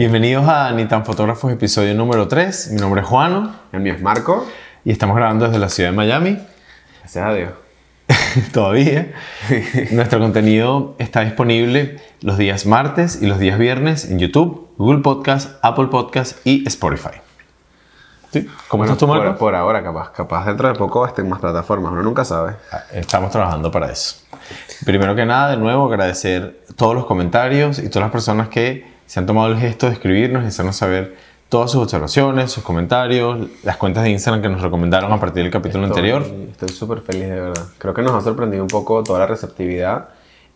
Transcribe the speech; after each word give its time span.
Bienvenidos 0.00 0.48
a 0.48 0.72
Ni 0.72 0.86
tan 0.86 1.04
fotógrafos, 1.04 1.52
episodio 1.52 1.92
número 1.94 2.26
3. 2.26 2.70
Mi 2.72 2.80
nombre 2.80 3.02
es 3.02 3.06
Juano 3.06 3.54
El 3.70 3.80
mío 3.80 3.92
es 3.92 4.00
Marco. 4.00 4.46
y 4.82 4.92
estamos 4.92 5.14
grabando 5.14 5.44
desde 5.44 5.58
la 5.58 5.68
ciudad 5.68 5.90
de 5.90 5.96
Miami. 5.98 6.38
Gracias 7.00 7.22
a 7.26 7.34
Dios. 7.34 7.50
Todavía. 8.54 9.12
Nuestro 9.90 10.18
contenido 10.18 10.94
está 10.98 11.20
disponible 11.20 12.00
los 12.22 12.38
días 12.38 12.64
martes 12.64 13.20
y 13.20 13.26
los 13.26 13.38
días 13.38 13.58
viernes 13.58 14.06
en 14.06 14.18
YouTube, 14.18 14.70
Google 14.78 15.00
Podcast, 15.00 15.58
Apple 15.60 15.88
Podcast 15.88 16.38
y 16.46 16.66
Spotify. 16.66 17.20
¿Sí? 18.32 18.48
¿Cómo 18.68 18.80
Bueno, 18.84 18.94
estás 18.94 19.00
tú, 19.00 19.06
por, 19.06 19.18
Marco? 19.18 19.38
por 19.38 19.54
ahora, 19.54 19.82
capaz. 19.82 20.12
Capaz 20.12 20.46
dentro 20.46 20.68
de 20.68 20.76
poco 20.76 21.06
estén 21.06 21.28
más 21.28 21.40
plataformas. 21.40 21.92
Uno 21.92 22.02
nunca 22.02 22.24
sabe. 22.24 22.54
Ah, 22.72 22.84
Estamos 22.94 23.30
trabajando 23.32 23.70
para 23.70 23.92
eso. 23.92 24.16
Primero 24.86 25.14
que 25.14 25.26
nada, 25.26 25.50
de 25.50 25.58
nuevo, 25.58 25.84
agradecer 25.92 26.64
todos 26.74 26.94
los 26.94 27.04
comentarios 27.04 27.78
y 27.78 27.90
todas 27.90 28.04
las 28.06 28.12
personas 28.12 28.48
que 28.48 28.98
se 29.10 29.18
han 29.18 29.26
tomado 29.26 29.48
el 29.48 29.58
gesto 29.58 29.86
de 29.88 29.94
escribirnos 29.94 30.44
y 30.44 30.46
hacernos 30.46 30.76
saber 30.76 31.16
todas 31.48 31.72
sus 31.72 31.82
observaciones, 31.82 32.52
sus 32.52 32.62
comentarios, 32.62 33.48
las 33.64 33.76
cuentas 33.76 34.04
de 34.04 34.10
Instagram 34.10 34.40
que 34.40 34.48
nos 34.48 34.62
recomendaron 34.62 35.12
a 35.12 35.18
partir 35.18 35.42
del 35.42 35.50
capítulo 35.50 35.86
anterior. 35.86 36.22
Estoy- 36.22 36.48
Estoy 36.52 36.68
súper 36.68 37.00
feliz, 37.00 37.22
de 37.28 37.40
verdad. 37.40 37.64
Creo 37.78 37.92
que 37.92 38.02
nos 38.02 38.12
ha 38.12 38.20
sorprendido 38.20 38.62
un 38.62 38.68
poco 38.68 39.02
toda 39.02 39.18
la 39.18 39.26
receptividad. 39.26 40.10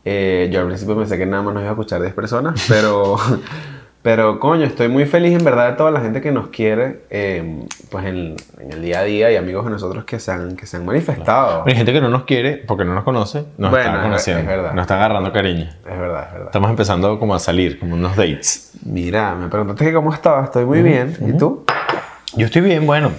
Eh, 0.04 0.48
yo 0.52 0.60
al 0.60 0.66
principio 0.68 0.96
pensé 0.96 1.18
que 1.18 1.26
nada 1.26 1.42
más 1.42 1.54
nos 1.54 1.62
iba 1.62 1.70
a 1.70 1.72
escuchar 1.72 2.00
10 2.00 2.14
personas, 2.14 2.64
pero, 2.68 3.16
pero 4.04 4.38
coño, 4.38 4.64
estoy 4.66 4.88
muy 4.88 5.06
feliz 5.06 5.32
en 5.36 5.42
verdad 5.44 5.70
de 5.70 5.76
toda 5.76 5.90
la 5.90 6.00
gente 6.02 6.20
que 6.20 6.30
nos 6.30 6.48
quiere 6.48 7.00
eh, 7.08 7.64
pues 7.90 8.04
en, 8.04 8.36
en 8.60 8.72
el 8.72 8.82
día 8.82 9.00
a 9.00 9.02
día 9.04 9.32
y 9.32 9.36
amigos 9.36 9.64
de 9.64 9.70
nosotros 9.70 10.04
que 10.04 10.20
se 10.20 10.30
han, 10.30 10.56
que 10.56 10.66
se 10.66 10.76
han 10.76 10.84
manifestado. 10.84 11.64
Hay 11.66 11.74
gente 11.74 11.90
que 11.90 12.02
no 12.02 12.10
nos 12.10 12.24
quiere 12.24 12.58
porque 12.58 12.84
no 12.84 12.92
nos 12.94 13.02
conoce, 13.02 13.46
nos 13.56 13.70
Bueno, 13.70 13.86
está 13.86 13.96
es- 13.96 14.02
conociendo, 14.02 14.40
es 14.42 14.46
verdad. 14.46 14.72
nos 14.74 14.82
está 14.82 14.96
agarrando 14.96 15.32
cariño. 15.32 15.64
Es 15.64 15.98
verdad, 15.98 16.24
es 16.26 16.32
verdad. 16.34 16.46
Estamos 16.48 16.68
empezando 16.68 17.18
como 17.18 17.34
a 17.34 17.38
salir, 17.38 17.78
como 17.80 17.94
unos 17.94 18.14
dates. 18.14 18.72
Mira, 18.84 19.34
me 19.36 19.48
preguntaste 19.48 19.86
que 19.86 19.94
cómo 19.94 20.12
estaba. 20.12 20.44
Estoy 20.44 20.66
muy 20.66 20.82
bien. 20.82 21.16
¿Y 21.26 21.36
tú? 21.38 21.64
Yo 22.36 22.44
estoy 22.44 22.60
bien, 22.60 22.86
bueno. 22.86 23.10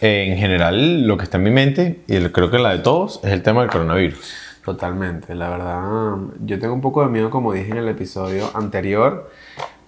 En 0.00 0.36
general, 0.38 1.06
lo 1.06 1.16
que 1.18 1.24
está 1.24 1.36
en 1.36 1.42
mi 1.44 1.50
mente, 1.50 2.00
y 2.06 2.18
creo 2.28 2.50
que 2.50 2.58
la 2.58 2.70
de 2.72 2.78
todos, 2.78 3.20
es 3.24 3.30
el 3.30 3.42
tema 3.42 3.60
del 3.60 3.70
coronavirus. 3.70 4.34
Totalmente, 4.64 5.34
la 5.34 5.50
verdad, 5.50 5.82
yo 6.44 6.58
tengo 6.58 6.72
un 6.72 6.80
poco 6.80 7.02
de 7.02 7.10
miedo, 7.10 7.28
como 7.28 7.52
dije 7.52 7.70
en 7.70 7.76
el 7.76 7.88
episodio 7.88 8.50
anterior, 8.54 9.30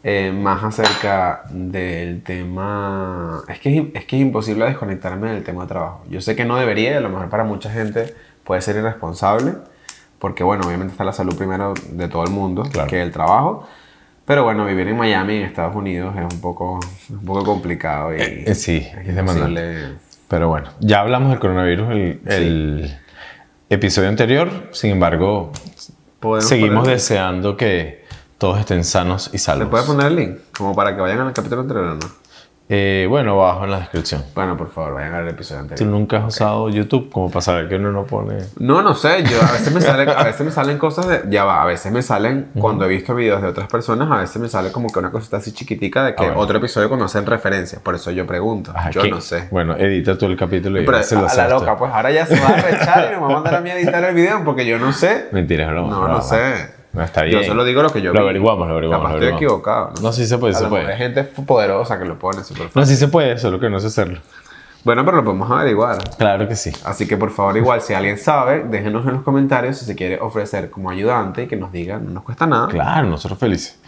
eh, 0.05 0.33
más 0.33 0.63
acerca 0.63 1.43
del 1.51 2.23
tema... 2.23 3.43
Es 3.49 3.59
que, 3.61 3.77
es, 3.79 3.85
es 3.95 4.05
que 4.05 4.17
es 4.17 4.23
imposible 4.23 4.65
desconectarme 4.67 5.33
del 5.33 5.43
tema 5.45 5.63
de 5.63 5.69
trabajo. 5.69 6.05
Yo 6.09 6.21
sé 6.21 6.37
que 6.37 6.45
no 6.45 6.57
debería, 6.57 6.97
a 6.97 7.01
lo 7.01 7.09
mejor 7.09 7.29
para 7.29 7.45
mucha 7.45 7.71
gente 7.71 8.15
puede 8.45 8.61
ser 8.63 8.77
irresponsable, 8.77 9.55
porque 10.19 10.45
bueno, 10.45 10.65
obviamente 10.67 10.93
está 10.93 11.05
la 11.05 11.13
salud 11.13 11.37
primero 11.37 11.75
de 11.91 12.09
todo 12.09 12.25
el 12.25 12.31
mundo, 12.31 12.63
Claro. 12.63 12.89
que 12.89 13.03
el 13.03 13.11
trabajo. 13.11 13.67
Pero 14.25 14.43
bueno, 14.45 14.65
vivir 14.67 14.89
en 14.89 14.97
Miami, 14.97 15.37
en 15.37 15.43
Estados 15.43 15.75
Unidos, 15.77 16.15
es 16.17 16.33
un 16.35 16.41
poco, 16.41 16.81
un 17.11 17.25
poco 17.25 17.45
complicado 17.45 18.15
y 18.15 18.21
Eh, 18.21 18.45
eh, 18.47 18.55
sí, 18.55 18.87
es 19.05 19.15
demandante. 19.15 19.95
Pero 20.29 20.49
bueno, 20.49 20.71
ya 20.81 21.01
hablamos 21.01 21.31
del 21.31 21.39
coronavirus 21.39 21.91
el, 21.93 22.21
el 22.27 22.97
episodio 23.71 24.09
anterior, 24.09 24.51
sin 24.73 24.91
embargo, 24.93 25.53
seguimos 26.41 26.81
poner- 26.85 26.95
deseando 26.95 27.57
que 27.57 28.05
todos 28.39 28.59
estén 28.61 28.85
sanos 28.85 29.29
y 29.29 29.33
¿Le 29.33 29.39
salvos. 29.39 29.69
puedes 29.69 29.87
poner 29.87 30.07
el 30.09 30.17
link? 30.17 30.39
Como 30.57 30.75
para 30.75 30.95
que 30.95 31.01
vayan 31.01 31.21
al 31.21 31.33
capítulo 31.33 31.63
anterior, 31.63 31.85
¿o 31.87 31.95
¿no? 31.95 32.27
Eh, 32.69 33.07
bueno, 33.09 33.41
abajo 33.41 33.63
en 33.65 33.71
la 33.71 33.79
descripción. 33.79 34.25
Bueno, 34.35 34.57
por 34.57 34.69
favor, 34.73 34.95
vayan 34.95 35.15
al 35.15 35.29
episodio 35.29 35.61
¿Tú 35.61 35.69
anterior. 35.71 35.89
nunca 35.89 36.17
has 36.17 36.35
usado 36.35 36.69
YouTube 36.69 37.11
como 37.13 37.31
para 37.31 37.41
saber 37.41 37.69
que 37.69 37.77
uno 37.77 37.93
no 37.93 38.05
pone... 38.07 38.39
No, 38.59 38.83
no 38.83 38.93
sé, 38.97 39.23
yo 39.23 39.41
a 39.41 39.53
veces 39.53 39.73
me 39.73 39.81
salen, 39.83 40.09
a 40.09 40.25
veces 40.25 40.45
me 40.45 40.51
salen 40.51 40.77
cosas 40.77 41.07
de, 41.07 41.23
ya 41.31 41.45
va, 41.45 41.63
a 41.63 41.65
veces 41.67 41.93
me 41.93 42.03
salen 42.03 42.49
cuando 42.59 42.85
he 42.85 42.89
visto 42.89 43.15
videos 43.15 43.41
de 43.41 43.47
otras 43.47 43.69
personas, 43.69 44.11
a 44.11 44.17
veces 44.17 44.43
me 44.43 44.49
sale 44.49 44.73
como 44.73 44.89
que 44.91 44.99
una 44.99 45.13
cosita 45.13 45.37
así 45.37 45.53
chiquitica 45.53 46.03
de 46.05 46.17
que 46.17 46.25
Ah, 46.25 46.27
bueno. 46.27 46.41
otro 46.41 46.59
episodio 46.59 46.89
cuando 46.89 47.05
hacen 47.07 47.25
referencia, 47.25 47.79
por 47.81 47.95
eso 47.95 48.11
yo 48.11 48.27
pregunto, 48.27 48.75
yo 48.91 49.01
¿qué? 49.03 49.11
no 49.11 49.21
sé. 49.21 49.47
Bueno, 49.53 49.77
edita 49.77 50.19
tú 50.19 50.27
el 50.27 50.37
capítulo 50.37 50.83
y 50.83 50.85
Pero 50.85 51.03
se 51.05 51.15
lo 51.15 51.29
a 51.29 51.35
la 51.35 51.45
tú. 51.47 51.55
loca, 51.61 51.77
pues 51.79 51.93
ahora 51.95 52.11
ya 52.11 52.27
se 52.27 52.41
va 52.41 52.49
a 52.49 52.57
rechar 52.63 53.13
y 53.13 53.15
me 53.15 53.21
va 53.23 53.27
a 53.29 53.33
mandar 53.35 53.55
a 53.55 53.61
mí 53.61 53.71
a 53.71 53.79
editar 53.79 54.03
el 54.03 54.13
video 54.17 54.43
porque 54.45 54.67
yo 54.67 54.77
no 54.81 54.93
sé. 54.93 55.29
Mentira, 55.31 55.67
es 55.67 55.71
broma. 55.71 55.89
No, 55.91 56.01
broma. 56.01 56.15
no 56.17 56.21
sé. 56.23 56.75
No, 56.97 57.03
está 57.03 57.23
bien. 57.25 57.41
Yo 57.41 57.45
solo 57.45 57.63
digo 57.63 57.83
lo 57.83 57.91
que 57.91 58.01
yo 58.01 58.15
Lo 58.15 58.21
vi. 58.21 58.25
averiguamos, 58.25 58.67
lo 58.67 58.73
averiguamos. 58.73 59.07
Capaz 59.07 59.19
lo 59.19 59.23
estoy 59.23 59.37
equivocado. 59.37 59.93
No, 60.03 60.13
sí 60.13 60.27
se 60.27 60.39
puede, 60.39 60.55
a 60.55 60.57
se 60.57 60.65
lo 60.65 60.71
puede. 60.71 60.91
Hay 60.91 60.97
gente 60.97 61.25
poderosa 61.25 61.99
que 61.99 62.07
lo 62.07 62.19
pone 62.19 62.43
súper 62.43 62.69
fácil. 62.69 62.81
No, 62.81 62.87
sí 62.87 62.97
se 62.97 63.09
puede, 63.09 63.37
solo 63.37 63.61
que 63.61 63.69
no 63.69 63.79
sé 63.81 63.89
hacerlo. 63.89 64.19
Bueno, 64.83 65.05
pero 65.05 65.19
lo 65.19 65.25
podemos 65.25 65.51
averiguar. 65.51 65.99
Claro 66.17 66.49
que 66.49 66.57
sí. 66.57 66.73
Así 66.85 67.07
que 67.07 67.19
por 67.19 67.31
favor, 67.33 67.55
igual, 67.59 67.83
si 67.83 67.93
alguien 67.93 68.17
sabe, 68.17 68.65
déjenos 68.65 69.07
en 69.07 69.13
los 69.13 69.23
comentarios 69.25 69.77
si 69.77 69.85
se 69.85 69.95
quiere 69.95 70.19
ofrecer 70.21 70.71
como 70.71 70.89
ayudante 70.89 71.43
y 71.43 71.47
que 71.49 71.57
nos 71.57 71.71
diga, 71.71 71.99
no 71.99 72.13
nos 72.13 72.23
cuesta 72.23 72.47
nada. 72.47 72.69
Claro, 72.69 73.09
nosotros 73.09 73.39
felices. 73.39 73.79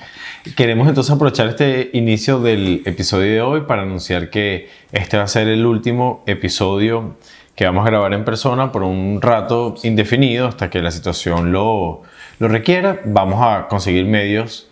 Queremos 0.54 0.86
entonces 0.86 1.14
aprovechar 1.14 1.48
este 1.48 1.88
inicio 1.94 2.40
del 2.40 2.82
episodio 2.84 3.32
de 3.32 3.40
hoy 3.40 3.60
para 3.62 3.82
anunciar 3.82 4.28
que 4.28 4.68
este 4.92 5.16
va 5.16 5.22
a 5.22 5.28
ser 5.28 5.48
el 5.48 5.64
último 5.64 6.22
episodio 6.26 7.14
que 7.54 7.64
vamos 7.64 7.86
a 7.86 7.90
grabar 7.90 8.12
en 8.12 8.24
persona 8.24 8.70
por 8.70 8.82
un 8.82 9.20
rato 9.22 9.76
indefinido 9.82 10.46
hasta 10.46 10.68
que 10.68 10.82
la 10.82 10.90
situación 10.90 11.52
lo, 11.52 12.02
lo 12.38 12.48
requiera. 12.48 13.00
Vamos 13.04 13.40
a 13.42 13.66
conseguir 13.68 14.04
medios 14.06 14.68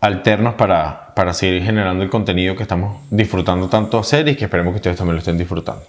alternos 0.00 0.54
para, 0.54 1.14
para 1.14 1.32
seguir 1.32 1.62
generando 1.62 2.02
el 2.02 2.10
contenido 2.10 2.56
que 2.56 2.62
estamos 2.62 3.00
disfrutando 3.10 3.68
tanto 3.68 3.98
hacer 3.98 4.28
y 4.28 4.36
que 4.36 4.44
esperemos 4.44 4.72
que 4.72 4.76
ustedes 4.76 4.96
también 4.96 5.14
lo 5.14 5.20
estén 5.20 5.38
disfrutando. 5.38 5.82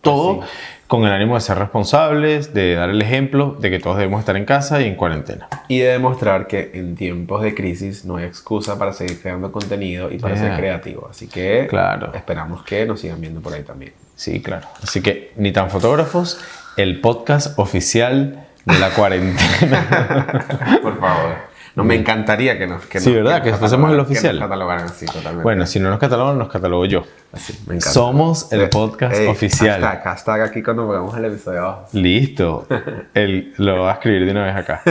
Todo 0.00 0.42
Así. 0.42 0.50
con 0.86 1.04
el 1.04 1.10
ánimo 1.12 1.34
de 1.34 1.40
ser 1.40 1.58
responsables, 1.58 2.54
de 2.54 2.76
dar 2.76 2.88
el 2.88 3.02
ejemplo 3.02 3.56
de 3.60 3.68
que 3.68 3.80
todos 3.80 3.96
debemos 3.98 4.20
estar 4.20 4.36
en 4.36 4.44
casa 4.44 4.80
y 4.80 4.84
en 4.86 4.94
cuarentena. 4.94 5.48
Y 5.66 5.80
de 5.80 5.88
demostrar 5.88 6.46
que 6.46 6.70
en 6.74 6.94
tiempos 6.94 7.42
de 7.42 7.52
crisis 7.54 8.04
no 8.04 8.16
hay 8.16 8.24
excusa 8.24 8.78
para 8.78 8.92
seguir 8.92 9.20
creando 9.20 9.50
contenido 9.52 10.10
y 10.10 10.18
para 10.18 10.34
Yeah. 10.36 10.44
ser 10.50 10.56
creativo. 10.56 11.08
Así 11.10 11.26
que 11.26 11.66
Claro. 11.68 12.14
esperamos 12.14 12.62
que 12.62 12.86
nos 12.86 13.00
sigan 13.00 13.20
viendo 13.20 13.40
por 13.40 13.52
ahí 13.52 13.64
también. 13.64 13.92
Sí, 14.14 14.40
claro. 14.40 14.68
Así 14.82 15.02
que, 15.02 15.32
ni 15.36 15.52
tan 15.52 15.68
fotógrafos, 15.68 16.40
el 16.76 17.00
podcast 17.00 17.58
oficial 17.58 18.46
de 18.68 18.78
la 18.78 18.90
cuarentena. 18.90 20.78
por 20.82 20.98
favor. 21.00 21.48
No, 21.76 21.84
me 21.84 21.94
encantaría 21.94 22.58
que 22.58 22.66
nos... 22.66 22.86
Que 22.86 22.98
Sí, 22.98 23.10
nos- 23.10 23.22
¿verdad? 23.22 23.40
Que 23.42 23.52
fuésemos 23.54 23.92
el 23.92 24.00
oficial. 24.00 24.32
Que 24.34 24.40
nos 24.40 24.48
catalogaran 24.48 24.84
así, 24.86 25.06
totalmente. 25.06 25.42
bueno, 25.44 25.64
si 25.64 25.78
no 25.78 25.90
nos 25.90 26.00
catalogan, 26.00 26.36
nos 26.36 26.48
catalogo 26.48 26.84
yo. 26.86 27.04
Así, 27.32 27.52
me 27.68 27.76
encanta. 27.76 27.90
Somos 27.90 28.52
el 28.52 28.62
Eh, 28.62 28.66
podcast 28.68 29.14
ey, 29.14 29.28
oficial. 29.28 29.80
Hashtag, 29.80 30.02
hashtag 30.02 30.40
aquí 30.42 30.62
cuando 30.62 30.86
pongamos 30.86 31.16
el 31.16 31.26
episodio 31.26 31.60
abajo. 31.60 31.84
Listo. 31.92 32.66
El, 33.14 33.54
lo 33.58 33.76
voy 33.82 33.90
a 33.90 33.92
escribir 33.92 34.24
de 34.24 34.30
una 34.32 34.44
vez 34.46 34.56
acá. 34.56 34.82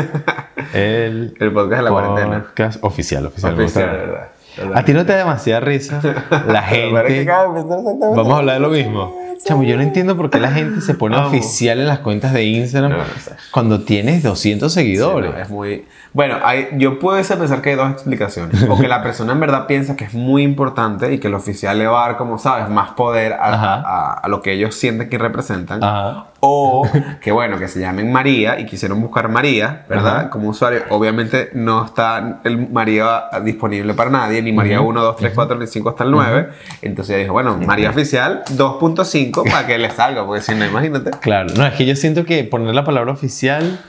El, 0.73 1.35
El 1.39 1.51
podcast 1.51 1.77
de 1.77 1.81
la 1.83 1.89
cuarentena. 1.89 2.43
podcast 2.43 2.83
oficial, 2.83 3.25
oficial. 3.25 3.53
Oficial, 3.59 3.85
¿verdad? 3.89 4.27
¿verdad? 4.57 4.77
A 4.77 4.85
ti 4.85 4.93
no 4.93 5.05
te 5.05 5.11
da 5.11 5.17
demasiada 5.19 5.59
risa 5.59 5.99
la 6.47 6.61
gente. 6.63 7.25
Vamos 7.25 8.33
a 8.33 8.37
hablar 8.37 8.55
de 8.55 8.59
lo 8.61 8.69
mismo. 8.69 9.26
Chamo, 9.45 9.63
yo 9.63 9.75
no 9.77 9.81
entiendo 9.83 10.15
por 10.17 10.29
qué 10.29 10.39
la 10.39 10.51
gente 10.51 10.81
se 10.81 10.93
pone 10.93 11.15
Vamos. 11.15 11.31
oficial 11.31 11.79
en 11.79 11.87
las 11.87 11.99
cuentas 11.99 12.33
de 12.33 12.43
Instagram 12.45 12.91
No, 12.91 12.97
no 12.97 13.03
sé. 13.19 13.31
cuando 13.51 13.81
tienes 13.83 14.23
200 14.23 14.71
seguidores. 14.73 15.29
Sí, 15.31 15.35
no, 15.37 15.41
es 15.43 15.49
muy... 15.49 15.85
Bueno, 16.13 16.37
hay, 16.43 16.69
yo 16.77 16.99
puedo 16.99 17.17
pensar 17.21 17.61
que 17.61 17.69
hay 17.71 17.75
dos 17.75 17.91
explicaciones. 17.91 18.63
O 18.69 18.77
que 18.79 18.87
la 18.87 19.03
persona 19.03 19.33
en 19.33 19.39
verdad 19.39 19.67
piensa 19.67 19.95
que 19.95 20.05
es 20.05 20.13
muy 20.13 20.41
importante 20.43 21.13
y 21.13 21.19
que 21.19 21.27
el 21.27 21.35
oficial 21.35 21.77
le 21.77 21.85
va 21.87 22.03
a 22.05 22.07
dar, 22.09 22.17
como 22.17 22.37
sabes, 22.39 22.69
más 22.69 22.91
poder 22.91 23.33
a- 23.33 24.13
a 24.13 24.27
lo 24.27 24.41
que 24.41 24.53
ellos 24.53 24.73
sienten 24.75 25.09
que 25.09 25.17
representan. 25.17 25.83
Ajá. 25.83 26.25
O 26.39 26.87
que 27.21 27.31
bueno, 27.31 27.57
que 27.57 27.67
se 27.67 27.79
llamen 27.79 28.11
María 28.11 28.59
y 28.59 28.65
quisieron 28.65 29.01
buscar 29.01 29.29
María, 29.29 29.85
¿verdad? 29.89 30.17
Ajá. 30.17 30.29
Como 30.29 30.49
usuario. 30.49 30.83
Obviamente 30.89 31.49
no 31.53 31.85
está 31.85 32.41
el 32.43 32.69
María 32.69 33.25
disponible 33.43 33.93
para 33.93 34.09
nadie, 34.09 34.41
ni 34.41 34.51
María 34.51 34.81
1, 34.81 35.01
2, 35.01 35.15
3, 35.15 35.31
4, 35.33 35.57
ni 35.57 35.67
5 35.67 35.89
hasta 35.89 36.03
el 36.03 36.11
9. 36.11 36.49
Entonces 36.81 37.15
ella 37.15 37.23
dijo, 37.23 37.33
bueno, 37.33 37.57
María 37.57 37.89
oficial 37.89 38.43
2.5 38.55 39.49
para 39.49 39.65
que 39.65 39.77
le 39.77 39.89
salga, 39.89 40.25
porque 40.25 40.41
si 40.41 40.53
no, 40.53 40.65
imagínate. 40.65 41.11
Claro, 41.21 41.53
no, 41.55 41.65
es 41.65 41.73
que 41.73 41.85
yo 41.85 41.95
siento 41.95 42.25
que 42.25 42.43
poner 42.43 42.75
la 42.75 42.83
palabra 42.83 43.11
oficial 43.11 43.79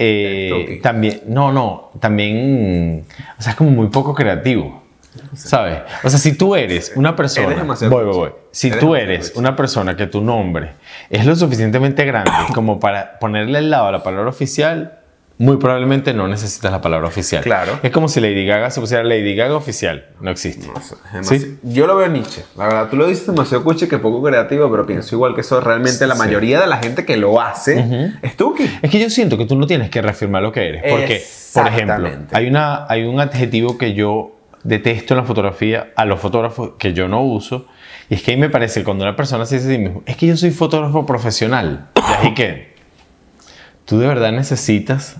eh, 0.00 0.78
también, 0.80 1.22
no, 1.26 1.50
no, 1.52 1.90
también, 1.98 3.04
o 3.36 3.42
sea, 3.42 3.50
es 3.50 3.56
como 3.56 3.70
muy 3.70 3.88
poco 3.88 4.14
creativo, 4.14 4.84
¿sabes? 5.34 5.78
O 6.04 6.08
sea, 6.10 6.18
si 6.18 6.32
tú 6.34 6.54
eres 6.54 6.92
una 6.94 7.16
persona, 7.16 7.52
Eres 7.52 7.66
voy, 7.90 8.04
voy, 8.04 8.16
voy. 8.16 8.30
Si 8.50 8.68
Eres 8.68 8.80
tú 8.80 8.94
eres 8.94 9.32
una 9.36 9.56
persona 9.56 9.96
que 9.96 10.06
tu 10.06 10.20
nombre 10.22 10.72
es 11.10 11.24
lo 11.26 11.34
suficientemente 11.36 12.04
grande 12.04 12.30
como 12.54 12.78
para 12.80 13.18
ponerle 13.18 13.58
al 13.58 13.70
lado 13.70 13.90
la 13.92 14.02
palabra 14.02 14.28
oficial, 14.28 14.94
muy 15.40 15.56
probablemente 15.58 16.12
no 16.14 16.26
necesitas 16.26 16.72
la 16.72 16.80
palabra 16.80 17.06
oficial. 17.06 17.44
Claro. 17.44 17.78
Es 17.84 17.92
como 17.92 18.08
si 18.08 18.18
Lady 18.20 18.44
Gaga 18.44 18.70
se 18.72 18.80
pusiera 18.80 19.04
Lady 19.04 19.36
Gaga 19.36 19.54
oficial, 19.54 20.06
no 20.20 20.32
existe. 20.32 20.66
No 20.66 21.22
sé, 21.22 21.38
¿Sí? 21.38 21.58
Yo 21.62 21.86
lo 21.86 21.94
veo 21.94 22.08
Nietzsche. 22.08 22.42
La 22.56 22.64
verdad, 22.64 22.88
tú 22.90 22.96
lo 22.96 23.06
dices 23.06 23.26
demasiado 23.28 23.62
cuchi 23.62 23.86
que 23.86 23.98
poco 23.98 24.20
creativo, 24.20 24.68
pero 24.68 24.84
pienso 24.84 25.14
igual 25.14 25.36
que 25.36 25.42
eso 25.42 25.60
realmente 25.60 26.08
la 26.08 26.14
Sí. 26.14 26.18
mayoría 26.18 26.60
de 26.60 26.66
la 26.66 26.78
gente 26.78 27.04
que 27.04 27.16
lo 27.16 27.40
hace 27.40 28.12
es 28.20 28.36
Tuki. 28.36 28.68
Es 28.82 28.90
que 28.90 28.98
yo 28.98 29.08
siento 29.10 29.38
que 29.38 29.44
tú 29.46 29.54
no 29.56 29.68
tienes 29.68 29.90
que 29.90 30.02
reafirmar 30.02 30.42
lo 30.42 30.50
que 30.50 30.68
eres. 30.70 30.82
Porque, 30.90 31.22
por 31.54 31.68
ejemplo, 31.68 32.08
hay, 32.32 32.48
una, 32.48 32.86
hay 32.88 33.04
un 33.04 33.20
adjetivo 33.20 33.78
que 33.78 33.94
yo 33.94 34.32
detesto 34.64 35.14
en 35.14 35.18
la 35.18 35.24
fotografía 35.24 35.92
a 35.96 36.04
los 36.04 36.20
fotógrafos 36.20 36.72
que 36.78 36.92
yo 36.92 37.08
no 37.08 37.22
uso. 37.22 37.66
Y 38.10 38.14
es 38.14 38.22
que 38.22 38.30
ahí 38.32 38.36
me 38.36 38.50
parece 38.50 38.84
cuando 38.84 39.04
una 39.04 39.16
persona 39.16 39.44
se 39.46 39.56
dice 39.56 39.68
a 39.68 39.72
sí 39.72 39.78
mismo, 39.78 40.02
es 40.06 40.16
que 40.16 40.26
yo 40.26 40.36
soy 40.36 40.50
fotógrafo 40.50 41.04
profesional. 41.06 41.88
Y 41.96 42.00
así 42.12 42.34
que 42.34 42.74
tú 43.84 43.98
de 43.98 44.06
verdad 44.06 44.32
necesitas 44.32 45.16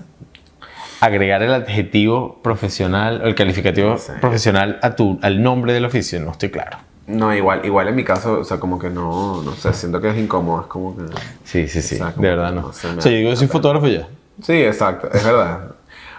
agregar 1.01 1.41
el 1.43 1.53
adjetivo 1.53 2.39
profesional 2.41 3.21
o 3.23 3.27
el 3.27 3.35
calificativo 3.35 3.91
No 3.91 3.97
sé. 3.97 4.13
profesional 4.13 4.79
a 4.81 4.95
tu, 4.95 5.17
al 5.21 5.41
nombre 5.41 5.73
del 5.73 5.85
oficio, 5.85 6.19
no 6.19 6.31
estoy 6.31 6.49
claro. 6.49 6.77
No, 7.07 7.33
igual, 7.33 7.61
igual 7.65 7.87
en 7.87 7.95
mi 7.95 8.03
caso, 8.03 8.39
o 8.39 8.43
sea, 8.43 8.59
como 8.59 8.77
que 8.77 8.89
no, 8.89 9.41
no 9.41 9.53
sé, 9.55 9.73
siento 9.73 9.99
que 9.99 10.09
es 10.09 10.17
incómodo, 10.17 10.61
es 10.61 10.67
como 10.67 10.95
que... 10.95 11.03
Sí, 11.43 11.67
sí, 11.67 11.81
sí, 11.81 11.95
Exacto. 11.95 12.21
de 12.21 12.27
verdad 12.29 12.51
no. 12.51 12.61
No 12.61 12.67
o 12.67 12.73
sea, 12.73 12.91
yo 13.03 13.09
digo, 13.09 13.35
soy 13.35 13.47
fotógrafo 13.47 13.87
ya. 13.87 14.07
Sí, 14.43 14.53
exacto, 14.53 15.09
es 15.11 15.23
verdad. 15.23 15.71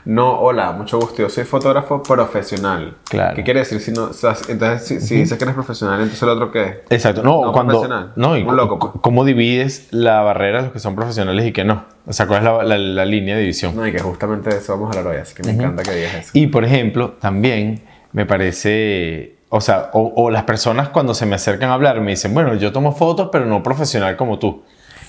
No, 0.05 0.41
hola, 0.41 0.73
mucho 0.73 0.99
gusto, 0.99 1.23
yo 1.23 1.29
soy 1.29 1.45
fotógrafo 1.45 2.03
profesional. 2.03 2.97
Claro. 3.09 3.37
¿Qué 3.37 3.43
quiere 3.45 3.61
decir? 3.61 3.81
Si 3.81 3.93
no, 3.93 4.05
o 4.05 4.13
sea, 4.13 4.35
entonces, 4.49 4.87
si, 4.87 5.01
si 5.01 5.17
dices 5.17 5.37
que 5.37 5.45
eres 5.45 5.55
profesional, 5.55 6.01
entonces 6.01 6.23
el 6.23 6.29
otro 6.31 6.51
qué 6.51 6.63
es? 6.65 6.77
Exacto, 6.91 7.23
no, 7.23 7.45
No 7.47 7.53
cuando... 7.53 7.73
profesional. 7.75 8.13
No, 8.17 8.37
y 8.37 8.41
Un 8.43 8.49
cu- 8.49 8.53
loco, 8.55 8.79
pues. 8.79 8.93
¿cómo 9.03 9.25
divides 9.25 9.89
la 9.91 10.21
barrera 10.23 10.59
de 10.59 10.65
los 10.65 10.73
que 10.73 10.79
son 10.79 10.95
profesionales 10.97 11.47
y 11.47 11.53
que 11.53 11.65
no? 11.65 11.85
O 12.07 12.13
sea, 12.13 12.27
¿cuál 12.27 12.39
es 12.39 12.45
la, 12.45 12.63
la- 12.65 12.79
la 12.79 13.05
línea 13.05 13.35
de 13.35 13.43
división? 13.43 13.77
No, 13.77 13.87
y 13.87 13.93
que 13.93 13.99
justamente 14.01 14.51
de 14.51 14.57
eso 14.59 14.73
vamos 14.73 14.95
a 14.97 14.99
hablar 14.99 15.15
hoy, 15.15 15.21
así 15.21 15.35
que 15.35 15.43
me 15.43 15.51
encanta 15.53 15.83
que 15.83 15.93
digas 15.93 16.15
eso. 16.15 16.31
Y 16.35 16.47
por 16.47 16.65
ejemplo, 16.65 17.13
también 17.21 17.83
me 18.13 18.27
parece, 18.27 19.37
o 19.49 19.61
sea, 19.61 19.91
o, 19.93 20.13
o 20.17 20.31
las 20.31 20.45
personas 20.45 20.89
cuando 20.89 21.15
se 21.15 21.27
me 21.27 21.35
acercan 21.35 21.71
a 21.71 21.75
hablar 21.75 22.01
me 22.01 22.11
dicen, 22.13 22.33
bueno, 22.35 22.55
yo 22.55 22.73
tomo 22.73 22.93
fotos, 22.93 23.29
pero 23.31 23.45
no 23.47 23.63
profesional 23.63 24.17
como 24.17 24.39
tú. 24.39 24.63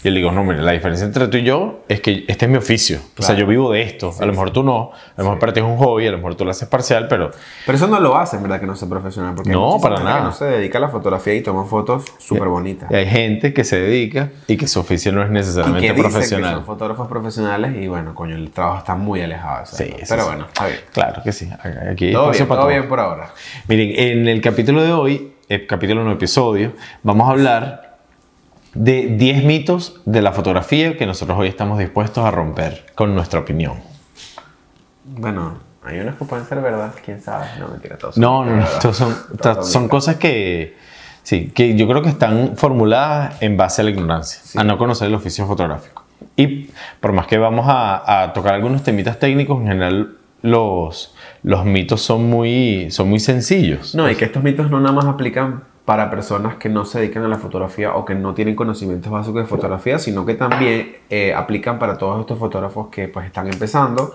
Y 0.03 0.09
le 0.09 0.17
digo, 0.17 0.31
no, 0.31 0.43
mire, 0.43 0.63
la 0.63 0.71
diferencia 0.71 1.05
entre 1.05 1.27
tú 1.27 1.37
y 1.37 1.43
yo 1.43 1.81
es 1.87 2.01
que 2.01 2.25
este 2.27 2.45
es 2.45 2.51
mi 2.51 2.57
oficio. 2.57 2.97
O 3.17 3.21
sea, 3.21 3.35
Claro. 3.35 3.41
yo 3.41 3.47
vivo 3.47 3.71
de 3.71 3.83
esto. 3.83 4.11
a 4.19 4.25
lo 4.25 4.31
mejor 4.31 4.49
tú 4.51 4.63
no. 4.63 4.91
A 4.93 5.13
lo 5.17 5.23
mejor 5.25 5.37
para 5.39 5.53
ti 5.53 5.59
es 5.59 5.65
un 5.65 5.77
hobby, 5.77 6.07
a 6.07 6.11
lo 6.11 6.17
mejor 6.17 6.33
tú 6.33 6.43
lo 6.43 6.49
haces 6.49 6.67
parcial, 6.67 7.07
pero 7.07 7.29
Pero 7.67 7.75
eso 7.75 7.87
no 7.87 7.99
lo 7.99 8.17
hacen, 8.17 8.41
¿verdad? 8.41 8.59
Que 8.59 8.65
no 8.65 8.75
sea 8.75 8.89
profesional. 8.89 9.35
Porque 9.35 9.51
No, 9.51 9.77
para 9.79 9.99
nada. 9.99 10.17
Que 10.17 10.23
no 10.23 10.31
se 10.31 10.45
dedica 10.45 10.79
a 10.79 10.81
la 10.81 10.89
fotografía 10.89 11.35
y 11.35 11.41
toma 11.41 11.65
fotos 11.65 12.05
súper 12.17 12.47
bonitas. 12.47 12.89
hay 12.91 13.05
gente 13.05 13.53
que 13.53 13.63
se 13.63 13.79
dedica 13.79 14.29
y 14.47 14.57
que 14.57 14.67
su 14.67 14.79
oficio 14.79 15.11
no 15.11 15.21
es 15.21 15.29
Y 15.29 15.33
necesariamente 15.33 15.87
que 15.87 15.93
dicen 15.93 16.03
que 16.05 16.09
profesional. 16.11 16.55
son 16.55 16.65
fotógrafos 16.65 17.07
profesionales 17.07 17.75
y 17.79 17.87
bueno, 17.87 18.15
coño, 18.15 18.35
el 18.35 18.49
trabajo 18.49 18.79
está 18.79 18.95
muy 18.95 19.21
alejado 19.21 19.57
de 19.57 19.63
eso. 19.65 19.75
Sí, 19.75 19.83
sí, 19.99 20.05
Pero 20.09 20.23
sí. 20.23 20.27
bueno, 20.29 20.45
está 20.47 20.65
bien. 20.65 20.79
Claro 20.93 21.21
que 21.23 21.31
sí. 21.31 21.47
Aquí 21.91 22.11
Todo 22.11 22.31
bien, 22.31 22.47
para 22.47 22.61
todo. 22.61 22.69
bien 22.69 22.87
por 22.87 22.99
ahora. 22.99 23.29
Miren, 23.67 23.91
en 23.95 24.27
el 24.27 24.41
capítulo 24.41 24.81
de 24.81 24.91
hoy, 24.93 25.33
el 25.47 25.67
capítulo 25.67 26.03
no 26.03 26.11
episodio, 26.11 26.73
vamos 27.03 27.27
a 27.27 27.31
hablar 27.31 27.90
de 28.73 29.07
10 29.17 29.43
mitos 29.43 30.01
de 30.05 30.21
la 30.21 30.31
fotografía 30.31 30.97
que 30.97 31.05
nosotros 31.05 31.37
hoy 31.39 31.47
estamos 31.47 31.77
dispuestos 31.79 32.23
a 32.25 32.31
romper 32.31 32.85
con 32.95 33.13
nuestra 33.15 33.39
opinión. 33.39 33.79
Bueno, 35.03 35.57
hay 35.83 35.99
unos 35.99 36.15
que 36.15 36.25
pueden 36.25 36.45
ser 36.45 36.61
verdad, 36.61 36.93
quién 37.03 37.21
sabe. 37.21 37.47
No, 37.59 37.67
mentira, 37.67 37.97
todos 37.97 38.15
son 38.15 38.21
No, 38.21 38.45
no, 38.45 38.55
no, 38.57 38.63
estos 38.63 38.95
son, 38.97 39.15
Todos 39.41 39.69
son 39.71 39.87
cosas 39.87 40.15
que, 40.17 40.77
sí, 41.23 41.51
que 41.53 41.75
yo 41.75 41.87
creo 41.87 42.01
que 42.01 42.09
están 42.09 42.55
formuladas 42.55 43.41
en 43.41 43.57
base 43.57 43.81
a 43.81 43.85
la 43.85 43.91
ignorancia, 43.91 44.41
Sí. 44.43 44.57
a 44.59 44.63
no 44.63 44.77
conocer 44.77 45.07
el 45.07 45.15
oficio 45.15 45.45
fotográfico. 45.47 46.05
Y 46.37 46.69
por 46.99 47.13
más 47.13 47.27
que 47.27 47.37
vamos 47.37 47.65
a, 47.67 48.23
a 48.23 48.33
tocar 48.33 48.53
algunos 48.53 48.83
temitas 48.83 49.19
técnicos, 49.19 49.59
en 49.61 49.67
general 49.67 50.17
los, 50.43 51.13
los 51.43 51.65
mitos 51.65 52.01
son 52.01 52.29
muy, 52.29 52.89
son 52.91 53.09
muy 53.09 53.19
sencillos. 53.19 53.93
No, 53.95 54.09
y 54.09 54.15
que 54.15 54.25
estos 54.25 54.43
mitos 54.43 54.69
no 54.69 54.79
nada 54.79 54.93
más 54.93 55.05
aplican 55.05 55.63
para 55.85 56.11
personas 56.11 56.55
que 56.55 56.69
no 56.69 56.85
se 56.85 56.99
dedican 56.99 57.23
a 57.23 57.27
la 57.27 57.37
fotografía 57.37 57.95
o 57.95 58.05
que 58.05 58.13
no 58.13 58.35
tienen 58.35 58.55
conocimientos 58.55 59.11
básicos 59.11 59.41
de 59.41 59.47
fotografía, 59.47 59.97
sino 59.97 60.25
que 60.25 60.35
también 60.35 60.97
eh, 61.09 61.33
aplican 61.33 61.79
para 61.79 61.97
todos 61.97 62.19
estos 62.21 62.37
fotógrafos 62.37 62.89
que 62.89 63.07
pues 63.07 63.25
están 63.25 63.47
empezando, 63.47 64.13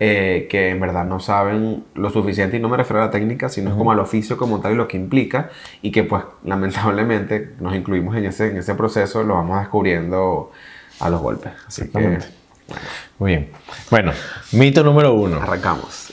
eh, 0.00 0.48
que 0.50 0.70
en 0.70 0.80
verdad 0.80 1.04
no 1.04 1.20
saben 1.20 1.84
lo 1.94 2.10
suficiente, 2.10 2.56
y 2.56 2.60
no 2.60 2.68
me 2.68 2.76
refiero 2.76 3.00
a 3.00 3.06
la 3.06 3.10
técnica, 3.12 3.48
sino 3.48 3.76
como 3.76 3.92
al 3.92 4.00
oficio 4.00 4.36
como 4.36 4.60
tal 4.60 4.72
y 4.72 4.74
lo 4.74 4.88
que 4.88 4.96
implica, 4.96 5.50
y 5.82 5.92
que 5.92 6.02
pues 6.02 6.24
lamentablemente 6.44 7.54
nos 7.60 7.74
incluimos 7.74 8.16
en 8.16 8.24
ese, 8.24 8.48
en 8.48 8.56
ese 8.56 8.74
proceso, 8.74 9.22
lo 9.22 9.34
vamos 9.34 9.60
descubriendo 9.60 10.50
a 10.98 11.10
los 11.10 11.20
golpes. 11.20 11.52
Así 11.66 11.88
que. 11.88 12.18
Muy 13.18 13.32
bien. 13.32 13.50
Bueno, 13.90 14.12
mito 14.52 14.82
número 14.82 15.14
uno. 15.14 15.36
arrancamos. 15.40 16.12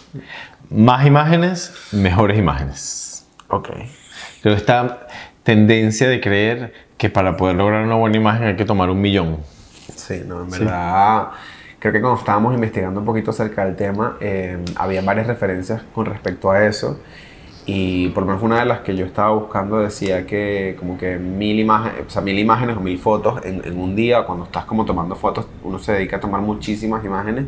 Más 0.70 1.06
imágenes, 1.06 1.74
mejores 1.92 2.38
imágenes. 2.38 3.26
Ok. 3.48 3.70
Creo 4.42 4.56
esta 4.56 5.08
tendencia 5.44 6.10
de 6.10 6.20
creer 6.20 6.74
que 6.98 7.10
para 7.10 7.38
poder 7.38 7.56
lograr 7.56 7.84
una 7.84 7.96
buena 7.96 8.18
imagen 8.18 8.48
hay 8.48 8.56
que 8.56 8.66
tomar 8.66 8.90
un 8.90 9.00
millón. 9.00 9.38
Sí, 9.96 10.24
no, 10.26 10.44
en 10.44 10.50
verdad, 10.50 11.30
creo 11.80 11.94
que 11.94 12.02
cuando 12.02 12.20
estábamos 12.20 12.54
investigando 12.54 13.00
un 13.00 13.06
poquito 13.06 13.32
acerca 13.32 13.66
del 13.66 13.76
tema, 13.76 14.18
eh, 14.20 14.58
había 14.76 15.02
varias 15.02 15.28
referencias 15.28 15.84
con 15.94 16.06
respecto 16.06 16.50
a 16.50 16.66
eso. 16.66 17.00
Y 17.68 18.10
por 18.10 18.24
lo 18.24 18.28
menos 18.28 18.42
una 18.42 18.60
de 18.60 18.66
las 18.66 18.80
que 18.80 18.96
yo 18.96 19.06
estaba 19.06 19.32
buscando 19.32 19.78
decía 19.80 20.26
que 20.26 20.76
como 20.80 20.98
que 20.98 21.18
mil 21.18 21.60
imágenes, 21.60 22.08
o 22.08 22.10
sea, 22.10 22.24
mil 22.24 22.40
imágenes 22.40 22.76
o 22.76 22.80
mil 22.80 22.98
fotos 22.98 23.46
en, 23.46 23.62
en 23.64 23.80
un 23.80 23.96
día, 23.96 24.24
cuando 24.24 24.46
estás 24.46 24.66
como 24.66 24.86
tomando 24.86 25.16
fotos, 25.16 25.46
uno 25.64 25.78
se 25.78 25.94
dedica 25.94 26.18
a 26.18 26.20
tomar 26.20 26.42
muchísimas 26.42 27.06
imágenes. 27.06 27.46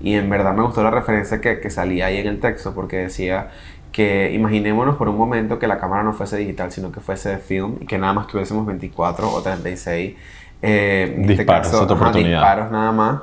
Y 0.00 0.14
en 0.14 0.28
verdad 0.30 0.54
me 0.54 0.62
gustó 0.62 0.82
la 0.82 0.90
referencia 0.90 1.40
que, 1.40 1.60
que 1.60 1.70
salía 1.70 2.06
ahí 2.06 2.16
en 2.16 2.26
el 2.26 2.40
texto, 2.40 2.74
porque 2.74 2.96
decía 2.96 3.50
que 3.92 4.32
imaginémonos 4.32 4.96
por 4.96 5.08
un 5.08 5.16
momento 5.16 5.58
que 5.58 5.66
la 5.66 5.78
cámara 5.78 6.02
no 6.02 6.14
fuese 6.14 6.38
digital, 6.38 6.72
sino 6.72 6.90
que 6.90 7.00
fuese 7.00 7.28
de 7.28 7.38
film 7.38 7.76
y 7.80 7.86
que 7.86 7.98
nada 7.98 8.14
más 8.14 8.26
tuviésemos 8.26 8.66
24 8.66 9.30
o 9.30 9.42
36 9.42 10.16
eh, 10.62 11.12
en 11.14 11.22
este 11.22 11.36
Disparos, 11.36 11.68
caso, 11.68 11.82
otra 11.82 11.96
ajá, 11.96 12.18
disparos 12.18 12.70
nada 12.70 12.92
más, 12.92 13.22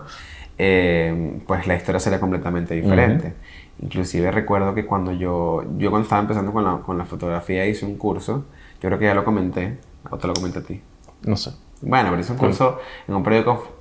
eh, 0.57 1.39
pues 1.47 1.65
la 1.67 1.75
historia 1.75 1.99
sería 1.99 2.19
completamente 2.19 2.75
diferente. 2.75 3.33
Inclusive 3.81 4.29
recuerdo 4.29 4.75
que 4.75 4.85
cuando 4.85 5.13
yo, 5.13 5.63
yo 5.77 5.89
cuando 5.89 6.03
estaba 6.03 6.21
empezando 6.21 6.51
con 6.51 6.63
la, 6.65 6.77
con 6.79 6.97
la 6.97 7.05
fotografía 7.05 7.65
hice 7.65 7.85
un 7.85 7.97
curso, 7.97 8.45
yo 8.81 8.89
creo 8.89 8.99
que 8.99 9.05
ya 9.05 9.13
lo 9.13 9.23
comenté, 9.23 9.77
o 10.09 10.17
te 10.17 10.27
lo 10.27 10.33
comenté 10.33 10.59
a 10.59 10.63
ti. 10.63 10.81
No 11.23 11.35
sé. 11.35 11.51
Bueno, 11.81 12.09
pero 12.09 12.21
hice 12.21 12.33
un 12.33 12.37
curso 12.37 12.79
en 13.07 13.15
un 13.15 13.23
periódico 13.23 13.75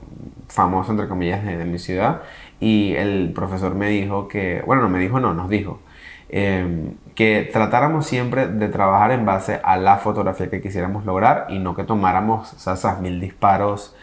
famoso, 0.47 0.93
entre 0.93 1.09
comillas, 1.09 1.45
de, 1.45 1.57
de 1.57 1.65
mi 1.65 1.81
ciudad. 1.81 2.23
Y 2.61 2.95
el 2.95 3.33
profesor 3.35 3.75
me 3.75 3.89
dijo 3.89 4.29
que, 4.29 4.63
bueno, 4.65 4.83
no 4.83 4.89
me 4.89 5.01
dijo, 5.01 5.19
no, 5.19 5.35
nos 5.35 5.49
dijo, 5.49 5.81
eh, 6.29 6.93
que 7.15 7.49
tratáramos 7.53 8.07
siempre 8.07 8.47
de 8.49 8.69
trabajar 8.69 9.11
en 9.13 9.25
base 9.27 9.61
a 9.63 9.77
la 9.77 9.97
fotografía 9.97 10.51
que 10.51 10.61
quisiéramos 10.61 11.05
lograr 11.05 11.47
y 11.49 11.59
no 11.59 11.75
que 11.75 11.85
tomáramos 11.85 12.53
esas 12.53 13.01
mil 13.01 13.21
disparos. 13.21 13.95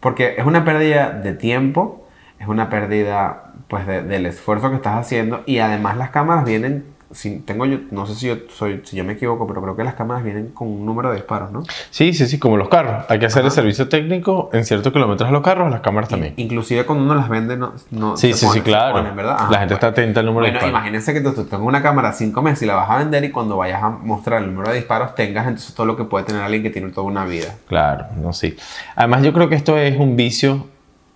Porque 0.00 0.34
es 0.38 0.46
una 0.46 0.64
pérdida 0.64 1.10
de 1.10 1.32
tiempo, 1.34 2.06
es 2.38 2.48
una 2.48 2.68
pérdida 2.70 3.52
pues 3.68 3.86
de- 3.86 4.02
del 4.02 4.26
esfuerzo 4.26 4.70
que 4.70 4.76
estás 4.76 4.96
haciendo 4.98 5.42
y 5.46 5.58
además 5.58 5.96
las 5.96 6.10
cámaras 6.10 6.44
vienen, 6.44 6.84
si, 7.12 7.38
tengo 7.40 7.66
yo, 7.66 7.78
no 7.90 8.06
sé 8.06 8.14
si 8.14 8.26
yo, 8.26 8.36
soy, 8.48 8.80
si 8.84 8.96
yo 8.96 9.04
me 9.04 9.12
equivoco, 9.12 9.46
pero 9.46 9.62
creo 9.62 9.76
que 9.76 9.84
las 9.84 9.94
cámaras 9.94 10.24
vienen 10.24 10.48
con 10.48 10.68
un 10.68 10.84
número 10.86 11.10
de 11.10 11.16
disparos, 11.16 11.52
¿no? 11.52 11.62
Sí, 11.90 12.12
sí, 12.14 12.26
sí, 12.26 12.38
como 12.38 12.56
los 12.56 12.68
carros. 12.68 13.04
Hay 13.08 13.18
que 13.18 13.26
hacer 13.26 13.44
el 13.44 13.50
servicio 13.50 13.88
técnico 13.88 14.50
en 14.52 14.64
ciertos 14.64 14.92
kilómetros 14.92 15.28
a 15.28 15.32
los 15.32 15.42
carros, 15.42 15.70
las 15.70 15.80
cámaras 15.80 16.08
también. 16.10 16.34
Inclusive 16.36 16.84
cuando 16.86 17.04
uno 17.04 17.14
las 17.14 17.28
vende, 17.28 17.56
no, 17.56 17.74
no 17.90 18.16
Sí, 18.16 18.32
se 18.32 18.38
sí, 18.40 18.46
pone- 18.46 18.58
sí, 18.60 18.64
claro. 18.64 18.94
ponen, 18.94 19.14
¿verdad? 19.14 19.36
Ajá, 19.38 19.50
La 19.50 19.58
gente 19.58 19.74
está 19.74 19.88
atenta 19.88 20.20
al 20.20 20.26
número 20.26 20.46
de 20.46 20.52
bueno, 20.52 20.58
disparos. 20.66 20.70
imagínense 20.80 21.12
que 21.14 21.20
tú, 21.20 21.32
tú 21.32 21.44
tengas 21.44 21.66
una 21.66 21.82
cámara 21.82 22.12
5 22.12 22.42
meses 22.42 22.62
y 22.62 22.66
la 22.66 22.74
vas 22.74 22.90
a 22.90 22.98
vender 22.98 23.24
y 23.24 23.30
cuando 23.30 23.56
vayas 23.56 23.82
a 23.82 23.90
mostrar 23.90 24.42
el 24.42 24.48
número 24.48 24.70
de 24.70 24.76
disparos 24.76 25.14
tengas 25.14 25.46
entonces 25.46 25.74
todo 25.74 25.86
lo 25.86 25.96
que 25.96 26.04
puede 26.04 26.24
tener 26.24 26.42
alguien 26.42 26.62
que 26.62 26.70
tiene 26.70 26.88
toda 26.90 27.06
una 27.06 27.24
vida. 27.24 27.54
Claro, 27.68 28.06
no 28.16 28.32
sí. 28.32 28.56
Además, 28.96 29.22
yo 29.22 29.32
creo 29.32 29.48
que 29.48 29.54
esto 29.54 29.76
es 29.78 29.98
un 29.98 30.16
vicio 30.16 30.66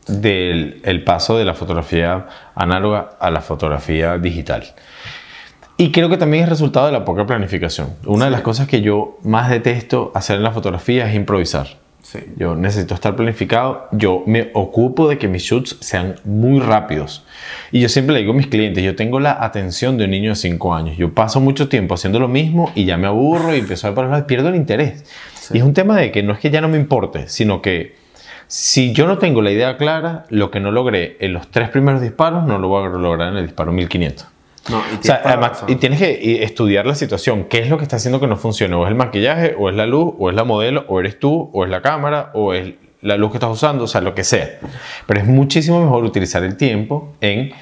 del 0.06 0.80
el 0.84 1.02
paso 1.02 1.36
de 1.36 1.44
la 1.44 1.54
fotografía 1.54 2.26
análoga 2.54 3.10
a 3.18 3.30
la 3.30 3.40
fotografía 3.40 4.18
digital. 4.18 4.64
Y 5.78 5.92
creo 5.92 6.08
que 6.08 6.16
también 6.16 6.44
es 6.44 6.48
resultado 6.48 6.86
de 6.86 6.92
la 6.92 7.04
poca 7.04 7.26
planificación. 7.26 7.88
Una 8.06 8.26
de 8.26 8.30
las 8.30 8.40
cosas 8.40 8.66
que 8.66 8.80
yo 8.80 9.18
más 9.22 9.50
detesto 9.50 10.10
hacer 10.14 10.36
en 10.36 10.42
la 10.42 10.52
fotografía 10.52 11.06
es 11.08 11.14
improvisar. 11.14 11.78
Sí. 12.02 12.20
Yo 12.36 12.54
necesito 12.54 12.94
estar 12.94 13.14
planificado. 13.14 13.88
Yo 13.92 14.22
me 14.26 14.50
ocupo 14.54 15.06
de 15.06 15.18
que 15.18 15.28
mis 15.28 15.42
shoots 15.42 15.76
sean 15.80 16.14
muy 16.24 16.60
rápidos. 16.60 17.26
Y 17.72 17.80
yo 17.80 17.90
siempre 17.90 18.14
le 18.14 18.20
digo 18.20 18.32
a 18.32 18.36
mis 18.36 18.46
clientes, 18.46 18.82
yo 18.82 18.96
tengo 18.96 19.20
la 19.20 19.44
atención 19.44 19.98
de 19.98 20.04
un 20.04 20.12
niño 20.12 20.30
de 20.30 20.36
5 20.36 20.74
años. 20.74 20.96
Yo 20.96 21.12
paso 21.12 21.40
mucho 21.40 21.68
tiempo 21.68 21.94
haciendo 21.94 22.20
lo 22.20 22.28
mismo 22.28 22.72
y 22.74 22.86
ya 22.86 22.96
me 22.96 23.06
aburro 23.06 23.54
y 23.54 23.58
empiezo 23.58 23.86
a 23.86 23.90
ver 23.90 23.96
para 23.96 24.06
los 24.06 24.12
lados, 24.12 24.26
pierdo 24.28 24.48
el 24.48 24.56
interés. 24.56 25.04
Y 25.52 25.58
es 25.58 25.64
un 25.64 25.74
tema 25.74 25.96
de 25.96 26.10
que 26.10 26.22
no 26.22 26.32
es 26.32 26.38
que 26.38 26.50
ya 26.50 26.62
no 26.62 26.68
me 26.68 26.78
importe, 26.78 27.28
sino 27.28 27.60
que 27.60 27.96
si 28.46 28.92
yo 28.92 29.06
no 29.06 29.18
tengo 29.18 29.42
la 29.42 29.50
idea 29.50 29.76
clara, 29.76 30.24
lo 30.30 30.50
que 30.50 30.60
no 30.60 30.70
logré 30.70 31.16
en 31.20 31.32
los 31.32 31.50
tres 31.50 31.68
primeros 31.68 32.00
disparos, 32.00 32.46
no 32.46 32.58
lo 32.58 32.68
voy 32.68 32.86
a 32.86 32.88
lograr 32.88 33.32
en 33.32 33.38
el 33.38 33.46
disparo 33.46 33.72
1500. 33.72 34.35
No, 34.68 34.82
y 34.92 34.96
O 34.96 35.02
sea, 35.02 35.22
además, 35.24 35.64
y 35.66 35.76
tienes 35.76 35.98
que 35.98 36.42
estudiar 36.42 36.86
la 36.86 36.94
situación. 36.94 37.44
¿Qué 37.44 37.58
es 37.58 37.68
lo 37.68 37.78
que 37.78 37.84
está 37.84 37.96
haciendo 37.96 38.20
que 38.20 38.26
no 38.26 38.36
funcione? 38.36 38.74
O 38.74 38.84
es 38.84 38.90
el 38.90 38.96
maquillaje, 38.96 39.54
o 39.58 39.68
es 39.68 39.76
la 39.76 39.86
luz, 39.86 40.14
o 40.18 40.30
es 40.30 40.36
la 40.36 40.44
modelo, 40.44 40.84
o 40.88 41.00
eres 41.00 41.18
tú, 41.18 41.50
o 41.52 41.64
es 41.64 41.70
la 41.70 41.82
cámara, 41.82 42.30
o 42.34 42.52
es 42.52 42.74
la 43.02 43.16
luz 43.16 43.30
que 43.30 43.36
estás 43.36 43.50
usando, 43.50 43.84
o 43.84 43.86
sea, 43.86 44.00
lo 44.00 44.14
que 44.14 44.24
sea. 44.24 44.58
Pero 45.06 45.20
es 45.20 45.26
muchísimo 45.26 45.80
mejor 45.80 46.04
utilizar 46.04 46.42
el 46.42 46.56
tiempo 46.56 47.14
en 47.20 47.52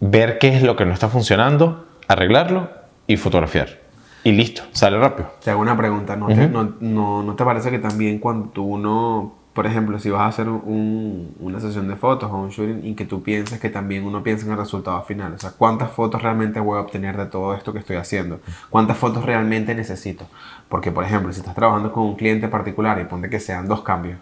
ver 0.00 0.38
qué 0.38 0.56
es 0.56 0.62
lo 0.62 0.76
que 0.76 0.84
no 0.84 0.92
está 0.92 1.08
funcionando, 1.08 1.86
arreglarlo 2.08 2.70
y 3.06 3.16
fotografiar. 3.16 3.80
Y 4.22 4.32
listo, 4.32 4.62
sale 4.72 4.98
rápido. 4.98 5.30
Te 5.42 5.50
hago 5.50 5.60
una 5.60 5.76
pregunta, 5.76 6.16
¿no, 6.16 6.28
te, 6.28 6.48
no, 6.48 6.74
no, 6.80 7.22
no 7.22 7.34
te 7.34 7.44
parece 7.44 7.70
que 7.70 7.78
también 7.78 8.18
cuando 8.18 8.62
uno, 8.62 9.34
por 9.54 9.66
ejemplo, 9.66 9.98
si 9.98 10.10
vas 10.10 10.22
a 10.22 10.26
hacer 10.26 10.48
un- 10.48 11.34
una 11.40 11.60
sesión 11.60 11.88
de 11.88 11.96
fotos 11.96 12.30
o 12.30 12.36
un 12.36 12.50
shooting 12.50 12.84
y 12.84 12.94
que 12.94 13.04
tú 13.06 13.22
pienses 13.22 13.60
que 13.60 13.70
también 13.70 14.04
uno 14.04 14.22
piensa 14.22 14.44
en 14.46 14.52
el 14.52 14.58
resultado 14.58 15.00
final? 15.02 15.32
O 15.34 15.38
sea, 15.38 15.52
¿cuántas 15.56 15.90
fotos 15.92 16.22
realmente 16.22 16.60
voy 16.60 16.78
a 16.78 16.82
obtener 16.82 17.16
de 17.16 17.26
todo 17.26 17.54
esto 17.54 17.72
que 17.72 17.78
estoy 17.78 17.96
haciendo? 17.96 18.40
¿Cuántas 18.70 18.98
fotos 18.98 19.24
realmente 19.24 19.74
necesito? 19.74 20.26
Porque, 20.68 20.90
por 20.92 21.04
ejemplo, 21.04 21.32
si 21.32 21.40
estás 21.40 21.54
trabajando 21.54 21.92
con 21.92 22.02
un 22.04 22.16
cliente 22.16 22.48
particular 22.48 23.00
y 23.00 23.04
ponte 23.04 23.30
que 23.30 23.40
sean 23.40 23.68
dos 23.68 23.82
cambios, 23.82 24.18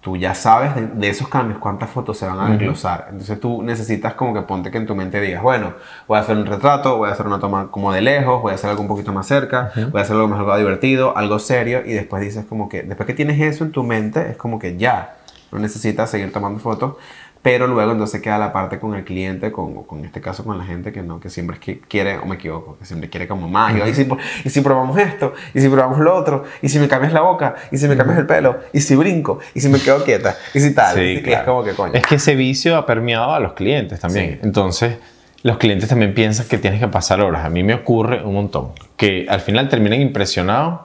tú 0.00 0.16
ya 0.16 0.34
sabes 0.34 0.74
de, 0.74 0.86
de 0.86 1.08
esos 1.08 1.28
cambios 1.28 1.58
cuántas 1.58 1.90
fotos 1.90 2.16
se 2.16 2.26
van 2.26 2.40
a 2.40 2.50
desglosar. 2.50 3.08
Entonces 3.10 3.38
tú 3.38 3.62
necesitas 3.62 4.14
como 4.14 4.32
que 4.32 4.42
ponte 4.42 4.70
que 4.70 4.78
en 4.78 4.86
tu 4.86 4.94
mente 4.94 5.20
digas, 5.20 5.42
bueno, 5.42 5.74
voy 6.08 6.16
a 6.16 6.20
hacer 6.20 6.36
un 6.36 6.46
retrato, 6.46 6.96
voy 6.96 7.10
a 7.10 7.12
hacer 7.12 7.26
una 7.26 7.38
toma 7.38 7.68
como 7.70 7.92
de 7.92 8.00
lejos, 8.00 8.40
voy 8.40 8.52
a 8.52 8.54
hacer 8.54 8.70
algo 8.70 8.82
un 8.82 8.88
poquito 8.88 9.12
más 9.12 9.26
cerca, 9.26 9.72
voy 9.90 10.00
a 10.00 10.02
hacer 10.02 10.16
algo 10.16 10.28
más 10.28 10.40
algo 10.40 10.56
divertido, 10.56 11.16
algo 11.16 11.38
serio, 11.38 11.82
y 11.84 11.92
después 11.92 12.22
dices 12.22 12.46
como 12.48 12.68
que, 12.68 12.82
después 12.82 13.06
que 13.06 13.14
tienes 13.14 13.40
eso 13.40 13.64
en 13.64 13.72
tu 13.72 13.82
mente, 13.82 14.30
es 14.30 14.36
como 14.36 14.58
que 14.58 14.76
ya, 14.76 15.16
no 15.52 15.58
necesitas 15.58 16.10
seguir 16.10 16.32
tomando 16.32 16.60
fotos, 16.60 16.94
pero 17.42 17.66
luego 17.66 17.92
entonces 17.92 18.20
queda 18.20 18.36
la 18.38 18.52
parte 18.52 18.78
con 18.78 18.94
el 18.94 19.04
cliente, 19.04 19.50
con, 19.50 19.84
con 19.84 20.04
este 20.04 20.20
caso 20.20 20.44
con 20.44 20.58
la 20.58 20.64
gente 20.64 20.92
que 20.92 21.02
no, 21.02 21.20
que 21.20 21.30
siempre 21.30 21.54
es 21.56 21.60
que 21.60 21.80
quiere, 21.80 22.18
o 22.18 22.26
me 22.26 22.34
equivoco, 22.34 22.76
que 22.78 22.84
siempre 22.84 23.08
quiere 23.08 23.26
como 23.26 23.48
más, 23.48 23.74
y, 23.88 23.94
si, 23.94 24.06
y 24.44 24.50
si 24.50 24.60
probamos 24.60 24.98
esto, 24.98 25.32
y 25.54 25.60
si 25.60 25.68
probamos 25.68 25.98
lo 26.00 26.14
otro, 26.14 26.44
y 26.60 26.68
si 26.68 26.78
me 26.78 26.86
cambias 26.88 27.12
la 27.12 27.22
boca, 27.22 27.54
y 27.72 27.78
si 27.78 27.88
me 27.88 27.96
cambias 27.96 28.18
el 28.18 28.26
pelo, 28.26 28.58
y 28.72 28.80
si 28.80 28.94
brinco, 28.94 29.38
y 29.54 29.60
si 29.60 29.68
me 29.68 29.80
quedo 29.80 30.04
quieta, 30.04 30.36
y 30.52 30.60
si 30.60 30.74
tal, 30.74 30.96
Sí, 30.96 31.02
y 31.02 31.22
claro. 31.22 31.40
es 31.40 31.46
como 31.46 31.64
que 31.64 31.72
coño. 31.72 31.94
Es 31.94 32.06
que 32.06 32.16
ese 32.16 32.34
vicio 32.34 32.76
ha 32.76 32.84
permeado 32.84 33.32
a 33.32 33.40
los 33.40 33.54
clientes 33.54 34.00
también. 34.00 34.32
Sí. 34.34 34.38
Entonces, 34.42 34.96
los 35.42 35.56
clientes 35.56 35.88
también 35.88 36.12
piensan 36.12 36.46
que 36.46 36.58
tienes 36.58 36.80
que 36.80 36.88
pasar 36.88 37.22
horas. 37.22 37.46
A 37.46 37.48
mí 37.48 37.62
me 37.62 37.72
ocurre 37.72 38.22
un 38.22 38.34
montón. 38.34 38.72
Que 38.98 39.24
al 39.30 39.40
final 39.40 39.70
terminan 39.70 39.98
impresionados 40.02 40.80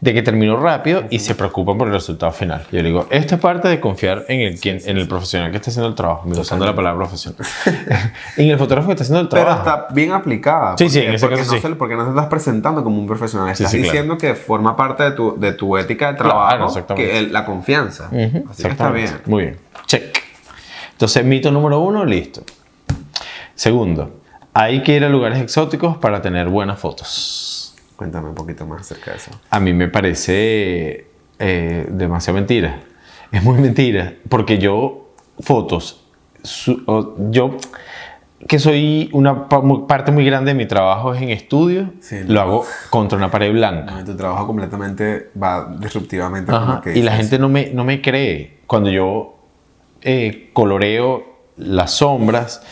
de 0.00 0.14
que 0.14 0.22
terminó 0.22 0.56
rápido 0.56 1.04
y 1.10 1.18
se 1.18 1.34
preocupan 1.34 1.76
por 1.76 1.86
el 1.88 1.92
resultado 1.92 2.32
final. 2.32 2.62
Yo 2.72 2.78
le 2.82 2.88
digo, 2.88 3.06
esto 3.10 3.34
es 3.34 3.40
parte 3.40 3.68
de 3.68 3.80
confiar 3.80 4.24
en 4.28 4.40
el, 4.40 4.58
quien, 4.58 4.78
en 4.86 4.96
el 4.96 5.06
profesional 5.06 5.50
que 5.50 5.58
está 5.58 5.68
haciendo 5.70 5.88
el 5.90 5.94
trabajo. 5.94 6.26
Me 6.26 6.38
usando 6.38 6.64
la 6.64 6.74
palabra 6.74 7.06
profesional. 7.06 7.38
en 8.38 8.48
el 8.50 8.56
fotógrafo 8.58 8.86
que 8.88 8.92
está 8.94 9.02
haciendo 9.04 9.20
el 9.20 9.28
Pero 9.28 9.42
trabajo. 9.44 9.68
está 9.68 9.94
bien 9.94 10.12
aplicada. 10.12 10.78
Sí, 10.78 10.88
sí, 10.88 11.00
en 11.00 11.12
ese 11.14 11.26
porque 11.26 11.40
caso 11.42 11.52
no 11.52 11.60
sí. 11.60 11.68
se- 11.68 11.74
porque 11.74 11.96
no 11.96 12.04
te 12.04 12.10
estás 12.10 12.26
presentando 12.26 12.82
como 12.82 12.98
un 12.98 13.06
profesional. 13.06 13.50
Estás 13.50 13.70
sí, 13.70 13.76
claro. 13.76 13.92
diciendo 13.92 14.16
que 14.18 14.34
forma 14.34 14.74
parte 14.74 15.02
de 15.02 15.10
tu, 15.12 15.38
de 15.38 15.52
tu 15.52 15.76
ética 15.76 16.12
de 16.12 16.18
Claro, 16.18 16.30
trabajo, 16.30 16.66
exactamente. 16.68 17.10
que 17.10 17.18
el- 17.18 17.32
la 17.32 17.44
confianza. 17.44 18.08
Así 18.50 18.62
que 18.62 18.68
está 18.70 18.90
bien. 18.90 19.20
Muy 19.26 19.42
bien. 19.42 19.56
Check. 19.86 20.18
Entonces, 20.92 21.24
mito 21.26 21.50
número 21.50 21.78
uno, 21.80 22.06
listo. 22.06 22.42
Segundo, 23.54 24.20
hay 24.54 24.82
que 24.82 24.96
ir 24.96 25.04
a 25.04 25.08
lugares 25.10 25.38
exóticos 25.40 25.98
para 25.98 26.22
tener 26.22 26.48
buenas 26.48 26.78
fotos. 26.78 27.49
Cuéntame 28.00 28.30
un 28.30 28.34
poquito 28.34 28.64
más 28.66 28.80
acerca 28.80 29.10
de 29.10 29.18
eso. 29.18 29.30
A 29.50 29.60
mí 29.60 29.74
me 29.74 29.86
parece 29.88 31.04
eh, 31.38 31.86
demasiado 31.90 32.36
mentira. 32.36 32.80
Es 33.30 33.42
muy 33.42 33.58
mentira. 33.60 34.14
Porque 34.30 34.56
yo, 34.56 35.10
fotos, 35.40 36.02
su- 36.42 36.82
o- 36.86 37.14
yo 37.28 37.58
que 38.48 38.58
soy 38.58 39.10
una 39.12 39.50
parte 39.50 40.12
muy 40.12 40.24
grande 40.24 40.52
de 40.52 40.54
mi 40.54 40.64
trabajo 40.64 41.12
es 41.12 41.20
en 41.20 41.28
estudio, 41.28 41.92
Sí, 42.00 42.20
no. 42.26 42.32
lo 42.32 42.40
hago 42.40 42.64
contra 42.88 43.18
una 43.18 43.30
pared 43.30 43.52
blanca. 43.52 43.92
No, 43.96 44.02
tu 44.02 44.16
trabajo 44.16 44.46
completamente 44.46 45.28
va 45.40 45.76
disruptivamente 45.78 46.50
Ajá, 46.50 46.80
que 46.82 46.98
Y 46.98 47.02
la 47.02 47.12
gente 47.12 47.38
no 47.38 47.50
me, 47.50 47.66
no 47.74 47.84
me 47.84 48.00
cree. 48.00 48.60
Cuando 48.66 48.88
yo 48.88 49.36
eh, 50.00 50.48
coloreo 50.54 51.22
las 51.58 51.90
sombras, 51.90 52.62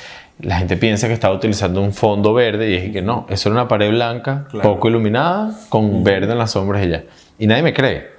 la 0.40 0.59
gente 0.59 0.76
piensa 0.76 1.09
que 1.09 1.14
estaba 1.14 1.35
utilizando 1.35 1.83
un 1.83 1.92
fondo 1.92 2.33
verde 2.35 2.68
y 2.68 2.73
dije 2.75 2.92
que 2.92 3.02
no, 3.02 3.26
eso 3.28 3.49
era 3.49 3.61
una 3.61 3.68
pared 3.68 3.90
blanca, 3.90 4.47
Claro. 4.50 4.75
poco 4.75 4.88
iluminada, 4.88 5.52
con 5.68 6.04
verde 6.04 6.33
en 6.33 6.38
las 6.38 6.52
sombras 6.52 6.85
y 6.87 6.90
ya. 6.90 7.04
Y 7.38 7.47
nadie 7.47 7.62
me 7.62 7.73
cree. 7.75 8.18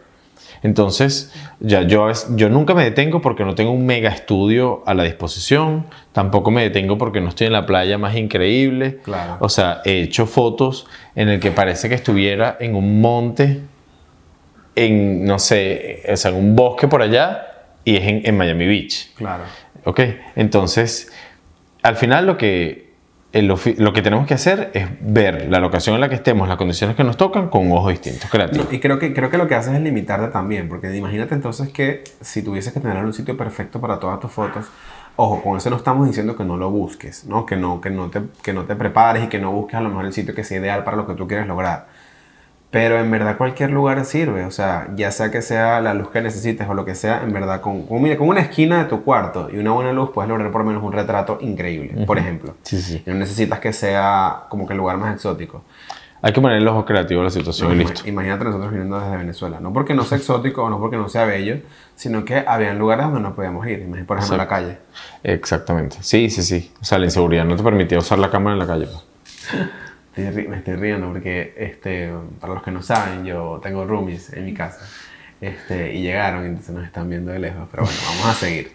Entonces, 0.61 1.33
ya 1.61 1.83
yo, 1.83 2.11
yo 2.35 2.49
nunca 2.49 2.73
me 2.73 2.83
detengo 2.83 3.21
porque 3.21 3.45
no 3.45 3.55
tengo 3.55 3.71
un 3.71 3.85
mega 3.85 4.09
estudio 4.09 4.83
a 4.85 4.93
la 4.93 5.03
disposición, 5.03 5.85
tampoco 6.11 6.51
me 6.51 6.61
detengo 6.63 6.97
porque 6.97 7.21
no 7.21 7.29
estoy 7.29 7.47
en 7.47 7.53
la 7.53 7.65
playa 7.65 7.97
más 7.97 8.17
increíble. 8.17 8.97
Claro. 9.03 9.37
O 9.39 9.47
sea, 9.47 9.81
he 9.85 10.01
hecho 10.01 10.25
fotos 10.25 10.85
en 11.15 11.29
el 11.29 11.39
que 11.39 11.51
parece 11.51 11.87
que 11.87 11.95
estuviera 11.95 12.57
en 12.59 12.75
un 12.75 12.99
monte 12.99 13.61
en, 14.75 15.23
no 15.25 15.39
sé, 15.39 16.03
o 16.11 16.15
sea, 16.17 16.31
en 16.31 16.37
un 16.37 16.55
bosque 16.55 16.87
por 16.87 17.01
allá 17.01 17.47
y 17.85 17.95
es 17.95 18.03
en, 18.07 18.21
en 18.25 18.37
Miami 18.37 18.67
Beach. 18.67 19.13
Claro. 19.15 19.43
¿Ok? 19.85 20.01
Entonces, 20.35 21.11
al 21.81 21.95
final 21.95 22.25
lo 22.25 22.37
que, 22.37 22.93
lo 23.33 23.93
que 23.93 24.01
tenemos 24.01 24.27
que 24.27 24.33
hacer 24.33 24.71
es 24.73 24.87
ver 25.01 25.47
la 25.49 25.59
locación 25.59 25.95
en 25.95 26.01
la 26.01 26.09
que 26.09 26.15
estemos, 26.15 26.47
las 26.47 26.57
condiciones 26.57 26.95
que 26.95 27.03
nos 27.03 27.17
tocan 27.17 27.49
con 27.49 27.67
un 27.67 27.77
ojo 27.77 27.89
distinto, 27.89 28.27
creativo. 28.29 28.65
No, 28.65 28.73
y 28.73 28.79
creo 28.79 28.99
que, 28.99 29.13
creo 29.13 29.29
que 29.29 29.37
lo 29.37 29.47
que 29.47 29.55
haces 29.55 29.73
es 29.73 29.81
limitarte 29.81 30.27
también, 30.27 30.67
porque 30.67 30.95
imagínate 30.95 31.35
entonces 31.35 31.69
que 31.69 32.03
si 32.21 32.41
tuvieses 32.41 32.73
que 32.73 32.79
tener 32.79 33.03
un 33.03 33.13
sitio 33.13 33.37
perfecto 33.37 33.79
para 33.79 33.99
todas 33.99 34.19
tus 34.19 34.31
fotos, 34.31 34.65
ojo, 35.15 35.41
con 35.41 35.57
eso 35.57 35.69
no 35.69 35.75
estamos 35.75 36.07
diciendo 36.07 36.35
que 36.35 36.43
no 36.43 36.57
lo 36.57 36.69
busques, 36.71 37.25
¿no? 37.25 37.45
Que, 37.45 37.55
no, 37.55 37.81
que, 37.81 37.89
no 37.89 38.09
te, 38.09 38.21
que 38.41 38.53
no 38.53 38.63
te 38.63 38.75
prepares 38.75 39.23
y 39.23 39.27
que 39.27 39.39
no 39.39 39.51
busques 39.51 39.75
a 39.75 39.81
lo 39.81 39.89
mejor 39.89 40.05
el 40.05 40.13
sitio 40.13 40.33
que 40.33 40.43
sea 40.43 40.59
ideal 40.59 40.83
para 40.83 40.97
lo 40.97 41.05
que 41.05 41.13
tú 41.13 41.27
quieres 41.27 41.47
lograr. 41.47 41.87
Pero 42.71 42.99
en 42.99 43.09
verdad 43.09 43.35
cualquier 43.35 43.71
lugar 43.71 44.05
sirve, 44.05 44.45
o 44.45 44.51
sea, 44.51 44.89
ya 44.95 45.09
sea 45.11 45.31
que 45.31 45.41
sea 45.41 45.81
la 45.81 45.95
luz 45.95 46.11
que 46.11 46.21
necesites 46.21 46.67
o 46.69 46.75
lo 46.75 46.85
que 46.85 46.93
sea, 46.93 47.23
en 47.23 47.33
verdad 47.33 47.61
con, 47.61 47.87
con, 47.87 47.99
mira, 47.99 48.15
con 48.15 48.27
una 48.27 48.41
esquina 48.41 48.83
de 48.83 48.85
tu 48.85 49.03
cuarto 49.03 49.49
y 49.51 49.57
una 49.57 49.71
buena 49.71 49.91
luz 49.91 50.11
puedes 50.13 50.29
lograr 50.29 50.51
por 50.51 50.61
lo 50.61 50.67
menos 50.67 50.83
un 50.83 50.93
retrato 50.93 51.39
increíble, 51.41 52.05
por 52.05 52.19
ejemplo. 52.19 52.55
Sí, 52.61 52.79
sí. 52.79 53.01
Y 53.03 53.09
no 53.09 53.15
necesitas 53.15 53.59
que 53.59 53.73
sea 53.73 54.43
como 54.49 54.67
que 54.67 54.73
el 54.73 54.77
lugar 54.77 54.97
más 54.97 55.15
exótico. 55.15 55.63
Hay 56.21 56.33
que 56.33 56.41
poner 56.41 56.57
el 56.57 56.67
ojo 56.67 56.85
creativo 56.85 57.21
a 57.21 57.23
la 57.23 57.29
situación 57.29 57.69
No, 57.69 57.75
y 57.75 57.77
listo. 57.79 58.07
Imagínate 58.07 58.43
nosotros 58.43 58.71
viniendo 58.71 58.99
desde 58.99 59.15
Venezuela. 59.15 59.59
No 59.61 59.71
porque 59.71 59.93
no 59.93 60.03
sea 60.03 60.17
exótico 60.17 60.63
o 60.63 60.69
no 60.69 60.77
porque 60.79 60.97
no 60.97 61.07
sea 61.07 61.25
bello, 61.25 61.61
sino 61.95 62.25
que 62.25 62.43
habían 62.45 62.77
lugares 62.77 63.05
donde 63.05 63.21
no 63.21 63.33
podíamos 63.33 63.65
ir. 63.67 63.87
Por 64.05 64.17
ejemplo, 64.17 64.37
la 64.37 64.47
calle. 64.47 64.77
Exactamente. 65.23 65.97
Sí, 66.01 66.29
sí, 66.29 66.43
sí. 66.43 66.71
O 66.81 66.85
sea, 66.85 66.99
la 66.99 67.05
inseguridad 67.05 67.45
no 67.45 67.55
te 67.55 67.63
permitía 67.63 67.97
usar 67.97 68.19
la 68.19 68.29
cámara 68.29 68.53
en 68.53 68.59
la 68.59 68.67
calle. 68.67 68.87
Estoy 70.27 70.47
me 70.47 70.57
estoy 70.57 70.75
riendo 70.75 71.07
porque, 71.07 71.53
este, 71.57 72.11
para 72.39 72.53
los 72.53 72.63
que 72.63 72.71
no 72.71 72.81
saben, 72.81 73.25
yo 73.25 73.59
tengo 73.61 73.85
roomies 73.85 74.33
en 74.33 74.45
mi 74.45 74.53
casa. 74.53 74.79
Este, 75.41 75.93
y 75.93 76.01
llegaron, 76.01 76.45
entonces 76.45 76.75
nos 76.75 76.85
están 76.85 77.09
viendo 77.09 77.31
de 77.31 77.39
lejos. 77.39 77.67
Pero 77.71 77.83
bueno, 77.83 77.97
vamos 78.09 78.25
a 78.25 78.33
seguir. 78.33 78.71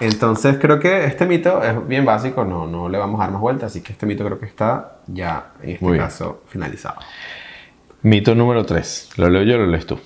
Entonces 0.00 0.56
creo 0.60 0.80
que 0.80 1.04
este 1.04 1.26
mito 1.26 1.62
es 1.62 1.86
bien 1.86 2.04
básico, 2.04 2.44
no, 2.44 2.66
no 2.66 2.88
le 2.88 2.98
vamos 2.98 3.20
a 3.20 3.24
dar 3.24 3.32
más 3.32 3.40
vueltas, 3.40 3.70
así 3.70 3.82
que 3.82 3.92
este 3.92 4.06
mito 4.06 4.24
creo 4.24 4.38
que 4.38 4.46
está 4.46 4.98
ya, 5.06 5.52
en 5.62 5.70
este 5.70 5.84
Muy 5.84 5.92
bien. 5.94 6.04
caso, 6.04 6.42
finalizado. 6.48 6.96
Mito 8.02 8.34
número 8.34 8.64
3. 8.64 9.10
¿Lo 9.16 9.28
leo 9.28 9.42
yo 9.42 9.56
o 9.56 9.58
lo 9.58 9.66
lees 9.66 9.86
tú? 9.86 10.00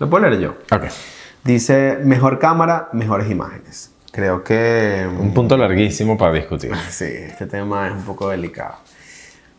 Lo 0.00 0.10
puedo 0.10 0.28
leer 0.28 0.40
yo. 0.40 0.50
Ok. 0.72 0.86
Dice, 1.44 1.98
mejor 2.02 2.38
cámara, 2.38 2.88
mejores 2.92 3.30
imágenes. 3.30 3.94
Creo 4.10 4.42
que... 4.42 5.08
Un 5.18 5.32
punto 5.32 5.56
larguísimo 5.56 6.18
para 6.18 6.32
discutir. 6.32 6.72
Sí, 6.90 7.04
este 7.04 7.46
tema 7.46 7.86
es 7.86 7.94
un 7.94 8.02
poco 8.02 8.28
delicado. 8.28 8.74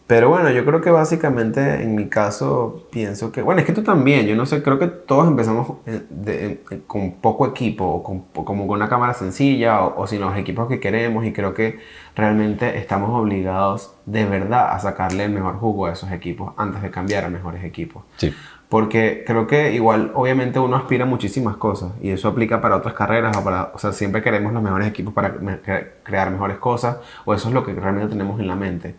Pero 0.09 0.27
bueno, 0.29 0.49
yo 0.49 0.65
creo 0.65 0.81
que 0.81 0.89
básicamente 0.89 1.83
en 1.83 1.93
mi 1.93 2.07
caso 2.09 2.87
pienso 2.91 3.31
que, 3.31 3.43
bueno, 3.43 3.61
es 3.61 3.67
que 3.67 3.73
tú 3.73 3.83
también, 3.83 4.25
yo 4.25 4.35
no 4.35 4.47
sé, 4.47 4.63
creo 4.63 4.79
que 4.79 4.87
todos 4.87 5.27
empezamos 5.27 5.73
eh, 5.85 6.01
de- 6.09 6.45
eh, 6.71 6.81
con 6.87 7.11
poco 7.21 7.45
equipo, 7.45 7.85
o 7.85 8.01
con, 8.01 8.21
como 8.43 8.65
con 8.65 8.77
una 8.77 8.89
cámara 8.89 9.13
sencilla, 9.13 9.81
o, 9.85 10.01
o 10.01 10.07
sin 10.07 10.19
los 10.21 10.35
equipos 10.35 10.67
que 10.67 10.79
queremos, 10.79 11.25
y 11.25 11.31
creo 11.31 11.53
que 11.53 11.77
realmente 12.15 12.79
estamos 12.79 13.11
obligados 13.11 13.93
de 14.07 14.25
verdad 14.25 14.71
a 14.73 14.79
sacarle 14.79 15.25
el 15.25 15.31
mejor 15.31 15.57
jugo 15.59 15.85
a 15.85 15.91
esos 15.93 16.11
equipos 16.11 16.53
antes 16.57 16.81
de 16.81 16.89
cambiar 16.89 17.25
a 17.25 17.29
mejores 17.29 17.63
equipos. 17.63 18.01
Sí. 18.17 18.33
Porque 18.67 19.23
creo 19.27 19.45
que 19.45 19.73
igual, 19.73 20.11
obviamente 20.15 20.57
uno 20.57 20.75
aspira 20.75 21.03
a 21.03 21.07
muchísimas 21.07 21.55
cosas 21.57 21.91
y 22.01 22.09
eso 22.09 22.27
aplica 22.29 22.61
para 22.61 22.77
otras 22.77 22.95
carreras 22.95 23.37
o 23.37 23.43
para, 23.43 23.71
o 23.75 23.77
sea, 23.77 23.91
siempre 23.93 24.23
queremos 24.23 24.53
los 24.53 24.63
mejores 24.63 24.87
equipos 24.87 25.13
para 25.13 25.35
cre- 25.35 25.87
crear 26.01 26.31
mejores 26.31 26.57
cosas 26.57 26.97
o 27.25 27.33
eso 27.35 27.47
es 27.49 27.53
lo 27.53 27.63
que 27.63 27.73
realmente 27.75 28.09
tenemos 28.09 28.39
en 28.39 28.47
la 28.47 28.55
mente. 28.55 28.95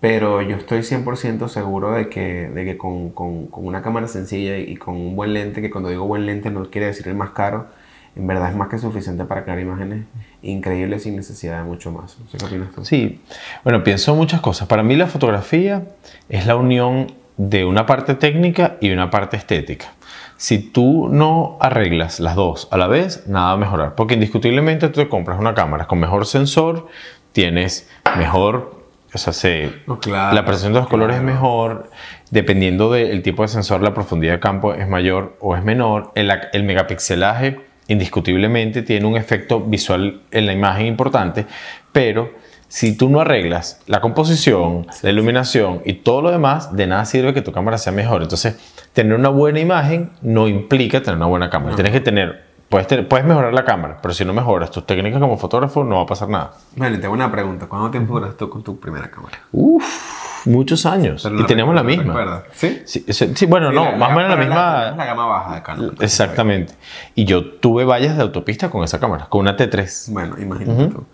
Pero 0.00 0.42
yo 0.42 0.56
estoy 0.56 0.80
100% 0.80 1.48
seguro 1.48 1.92
de 1.92 2.08
que, 2.08 2.48
de 2.48 2.64
que 2.64 2.78
con, 2.78 3.10
con, 3.10 3.48
con 3.48 3.66
una 3.66 3.82
cámara 3.82 4.06
sencilla 4.06 4.56
y 4.56 4.76
con 4.76 4.94
un 4.94 5.16
buen 5.16 5.34
lente, 5.34 5.60
que 5.60 5.70
cuando 5.70 5.90
digo 5.90 6.06
buen 6.06 6.24
lente 6.24 6.50
no 6.50 6.70
quiere 6.70 6.86
decir 6.86 7.08
el 7.08 7.14
más 7.14 7.30
caro, 7.30 7.66
en 8.14 8.26
verdad 8.26 8.50
es 8.50 8.56
más 8.56 8.68
que 8.68 8.78
suficiente 8.78 9.24
para 9.24 9.44
crear 9.44 9.60
imágenes 9.60 10.04
increíbles 10.42 11.04
sin 11.04 11.16
necesidad 11.16 11.58
de 11.58 11.64
mucho 11.64 11.90
más. 11.92 12.18
No 12.18 12.26
qué 12.38 12.44
opinas 12.44 12.70
tú. 12.72 12.84
Sí, 12.84 13.20
bueno, 13.64 13.82
pienso 13.84 14.14
muchas 14.14 14.40
cosas. 14.40 14.68
Para 14.68 14.82
mí 14.82 14.96
la 14.96 15.06
fotografía 15.06 15.84
es 16.28 16.46
la 16.46 16.56
unión 16.56 17.12
de 17.36 17.64
una 17.64 17.86
parte 17.86 18.14
técnica 18.14 18.76
y 18.80 18.90
una 18.90 19.10
parte 19.10 19.36
estética. 19.36 19.92
Si 20.36 20.58
tú 20.58 21.08
no 21.08 21.56
arreglas 21.60 22.20
las 22.20 22.34
dos 22.36 22.68
a 22.70 22.76
la 22.76 22.86
vez, 22.86 23.26
nada 23.26 23.46
va 23.46 23.52
a 23.52 23.56
mejorar. 23.56 23.94
Porque 23.94 24.14
indiscutiblemente 24.14 24.88
tú 24.88 25.00
te 25.00 25.08
compras 25.08 25.38
una 25.38 25.54
cámara 25.54 25.86
con 25.86 25.98
mejor 25.98 26.26
sensor, 26.26 26.88
tienes 27.32 27.88
mejor, 28.16 28.77
o 29.12 29.18
sea, 29.18 29.32
se, 29.32 29.72
No, 29.86 29.98
claro, 29.98 30.34
la 30.34 30.44
percepción 30.44 30.74
de 30.74 30.80
los 30.80 30.88
colores 30.88 31.16
es 31.16 31.22
mejor. 31.22 31.90
Dependiendo 32.30 32.92
del 32.92 33.22
tipo 33.22 33.42
de 33.42 33.48
sensor, 33.48 33.80
la 33.80 33.94
profundidad 33.94 34.34
de 34.34 34.40
campo 34.40 34.74
es 34.74 34.86
mayor 34.86 35.36
o 35.40 35.56
es 35.56 35.64
menor. 35.64 36.12
El, 36.14 36.30
el 36.52 36.62
megapixelaje 36.64 37.60
indiscutiblemente 37.88 38.82
tiene 38.82 39.06
un 39.06 39.16
efecto 39.16 39.60
visual 39.60 40.20
en 40.30 40.46
la 40.46 40.52
imagen 40.52 40.86
importante, 40.86 41.46
pero 41.90 42.30
si 42.68 42.96
tú 42.96 43.08
no 43.08 43.20
arreglas 43.20 43.80
la 43.86 44.02
composición, 44.02 44.86
la 45.02 45.10
iluminación 45.10 45.80
y 45.86 45.94
todo 45.94 46.20
lo 46.20 46.30
demás, 46.30 46.76
de 46.76 46.86
nada 46.86 47.06
sirve 47.06 47.32
que 47.32 47.40
tu 47.40 47.50
cámara 47.50 47.78
sea 47.78 47.94
mejor. 47.94 48.22
Entonces, 48.22 48.58
tener 48.92 49.14
una 49.14 49.30
buena 49.30 49.58
imagen 49.58 50.10
no 50.20 50.48
implica 50.48 51.00
tener 51.00 51.16
una 51.16 51.26
buena 51.26 51.48
cámara. 51.48 51.74
Tienes 51.74 51.92
que 51.92 52.00
tener 52.00 52.47
Puedes, 52.68 52.86
tener- 52.86 53.08
puedes 53.08 53.24
mejorar 53.26 53.52
la 53.54 53.64
cámara, 53.64 53.96
pero 54.02 54.12
si 54.12 54.24
no 54.26 54.32
mejoras 54.34 54.70
tus 54.70 54.84
técnicas 54.84 55.20
como 55.20 55.38
fotógrafo, 55.38 55.84
no 55.84 55.96
va 55.96 56.02
a 56.02 56.06
pasar 56.06 56.28
nada. 56.28 56.52
Bueno, 56.76 56.96
y 56.96 57.00
tengo 57.00 57.14
una 57.14 57.30
pregunta. 57.32 57.66
¿Cuánto 57.66 57.90
tiempo 57.90 58.14
duraste 58.14 58.36
tú 58.36 58.50
con 58.50 58.62
tu 58.62 58.78
primera 58.78 59.10
cámara? 59.10 59.38
Uf, 59.52 60.46
muchos 60.46 60.84
años. 60.84 61.22
Pero 61.22 61.36
y 61.36 61.40
no 61.40 61.46
teníamos 61.46 61.74
la 61.74 61.82
misma. 61.82 62.04
¿recuerdas? 62.12 62.42
¿Sí? 62.52 62.82
Sí, 62.84 63.04
sí, 63.08 63.32
sí, 63.34 63.46
bueno, 63.46 63.70
Sí, 63.70 63.74
no, 63.74 63.84
la- 63.92 63.96
más 63.96 64.10
o 64.10 64.14
menos 64.14 64.30
la 64.30 64.36
misma. 64.36 64.90
la 64.96 65.04
gama 65.06 65.26
baja 65.26 65.54
de 65.54 65.62
Canon. 65.62 65.94
Exactamente. 66.00 66.74
Y 67.14 67.24
yo 67.24 67.52
tuve 67.54 67.84
vallas 67.86 68.16
de 68.16 68.22
autopista 68.22 68.68
con 68.70 68.84
esa 68.84 69.00
cámara, 69.00 69.26
con 69.30 69.40
una 69.40 69.56
T3. 69.56 70.12
Bueno, 70.12 70.36
imagínate 70.38 70.88
tú. 70.88 71.04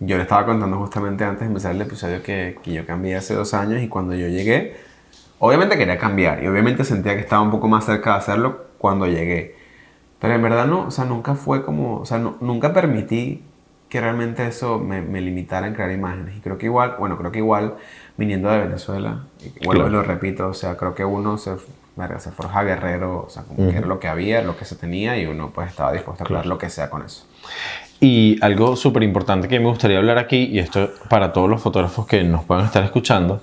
Yo 0.00 0.16
le 0.16 0.22
estaba 0.22 0.44
contando 0.44 0.76
justamente 0.76 1.24
antes 1.24 1.40
de 1.40 1.46
empezar 1.46 1.74
el 1.74 1.80
episodio 1.80 2.22
que, 2.22 2.58
que 2.62 2.72
yo 2.72 2.86
cambié 2.86 3.16
hace 3.16 3.34
dos 3.34 3.54
años 3.54 3.82
y 3.82 3.88
cuando 3.88 4.14
yo 4.14 4.28
llegué, 4.28 4.76
obviamente 5.38 5.76
quería 5.78 5.98
cambiar 5.98 6.44
y 6.44 6.46
obviamente 6.48 6.84
sentía 6.84 7.14
que 7.14 7.20
estaba 7.20 7.40
un 7.42 7.50
poco 7.50 7.66
más 7.66 7.84
cerca 7.86 8.12
de 8.12 8.18
hacerlo 8.18 8.66
cuando 8.76 9.06
llegué. 9.06 9.56
Pero 10.20 10.34
en 10.34 10.42
verdad 10.42 10.66
no, 10.66 10.86
o 10.86 10.90
sea, 10.90 11.04
nunca 11.04 11.34
fue 11.34 11.64
como, 11.64 11.98
o 12.00 12.04
sea, 12.06 12.18
no- 12.18 12.36
nunca 12.40 12.72
permití 12.72 13.42
que 13.88 14.00
realmente 14.00 14.46
eso 14.46 14.78
me, 14.78 15.00
me 15.00 15.20
limitara 15.20 15.66
en 15.66 15.74
crear 15.74 15.90
imágenes. 15.92 16.36
Y 16.36 16.40
creo 16.40 16.58
que 16.58 16.66
igual, 16.66 16.96
bueno, 16.98 17.16
creo 17.16 17.32
que 17.32 17.38
igual 17.38 17.74
viniendo 18.16 18.50
de 18.50 18.58
Venezuela, 18.58 19.22
y 19.42 19.50
Claro. 19.60 19.88
lo 19.88 20.02
repito, 20.02 20.48
o 20.48 20.54
sea, 20.54 20.76
creo 20.76 20.94
que 20.94 21.04
uno 21.04 21.38
se, 21.38 21.52
se 22.18 22.30
forja 22.32 22.62
guerrero, 22.64 23.24
o 23.26 23.30
sea, 23.30 23.44
como 23.44 23.70
que 23.70 23.76
era 23.78 23.86
lo 23.86 23.98
que 24.00 24.08
había, 24.08 24.42
lo 24.42 24.56
que 24.56 24.64
se 24.64 24.76
tenía 24.76 25.16
y 25.18 25.26
uno 25.26 25.50
pues 25.54 25.68
estaba 25.70 25.92
dispuesto 25.92 26.24
a 26.24 26.26
crear 26.26 26.46
lo 26.46 26.58
que 26.58 26.68
sea 26.68 26.90
con 26.90 27.02
eso. 27.02 27.24
Y 28.00 28.38
algo 28.44 28.76
súper 28.76 29.02
importante 29.04 29.48
que 29.48 29.58
me 29.58 29.66
gustaría 29.66 29.98
hablar 29.98 30.18
aquí, 30.18 30.44
y 30.52 30.58
esto 30.58 30.90
para 31.08 31.32
todos 31.32 31.48
los 31.48 31.60
fotógrafos 31.62 32.06
que 32.06 32.22
nos 32.24 32.44
puedan 32.44 32.64
estar 32.66 32.84
escuchando, 32.84 33.40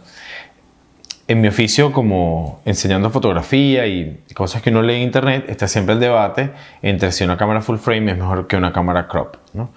en 1.27 1.41
mi 1.41 1.47
oficio 1.47 1.91
como 1.91 2.61
enseñando 2.65 3.09
fotografía 3.09 3.87
y 3.87 4.19
cosas 4.35 4.61
que 4.61 4.69
uno 4.69 4.81
lee 4.81 4.95
en 4.95 5.01
internet, 5.01 5.45
está 5.47 5.67
siempre 5.67 5.93
el 5.93 5.99
debate 5.99 6.51
entre 6.81 7.11
si 7.11 7.23
una 7.23 7.37
cámara 7.37 7.61
full 7.61 7.77
frame 7.77 8.11
es 8.11 8.17
mejor 8.17 8.47
que 8.47 8.55
una 8.55 8.71
cámara 8.71 9.07
crop. 9.07 9.37
¿no? 9.53 9.69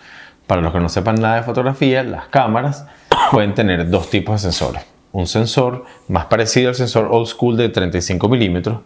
Para 0.46 0.60
los 0.60 0.72
que 0.72 0.80
no 0.80 0.88
sepan 0.88 1.16
nada 1.16 1.36
de 1.36 1.42
fotografía, 1.42 2.02
las 2.02 2.26
cámaras 2.26 2.86
pueden 3.30 3.54
tener 3.54 3.88
dos 3.88 4.10
tipos 4.10 4.34
de 4.34 4.50
sensores. 4.50 4.84
Un 5.12 5.26
sensor 5.26 5.86
más 6.08 6.26
parecido 6.26 6.68
al 6.68 6.74
sensor 6.74 7.08
old 7.10 7.26
school 7.26 7.56
de 7.56 7.70
35 7.70 8.28
milímetros, 8.28 8.80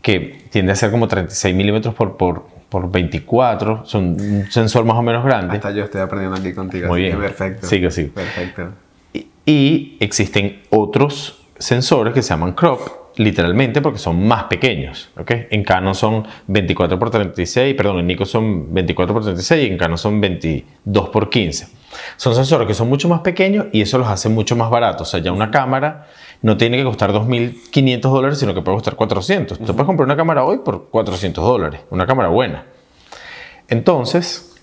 que 0.00 0.44
tiende 0.50 0.72
a 0.72 0.76
ser 0.76 0.92
como 0.92 1.08
36 1.08 1.54
milímetros 1.56 1.92
por, 1.94 2.16
por, 2.16 2.46
por 2.68 2.90
24, 2.90 3.84
son 3.84 4.20
un 4.20 4.46
sensor 4.50 4.84
más 4.84 4.96
o 4.96 5.02
menos 5.02 5.24
grande. 5.24 5.56
Hasta 5.56 5.72
yo 5.72 5.84
estoy 5.84 6.02
aprendiendo 6.02 6.36
aquí 6.36 6.52
contigo. 6.52 6.86
Muy 6.86 7.02
bien. 7.02 7.18
Perfecto. 7.18 7.66
Sigue, 7.66 7.90
sigue. 7.90 8.08
Perfecto. 8.10 8.68
Y, 9.12 9.28
y 9.44 9.96
existen 9.98 10.62
otros 10.70 11.43
sensores 11.58 12.12
que 12.12 12.22
se 12.22 12.30
llaman 12.30 12.52
crop, 12.52 12.80
literalmente 13.16 13.80
porque 13.80 13.98
son 13.98 14.26
más 14.26 14.44
pequeños. 14.44 15.10
¿ok? 15.16 15.30
En 15.50 15.62
Canon 15.64 15.94
son 15.94 16.26
24 16.46 16.98
por 16.98 17.10
36, 17.10 17.74
perdón, 17.74 18.00
en 18.00 18.06
Nikon 18.06 18.26
son 18.26 18.74
24 18.74 19.14
por 19.14 19.22
36 19.22 19.68
y 19.68 19.72
en 19.72 19.78
Canon 19.78 19.98
son 19.98 20.20
22 20.20 21.08
por 21.10 21.30
15. 21.30 21.68
Son 22.16 22.34
sensores 22.34 22.66
que 22.66 22.74
son 22.74 22.88
mucho 22.88 23.08
más 23.08 23.20
pequeños 23.20 23.66
y 23.72 23.80
eso 23.80 23.98
los 23.98 24.08
hace 24.08 24.28
mucho 24.28 24.56
más 24.56 24.70
baratos. 24.70 25.08
O 25.08 25.10
sea, 25.10 25.20
ya 25.20 25.32
una 25.32 25.50
cámara 25.50 26.08
no 26.42 26.56
tiene 26.56 26.76
que 26.76 26.84
costar 26.84 27.12
2.500 27.12 28.00
dólares, 28.00 28.38
sino 28.38 28.52
que 28.52 28.62
puede 28.62 28.76
costar 28.76 28.96
400. 28.96 29.58
Tú 29.58 29.64
puedes 29.64 29.86
comprar 29.86 30.06
una 30.06 30.16
cámara 30.16 30.44
hoy 30.44 30.58
por 30.58 30.88
400 30.90 31.44
dólares, 31.44 31.80
una 31.90 32.06
cámara 32.06 32.28
buena. 32.28 32.64
Entonces, 33.68 34.54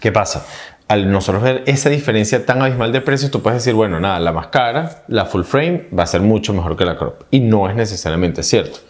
¿Qué 0.00 0.10
pasa? 0.10 0.46
Al 0.90 1.08
nosotros 1.08 1.44
ver 1.44 1.62
esa 1.66 1.88
diferencia 1.88 2.44
tan 2.44 2.60
abismal 2.62 2.90
de 2.90 3.00
precios, 3.00 3.30
tú 3.30 3.42
puedes 3.42 3.62
decir, 3.62 3.74
bueno, 3.74 4.00
nada, 4.00 4.18
la 4.18 4.32
más 4.32 4.48
cara, 4.48 5.04
la 5.06 5.24
full 5.24 5.44
frame, 5.44 5.86
va 5.96 6.02
a 6.02 6.06
ser 6.06 6.20
mucho 6.20 6.52
mejor 6.52 6.76
que 6.76 6.84
la 6.84 6.96
crop. 6.96 7.22
Y 7.30 7.38
no 7.38 7.70
es 7.70 7.76
necesariamente 7.76 8.42
cierto. 8.42 8.80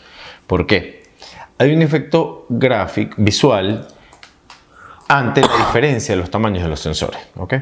¿Por 0.46 0.66
qué? 0.66 1.02
Hay 1.58 1.74
un 1.74 1.82
efecto 1.82 2.46
gráfico, 2.48 3.16
visual, 3.18 3.86
ante 5.08 5.42
la 5.42 5.54
diferencia 5.58 6.14
de 6.14 6.22
los 6.22 6.30
tamaños 6.30 6.62
de 6.62 6.70
los 6.70 6.80
sensores. 6.80 7.20
¿ok? 7.36 7.54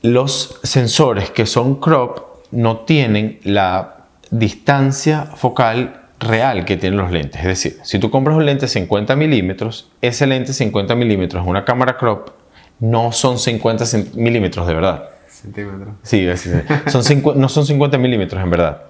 Los 0.00 0.58
sensores 0.62 1.28
que 1.28 1.44
son 1.44 1.74
crop 1.78 2.46
no 2.52 2.78
tienen 2.78 3.38
la 3.44 4.06
distancia 4.30 5.26
focal 5.26 6.06
real 6.20 6.64
que 6.64 6.78
tienen 6.78 6.98
los 6.98 7.10
lentes. 7.10 7.42
Es 7.42 7.46
decir, 7.46 7.80
si 7.82 7.98
tú 7.98 8.10
compras 8.10 8.38
un 8.38 8.46
lente 8.46 8.66
50 8.66 9.14
milímetros, 9.14 9.90
ese 10.00 10.26
lente 10.26 10.54
50 10.54 10.94
milímetros 10.94 11.42
en 11.42 11.50
una 11.50 11.66
cámara 11.66 11.98
crop 11.98 12.39
no 12.80 13.12
son 13.12 13.38
50 13.38 13.84
cen- 13.84 14.12
milímetros 14.14 14.66
de 14.66 14.74
verdad. 14.74 15.10
Centímetros. 15.28 15.94
Sí, 16.02 16.26
sí, 16.36 16.50
sí. 16.50 16.90
Son 16.90 17.40
no 17.40 17.48
son 17.48 17.64
50 17.66 17.96
milímetros 17.98 18.42
en 18.42 18.50
verdad. 18.50 18.82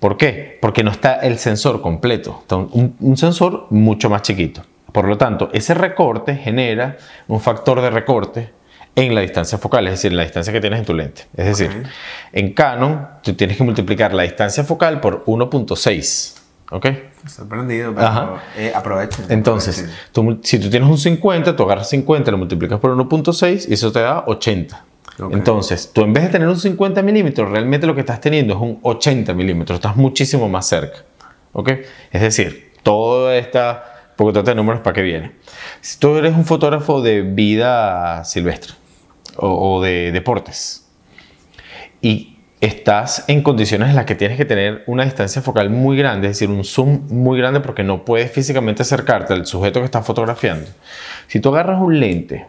¿Por 0.00 0.16
qué? 0.16 0.58
Porque 0.60 0.82
no 0.82 0.90
está 0.90 1.14
el 1.20 1.38
sensor 1.38 1.80
completo. 1.80 2.38
Está 2.42 2.56
un, 2.56 2.96
un- 3.00 3.16
sensor 3.16 3.66
mucho 3.70 4.10
más 4.10 4.22
chiquito. 4.22 4.62
Por 4.92 5.06
lo 5.08 5.16
tanto, 5.18 5.50
ese 5.52 5.74
recorte 5.74 6.36
genera 6.36 6.96
un 7.26 7.40
factor 7.40 7.80
de 7.80 7.90
recorte 7.90 8.50
en 8.96 9.14
la 9.14 9.22
distancia 9.22 9.58
focal, 9.58 9.86
es 9.88 9.94
decir, 9.94 10.12
en 10.12 10.18
la 10.18 10.22
distancia 10.22 10.52
que 10.52 10.60
tienes 10.60 10.78
en 10.80 10.84
tu 10.84 10.94
lente. 10.94 11.22
Es 11.36 11.46
decir, 11.46 11.82
en 12.32 12.52
Canon 12.52 13.08
tú 13.22 13.32
tienes 13.34 13.56
que 13.56 13.64
multiplicar 13.64 14.14
la 14.14 14.22
distancia 14.22 14.62
focal 14.62 15.00
por 15.00 15.24
1.6. 15.24 16.40
¿Ok? 16.74 16.86
Sorprendido, 17.28 17.94
pero 17.94 18.36
eh, 18.56 18.72
aprovechen. 18.74 19.26
Entonces, 19.28 19.78
aprovechen. 19.78 20.40
tú 20.40 20.40
si 20.42 20.58
tú 20.58 20.68
tienes 20.68 20.88
un 20.88 20.98
50, 20.98 21.54
tú 21.54 21.62
agarras 21.62 21.88
50, 21.88 22.32
lo 22.32 22.38
multiplicas 22.38 22.80
por 22.80 22.90
1.6 22.96 23.66
y 23.68 23.74
eso 23.74 23.92
te 23.92 24.00
da 24.00 24.24
80. 24.26 24.84
Ok. 25.20 25.32
Entonces, 25.34 25.92
tú 25.92 26.02
en 26.02 26.12
vez 26.12 26.24
de 26.24 26.30
tener 26.30 26.48
un 26.48 26.58
50 26.58 27.00
milímetros, 27.02 27.48
realmente 27.48 27.86
lo 27.86 27.94
que 27.94 28.00
estás 28.00 28.20
teniendo 28.20 28.54
es 28.54 28.60
un 28.60 28.80
80 28.82 29.32
milímetros, 29.34 29.76
estás 29.76 29.94
muchísimo 29.94 30.48
más 30.48 30.66
cerca. 30.66 31.04
¿Ok? 31.52 31.70
Es 32.10 32.20
decir, 32.20 32.72
toda 32.82 33.36
esta 33.36 33.92
poco 34.16 34.32
de 34.32 34.54
números 34.56 34.80
para 34.80 34.94
qué 34.94 35.02
viene. 35.02 35.32
Si 35.80 36.00
tú 36.00 36.16
eres 36.16 36.34
un 36.34 36.44
fotógrafo 36.44 37.02
de 37.02 37.22
vida 37.22 38.24
silvestre 38.24 38.74
o, 39.36 39.76
o 39.76 39.82
de 39.82 40.10
deportes 40.10 40.88
y 42.02 42.33
estás 42.60 43.24
en 43.28 43.42
condiciones 43.42 43.90
en 43.90 43.96
las 43.96 44.06
que 44.06 44.14
tienes 44.14 44.36
que 44.36 44.44
tener 44.44 44.84
una 44.86 45.04
distancia 45.04 45.42
focal 45.42 45.70
muy 45.70 45.96
grande, 45.96 46.28
es 46.28 46.38
decir, 46.38 46.48
un 46.48 46.64
zoom 46.64 47.06
muy 47.08 47.38
grande 47.38 47.60
porque 47.60 47.82
no 47.82 48.04
puedes 48.04 48.30
físicamente 48.30 48.82
acercarte 48.82 49.32
al 49.32 49.46
sujeto 49.46 49.80
que 49.80 49.86
estás 49.86 50.06
fotografiando. 50.06 50.66
Si 51.26 51.40
tú 51.40 51.50
agarras 51.50 51.80
un 51.80 51.98
lente 52.00 52.46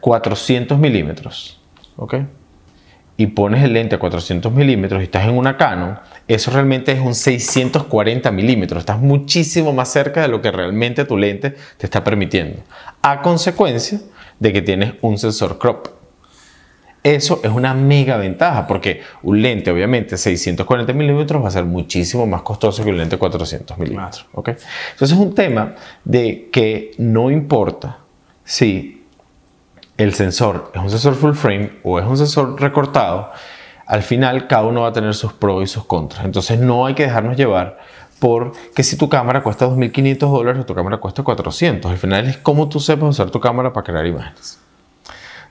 400 0.00 0.78
milímetros, 0.78 1.60
¿ok? 1.96 2.14
Y 3.16 3.26
pones 3.26 3.62
el 3.62 3.74
lente 3.74 3.96
a 3.96 3.98
400 3.98 4.50
milímetros 4.50 5.02
y 5.02 5.04
estás 5.04 5.24
en 5.24 5.36
una 5.36 5.58
Canon, 5.58 5.98
eso 6.26 6.50
realmente 6.50 6.92
es 6.92 7.00
un 7.00 7.14
640 7.14 8.30
milímetros. 8.30 8.80
Estás 8.80 8.98
muchísimo 8.98 9.74
más 9.74 9.92
cerca 9.92 10.22
de 10.22 10.28
lo 10.28 10.40
que 10.40 10.50
realmente 10.50 11.04
tu 11.04 11.18
lente 11.18 11.54
te 11.76 11.86
está 11.86 12.02
permitiendo. 12.02 12.62
A 13.02 13.20
consecuencia 13.20 14.00
de 14.38 14.52
que 14.54 14.62
tienes 14.62 14.94
un 15.02 15.18
sensor 15.18 15.58
crop. 15.58 15.99
Eso 17.02 17.40
es 17.42 17.50
una 17.50 17.72
mega 17.72 18.18
ventaja 18.18 18.66
porque 18.66 19.02
un 19.22 19.40
lente, 19.40 19.70
obviamente, 19.70 20.18
640 20.18 20.92
milímetros 20.92 21.42
va 21.42 21.48
a 21.48 21.50
ser 21.50 21.64
muchísimo 21.64 22.26
más 22.26 22.42
costoso 22.42 22.84
que 22.84 22.90
un 22.90 22.98
lente 22.98 23.16
400 23.16 23.78
milímetros. 23.78 24.26
¿ok? 24.34 24.48
Entonces 24.48 25.16
es 25.16 25.18
un 25.18 25.34
tema 25.34 25.74
de 26.04 26.50
que 26.52 26.92
no 26.98 27.30
importa 27.30 27.98
si 28.44 29.06
el 29.96 30.14
sensor 30.14 30.72
es 30.74 30.80
un 30.80 30.90
sensor 30.90 31.14
full 31.14 31.32
frame 31.32 31.70
o 31.82 31.98
es 31.98 32.06
un 32.06 32.16
sensor 32.16 32.60
recortado, 32.60 33.30
al 33.86 34.02
final 34.02 34.46
cada 34.46 34.64
uno 34.64 34.82
va 34.82 34.88
a 34.88 34.92
tener 34.92 35.14
sus 35.14 35.32
pros 35.32 35.64
y 35.64 35.66
sus 35.66 35.84
contras. 35.84 36.24
Entonces 36.24 36.60
no 36.60 36.86
hay 36.86 36.94
que 36.94 37.04
dejarnos 37.04 37.36
llevar 37.36 37.78
por 38.18 38.52
que 38.74 38.82
si 38.82 38.96
tu 38.96 39.08
cámara 39.08 39.42
cuesta 39.42 39.66
2.500 39.66 40.18
dólares 40.18 40.62
o 40.62 40.66
tu 40.66 40.74
cámara 40.74 40.98
cuesta 40.98 41.22
400. 41.22 41.90
Al 41.90 41.98
final 41.98 42.26
es 42.26 42.36
cómo 42.36 42.68
tú 42.68 42.78
sepas 42.78 43.08
usar 43.08 43.30
tu 43.30 43.40
cámara 43.40 43.72
para 43.72 43.84
crear 43.84 44.06
imágenes. 44.06 44.60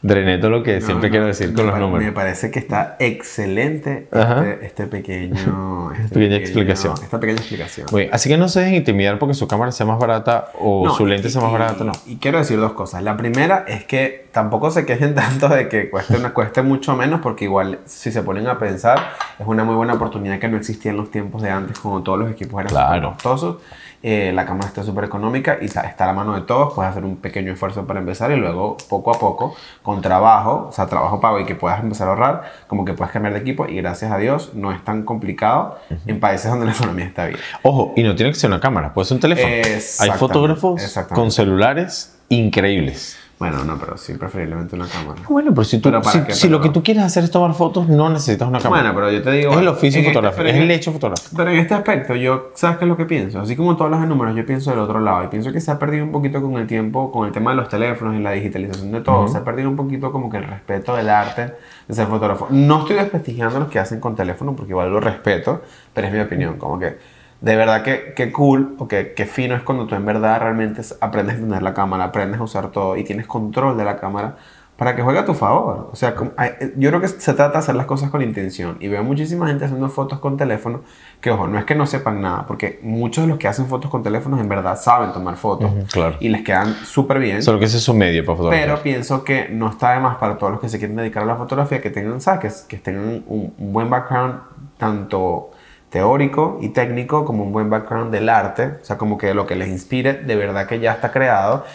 Drené 0.02 0.38
todo 0.38 0.52
lo 0.52 0.64
que 0.64 0.80
No, 0.80 0.86
siempre 0.86 1.10
no, 1.10 1.12
quiero 1.12 1.26
decir 1.26 1.54
con 1.54 1.68
los 1.68 1.78
números. 1.78 2.06
Me 2.06 2.12
parece 2.14 2.50
que 2.52 2.60
está 2.60 2.96
excelente 3.00 4.08
este, 4.12 4.66
este 4.66 4.88
pequeño. 4.88 5.92
este 5.94 6.14
pequeña 6.14 6.38
explicación. 6.38 6.94
Esta 7.04 7.20
pequeña 7.20 7.40
explicación. 7.40 7.88
Bien, 7.94 8.10
Así 8.12 8.30
que 8.30 8.38
no 8.38 8.48
se 8.48 8.62
dejen 8.62 8.76
intimidar 8.76 9.20
porque 9.20 9.34
su 9.34 9.48
cámara 9.48 9.72
sea 9.72 9.86
más 9.86 10.00
barata 10.00 10.52
o 10.60 10.86
No, 10.88 10.94
su 10.96 11.06
lente 11.06 11.28
y- 11.28 11.32
sea 11.32 11.42
más 11.42 11.50
y- 11.50 11.54
barata, 11.54 11.84
no. 11.84 11.92
Y 12.06 12.16
quiero 12.18 12.38
decir 12.38 12.60
dos 12.60 12.74
cosas. 12.74 13.04
La 13.04 13.18
primera 13.18 13.66
es 13.68 13.84
que 13.84 14.28
tampoco 14.32 14.72
se 14.72 14.86
quejen 14.86 15.16
tanto 15.16 15.50
de 15.50 15.68
que 15.68 15.90
cueste, 15.90 16.16
una, 16.18 16.34
cueste 16.34 16.62
mucho 16.62 16.96
menos, 16.96 17.20
porque 17.22 17.46
igual, 17.46 17.80
si 17.86 18.12
se 18.12 18.24
ponen 18.24 18.48
a 18.48 18.58
pensar, 18.58 19.00
es 19.38 19.46
una 19.48 19.64
muy 19.64 19.76
buena 19.76 19.94
oportunidad 19.96 20.40
que 20.40 20.48
no 20.48 20.58
existía 20.58 20.92
en 20.92 20.98
los 20.98 21.12
tiempos 21.12 21.42
de 21.42 21.50
antes, 21.50 21.80
cuando 21.80 22.04
todos 22.04 22.20
los 22.20 22.32
equipos 22.32 22.60
eran 22.62 22.70
Claro. 22.72 23.14
costosos. 23.14 23.58
Eh, 24.02 24.32
la 24.34 24.46
cámara 24.46 24.68
está 24.68 24.82
súper 24.82 25.04
económica 25.04 25.58
y 25.62 25.66
está, 25.66 25.82
está 25.82 26.06
a 26.06 26.08
la 26.08 26.14
mano 26.14 26.34
de 26.34 26.44
todos. 26.44 26.74
Puedes 26.74 26.90
hacer 26.92 27.04
un 27.04 27.18
pequeño 27.18 27.52
esfuerzo 27.52 27.86
para 27.86 28.00
empezar 28.00 28.32
y 28.32 28.38
luego, 28.38 28.78
poco 28.90 29.14
a 29.14 29.20
poco, 29.20 29.54
con 29.90 30.04
trabajo, 30.04 30.68
o 30.70 30.72
sea, 30.72 30.86
trabajo 30.86 31.20
pago 31.20 31.40
y 31.40 31.46
que 31.46 31.56
puedas 31.56 31.82
empezar 31.82 32.08
a 32.08 32.12
ahorrar, 32.12 32.44
como 32.68 32.86
que 32.86 32.94
puedes 32.94 33.12
cambiar 33.12 33.34
de 33.34 33.40
equipo 33.40 33.66
y 33.68 33.78
gracias 33.78 34.12
a 34.12 34.20
Dios 34.20 34.52
no 34.54 34.72
es 34.72 34.84
tan 34.84 35.02
complicado 35.02 35.80
en 36.06 36.20
países 36.20 36.52
donde 36.52 36.68
la 36.68 36.74
economía 36.74 37.06
está 37.06 37.26
bien. 37.26 37.40
Ojo, 37.64 37.94
y 37.96 38.04
no 38.04 38.14
tiene 38.14 38.32
que 38.32 38.38
ser 38.38 38.52
una 38.52 38.60
cámara, 38.60 38.94
puede 38.94 39.08
ser 39.08 39.16
un 39.16 39.22
teléfono. 39.22 39.52
Hay 40.00 40.12
fotógrafos 40.12 41.00
con 41.12 41.32
celulares 41.32 42.20
increíbles. 42.30 43.18
Bueno, 43.40 43.64
no, 43.64 43.78
pero 43.80 43.96
sí, 43.96 44.16
preferiblemente 44.16 44.76
una 44.76 44.86
cámara. 44.86 45.22
Bueno, 45.30 45.52
pero 45.54 45.64
si, 45.64 45.80
tú, 45.80 45.90
¿Pero 45.90 46.04
si, 46.04 46.20
qué? 46.24 46.34
si 46.34 46.50
lo 46.50 46.60
que 46.60 46.68
tú 46.70 46.84
quieres 46.84 47.04
hacer 47.04 47.24
es 47.24 47.32
tomar 47.32 47.54
fotos, 47.54 47.88
no 47.88 48.10
necesitas 48.10 48.46
una 48.46 48.60
cámara. 48.60 48.92
Bueno, 48.92 48.96
pero 48.96 49.12
yo 49.18 49.24
te 49.24 49.32
digo... 49.32 49.52
es 49.54 49.58
el 49.60 49.68
oficio 49.70 50.02
este- 50.02 50.12
fotográfico, 50.12 50.44
es 50.46 50.56
el 50.56 50.62
este- 50.64 50.74
hecho 50.76 50.92
fotográfico. 50.92 51.38
Pero 51.38 51.50
en 51.52 51.58
este 51.60 51.74
aspecto, 51.74 52.16
yo, 52.16 52.52
¿sabes 52.54 52.78
qué 52.78 52.84
es 52.84 52.90
lo 52.90 52.98
que 52.98 53.06
pienso? 53.06 53.40
Así 53.40 53.56
como 53.56 53.78
todos 53.78 53.92
los 53.92 54.02
números, 54.02 54.36
yo 54.36 54.46
pienso 54.46 54.72
del 54.72 54.80
otro 54.80 55.00
lado. 55.00 55.24
Y 55.24 55.28
pienso 55.28 55.54
que 55.54 55.62
se 55.62 55.72
ha 55.72 55.80
perdido 55.80 56.04
un 56.04 56.12
poquito 56.12 56.42
con 56.42 56.56
el 56.58 56.68
tiempo, 56.68 57.14
con 57.14 57.28
el 57.28 57.32
tema 57.32 57.52
de 57.52 57.58
los 57.58 57.70
teléfonos 57.70 58.14
y 58.16 58.20
la 58.20 58.32
digitalización 58.32 58.92
de 58.92 59.00
todo. 59.00 59.30
Se 59.30 59.38
ha 59.38 59.44
perdido 59.46 59.70
un 59.70 59.78
poquito 59.78 60.12
como 60.12 60.30
que 60.30 60.36
el 60.36 60.44
respeto 60.44 60.94
del 60.98 61.08
arte 61.08 61.54
de 61.88 61.94
ser 61.96 62.08
fotógrafo. 62.08 62.48
No 62.50 62.80
estoy 62.80 62.98
desprestigiando 62.98 63.58
los 63.58 63.70
que 63.70 63.80
hacen 63.80 64.02
con 64.02 64.18
teléfono, 64.18 64.54
porque 64.54 64.72
igual 64.74 64.92
lo 64.92 65.00
respeto, 65.00 65.62
pero 65.94 66.08
es 66.08 66.14
mi 66.14 66.20
opinión. 66.20 66.58
Como 66.58 66.78
que 66.78 66.98
de 67.42 67.56
verdad 67.56 67.84
que, 67.84 68.14
que 68.16 68.32
cool 68.32 68.76
o 68.80 68.88
que, 68.88 69.14
fino 69.32 69.56
es 69.56 69.64
cuando 69.64 69.86
tú 69.88 69.96
en 69.96 70.06
verdad 70.06 70.40
realmente 70.42 70.82
aprendes 71.00 71.36
a 71.36 71.38
entender 71.38 71.62
la 71.64 71.74
cámara, 71.74 72.06
aprendes 72.06 72.40
a 72.40 72.44
usar 72.44 72.70
todo 72.72 72.98
y 72.98 73.04
tienes 73.04 73.28
control 73.28 73.78
de 73.78 73.86
la 73.86 73.98
cámara 73.98 74.36
para 74.76 74.96
que 74.96 75.02
juegue 75.02 75.20
a 75.20 75.26
tu 75.26 75.34
favor. 75.34 75.90
O 75.92 75.96
sea, 75.98 76.16
hay- 76.38 76.52
yo 76.78 76.90
creo 76.90 77.02
que 77.02 77.10
se 77.10 77.34
trata 77.34 77.52
de 77.52 77.58
hacer 77.58 77.76
las 77.76 77.86
cosas 77.86 78.10
con 78.10 78.22
intención. 78.22 78.78
Y 78.80 78.88
veo 78.88 79.04
muchísima 79.04 79.46
gente 79.48 79.66
haciendo 79.66 79.90
fotos 79.90 80.20
con 80.20 80.38
teléfono 80.38 80.84
que, 81.20 81.32
ojo, 81.32 81.48
no 81.48 81.60
es 81.60 81.66
que 81.66 81.76
no 81.76 81.86
sepan 81.86 82.22
nada, 82.22 82.46
porque 82.46 82.80
muchos 82.82 83.26
de 83.26 83.28
los 83.30 83.38
que 83.38 83.50
hacen 83.50 83.68
fotos 83.68 83.92
con 83.92 84.04
teléfonos 84.04 84.40
en 84.40 84.48
verdad 84.48 84.80
saben 84.80 85.12
tomar 85.12 85.36
fotos 85.36 85.70
Ujú, 85.70 85.86
claro. 85.92 86.16
y 86.22 86.30
les 86.30 86.44
quedan 86.46 86.74
súper 86.86 87.20
bien. 87.20 87.44
Solo 87.44 87.60
que 87.60 87.66
ese 87.66 87.76
es 87.76 87.84
su 87.84 87.94
medio 87.94 88.24
para 88.24 88.38
fotografiar. 88.38 88.70
Pero 88.70 88.82
pienso 88.84 89.24
que 89.26 89.50
no 89.50 89.70
está 89.70 89.92
de 89.92 90.00
más 90.00 90.16
para 90.16 90.38
todos 90.38 90.52
los 90.54 90.62
que 90.62 90.70
se 90.70 90.78
quieren 90.80 90.96
dedicar 90.96 91.24
a 91.24 91.26
la 91.26 91.36
fotografía 91.36 91.82
que 91.82 91.90
tengan, 91.90 92.22
¿sabes? 92.22 92.66
Que, 92.70 92.78
que 92.78 92.82
tengan 92.82 93.24
un, 93.28 93.54
un 93.58 93.74
buen 93.74 93.90
background 93.90 94.36
tanto 94.78 95.49
teórico 95.90 96.60
y 96.62 96.70
técnico 96.70 97.26
como 97.26 97.44
un 97.44 97.52
buen 97.52 97.70
background 97.70 98.12
del 98.12 98.30
arte, 98.30 98.78
o 98.82 98.86
sea, 98.86 98.98
como 98.98 99.18
que 99.18 99.34
lo 99.34 99.46
que 99.48 99.56
les 99.56 99.68
inspire 99.70 100.14
de 100.14 100.36
verdad 100.36 100.68
que 100.68 100.80
ya 100.80 100.94
está 100.94 101.12
creado 101.12 101.66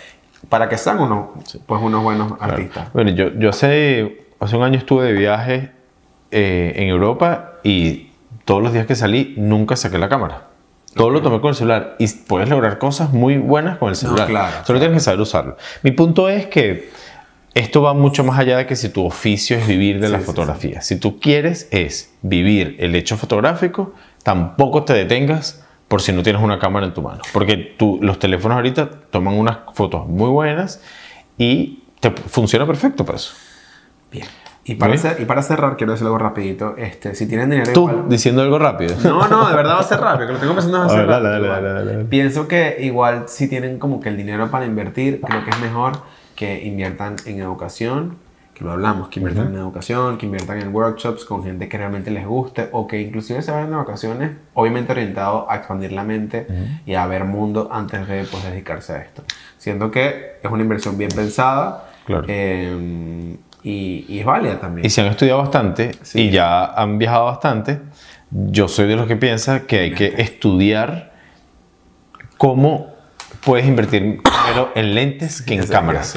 para 0.48 0.68
que 0.68 0.76
sean 0.78 1.00
unos, 1.00 1.28
pues 1.66 1.82
unos 1.82 2.02
buenos 2.02 2.32
Claro. 2.36 2.52
artistas. 2.52 2.92
Bueno, 2.92 3.10
yo, 3.10 3.28
yo 3.34 3.50
hace, 3.50 4.26
hace 4.40 4.56
un 4.56 4.62
año 4.62 4.78
estuve 4.78 5.06
de 5.06 5.12
viaje 5.12 5.70
eh, 6.30 6.72
en 6.76 6.88
Europa 6.88 7.54
y 7.62 8.10
todos 8.44 8.62
los 8.62 8.72
días 8.72 8.86
que 8.86 8.94
salí 8.94 9.34
nunca 9.36 9.74
saqué 9.76 9.98
la 9.98 10.08
cámara. 10.08 10.48
Todo 10.94 11.10
lo 11.10 11.22
tomé 11.22 11.40
con 11.40 11.48
el 11.48 11.54
celular 11.56 11.96
y 11.98 12.06
puedes 12.06 12.48
lograr 12.48 12.78
cosas 12.78 13.12
muy 13.12 13.36
buenas 13.38 13.78
con 13.78 13.88
el 13.88 13.96
celular. 13.96 14.28
claro, 14.28 14.56
Solo 14.64 14.78
tienes 14.78 14.96
que 14.98 15.00
saber 15.00 15.18
usarlo. 15.20 15.56
Mi 15.82 15.90
punto 15.90 16.28
es 16.28 16.46
que 16.46 16.88
esto 17.54 17.82
va 17.82 17.94
mucho 17.94 18.24
más 18.24 18.38
allá 18.38 18.56
de 18.56 18.66
que 18.66 18.76
si 18.76 18.88
tu 18.88 19.04
oficio 19.06 19.56
es 19.56 19.66
vivir 19.66 20.00
de 20.00 20.08
la 20.08 20.18
sí, 20.18 20.24
fotografía. 20.24 20.80
Si 20.82 20.96
tú 20.96 21.20
quieres 21.20 21.68
es 21.70 22.12
vivir 22.22 22.76
el 22.80 22.94
hecho 22.96 23.16
fotográfico, 23.16 23.94
tampoco 24.22 24.82
te 24.84 24.92
detengas 24.92 25.62
por 25.88 26.02
si 26.02 26.12
no 26.12 26.22
tienes 26.22 26.42
una 26.42 26.58
cámara 26.58 26.86
en 26.86 26.94
tu 26.94 27.02
mano. 27.02 27.20
Porque 27.32 27.56
tú, 27.56 27.98
los 28.02 28.18
teléfonos 28.18 28.56
ahorita 28.56 28.90
toman 29.10 29.34
unas 29.34 29.58
fotos 29.74 30.06
muy 30.08 30.28
buenas 30.30 30.80
y 31.38 31.82
te 32.00 32.10
funciona 32.10 32.66
perfecto 32.66 33.04
para 33.04 33.16
eso. 33.16 33.34
Bien. 34.10 34.26
Y 34.66 34.76
para, 34.76 34.94
Bien. 34.94 35.04
cer- 35.04 35.20
y 35.20 35.26
para 35.26 35.42
cerrar, 35.42 35.76
quiero 35.76 35.92
decir 35.92 36.06
algo 36.06 36.16
rapidito. 36.18 36.74
Este, 36.78 37.14
si 37.14 37.26
tienen 37.28 37.50
dinero 37.50 37.72
Tú 37.74 37.88
igual- 37.90 38.08
diciendo 38.08 38.40
algo 38.40 38.58
rápido. 38.58 38.96
No, 39.04 39.28
no, 39.28 39.46
de 39.48 39.54
verdad 39.54 39.74
va 39.74 39.80
a 39.80 39.84
ser 39.84 40.00
rápido, 40.00 40.28
que 40.28 40.32
lo 40.32 40.38
tengo 40.40 40.54
pensando 40.54 40.86
dale. 40.86 42.04
Pienso 42.06 42.48
que 42.48 42.78
igual 42.80 43.24
si 43.28 43.46
tienen 43.46 43.78
como 43.78 44.00
que 44.00 44.08
el 44.08 44.16
dinero 44.16 44.50
para 44.50 44.64
invertir, 44.64 45.20
creo 45.20 45.44
que 45.44 45.50
es 45.50 45.60
mejor 45.60 45.92
que 46.34 46.64
inviertan 46.64 47.16
en 47.26 47.40
educación, 47.40 48.16
que 48.54 48.64
lo 48.64 48.70
hablamos, 48.72 49.08
que 49.08 49.18
inviertan 49.20 49.48
en 49.48 49.56
educación, 49.56 50.16
que 50.16 50.26
inviertan 50.26 50.60
en 50.60 50.72
workshops 50.74 51.24
con 51.24 51.42
gente 51.42 51.68
que 51.68 51.76
realmente 51.76 52.10
les 52.12 52.24
guste 52.26 52.68
o 52.72 52.86
que 52.86 53.00
inclusive 53.00 53.42
se 53.42 53.50
vayan 53.50 53.70
de 53.70 53.76
vacaciones, 53.76 54.30
obviamente 54.54 54.92
orientado 54.92 55.50
a 55.50 55.56
expandir 55.56 55.90
la 55.92 56.04
mente 56.04 56.46
y 56.86 56.94
a 56.94 57.04
ver 57.06 57.24
mundo 57.24 57.68
antes 57.72 58.06
de 58.06 58.24
pues, 58.24 58.44
dedicarse 58.44 58.92
a 58.92 58.98
esto. 58.98 59.24
Siento 59.58 59.90
que 59.90 60.36
es 60.42 60.50
una 60.50 60.62
inversión 60.62 60.96
bien 60.96 61.10
pensada 61.10 61.88
Claro. 62.06 62.24
eh, 62.28 63.36
y, 63.64 64.04
y 64.08 64.20
es 64.20 64.26
válida 64.26 64.60
también. 64.60 64.86
Y 64.86 64.90
si 64.90 65.00
han 65.00 65.06
estudiado 65.08 65.38
bastante 65.40 65.92
Sí. 66.02 66.20
y 66.20 66.30
ya 66.30 66.64
han 66.66 66.98
viajado 66.98 67.24
bastante, 67.24 67.80
yo 68.30 68.68
soy 68.68 68.86
de 68.86 68.94
los 68.94 69.06
que 69.06 69.16
piensa 69.16 69.66
que 69.66 69.78
hay 69.80 69.94
que 69.94 70.14
estudiar 70.18 71.12
cómo 72.38 72.93
puedes 73.44 73.66
invertir 73.66 74.02
dinero 74.02 74.70
en 74.74 74.94
lentes 74.94 75.42
que 75.42 75.54
en 75.54 75.66
cámaras. 75.66 76.14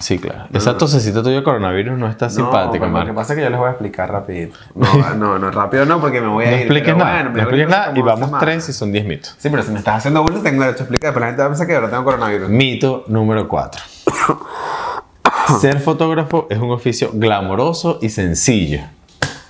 Sí, 0.00 0.20
claro. 0.20 0.46
Esa 0.52 0.78
tosecita 0.78 1.24
tuya 1.24 1.36
de 1.38 1.42
coronavirus 1.42 1.98
no 1.98 2.08
está 2.08 2.30
simpática, 2.30 2.86
pero 2.86 3.00
Lo 3.00 3.06
que 3.06 3.12
pasa 3.14 3.32
es 3.32 3.38
que 3.38 3.42
yo 3.42 3.50
les 3.50 3.58
voy 3.58 3.66
a 3.66 3.70
explicar 3.72 4.10
rapidito. 4.12 4.56
No, 4.76 5.14
no, 5.14 5.38
no, 5.40 5.50
rápido 5.50 5.84
no, 5.86 6.00
porque 6.00 6.20
me 6.20 6.28
voy 6.28 6.44
a 6.44 6.50
No 6.50 6.54
ir. 6.56 6.62
expliques 6.62 6.96
nada, 6.96 7.12
bueno, 7.14 7.30
no 7.30 7.38
expliques 7.40 7.68
nada 7.68 7.92
y 7.96 8.02
vamos 8.02 8.26
semana. 8.26 8.38
tres 8.38 8.68
y 8.68 8.72
son 8.72 8.92
diez 8.92 9.04
mitos. 9.04 9.34
Sí, 9.38 9.48
pero 9.50 9.62
si 9.64 9.72
me 9.72 9.78
estás 9.78 9.96
haciendo 9.96 10.22
bullying, 10.22 10.42
tengo 10.42 10.62
derecho 10.62 10.82
a 10.82 10.84
explicar, 10.84 11.12
pero 11.12 11.20
la 11.20 11.26
gente 11.26 11.42
va 11.42 11.46
a 11.46 11.50
pensar 11.50 11.66
que 11.66 11.74
ahora 11.74 11.90
tengo 11.90 12.04
coronavirus. 12.04 12.48
Mito 12.48 13.04
número 13.08 13.48
4. 13.48 13.82
Ser 15.60 15.80
fotógrafo 15.80 16.46
es 16.50 16.58
un 16.58 16.70
oficio 16.70 17.10
glamoroso 17.14 17.98
y 18.00 18.10
sencillo. 18.10 18.80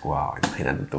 Wow, 0.02 0.32
imagínate 0.44 0.84
tú. 0.84 0.96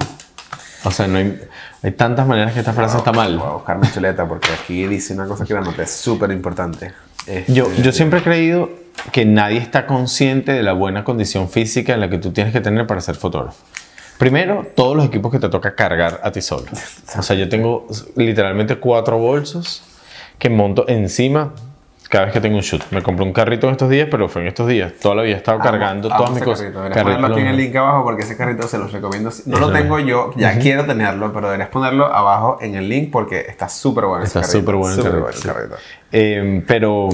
O 0.83 0.91
sea, 0.91 1.07
no 1.07 1.17
hay, 1.17 1.39
hay 1.83 1.91
tantas 1.91 2.25
maneras 2.25 2.53
que 2.53 2.59
esta 2.59 2.73
frase 2.73 2.97
está 2.97 3.11
mal. 3.11 3.37
Voy 3.37 3.47
a 3.47 3.51
buscar 3.51 3.77
mi 3.77 3.91
chuleta 3.91 4.27
porque 4.27 4.49
aquí 4.51 4.87
dice 4.87 5.13
una 5.13 5.25
cosa 5.25 5.45
que 5.45 5.53
la 5.53 5.61
noté 5.61 5.85
súper 5.85 6.31
importante. 6.31 6.93
Este, 7.27 7.53
Yo, 7.53 7.71
yo 7.75 7.91
siempre 7.91 8.19
he 8.19 8.23
creído 8.23 8.69
que 9.11 9.25
nadie 9.25 9.57
está 9.57 9.85
consciente 9.85 10.51
de 10.51 10.63
la 10.63 10.73
buena 10.73 11.03
condición 11.03 11.49
física 11.49 11.93
en 11.93 11.99
la 11.99 12.09
que 12.09 12.17
tú 12.17 12.31
tienes 12.31 12.53
que 12.53 12.61
tener 12.61 12.87
para 12.87 13.01
ser 13.01 13.15
fotógrafo. 13.15 13.63
Primero, 14.17 14.67
todos 14.75 14.97
los 14.97 15.05
equipos 15.05 15.31
que 15.31 15.39
te 15.39 15.47
toca 15.47 15.75
cargar 15.75 16.19
a 16.23 16.31
ti 16.31 16.41
solo. 16.41 16.65
O 17.17 17.23
sea, 17.23 17.35
yo 17.35 17.47
tengo 17.47 17.87
literalmente 18.15 18.77
cuatro 18.77 19.17
bolsos 19.17 19.83
que 20.37 20.49
monto 20.49 20.85
encima 20.89 21.53
cada 22.09 22.25
vez 22.25 22.33
que 22.33 22.41
tengo 22.41 22.57
un 22.57 22.63
shoot. 22.63 22.83
Me 22.89 23.03
compré 23.03 23.23
un 23.23 23.31
carrito 23.31 23.67
en 23.67 23.73
estos 23.73 23.89
días, 23.89 24.07
pero 24.09 24.27
fue 24.27 24.41
en 24.41 24.47
estos 24.47 24.67
días. 24.67 24.93
Toda 24.99 25.15
la 25.15 25.21
vida 25.21 25.35
he 25.35 25.37
estado 25.37 25.59
cargando 25.59 26.09
todas 26.09 26.31
mis 26.31 26.43
cosas. 26.43 26.71
Carrito. 26.71 26.81
Carrito 26.81 27.03
ponerlo 27.03 27.27
aquí 27.27 27.39
en 27.41 27.47
el 27.47 27.57
link 27.57 27.75
abajo 27.75 28.03
porque 28.03 28.23
ese 28.23 28.35
carrito 28.35 28.67
se 28.67 28.79
los 28.79 28.91
recomiendo. 28.91 29.29
No 29.45 29.59
lo 29.59 29.71
tengo 29.71 29.99
yo, 29.99 30.31
ya 30.35 30.57
quiero 30.57 30.85
tenerlo, 30.85 31.31
pero 31.31 31.47
deberías 31.47 31.69
ponerlo 31.69 32.05
abajo 32.05 32.57
en 32.61 32.75
el 32.75 32.89
link 32.89 33.11
porque 33.11 33.45
está 33.47 33.69
súper 33.69 34.05
bueno. 34.05 34.25
ese 34.25 34.39
Está 34.39 34.51
súper 34.51 34.75
bueno 34.75 34.95
el 34.95 35.03
carrito, 35.03 35.19
bueno 35.21 35.35
el 35.35 35.41
sí. 35.41 35.47
carrito. 35.47 35.75
Eh, 36.11 36.63
pero, 36.65 37.09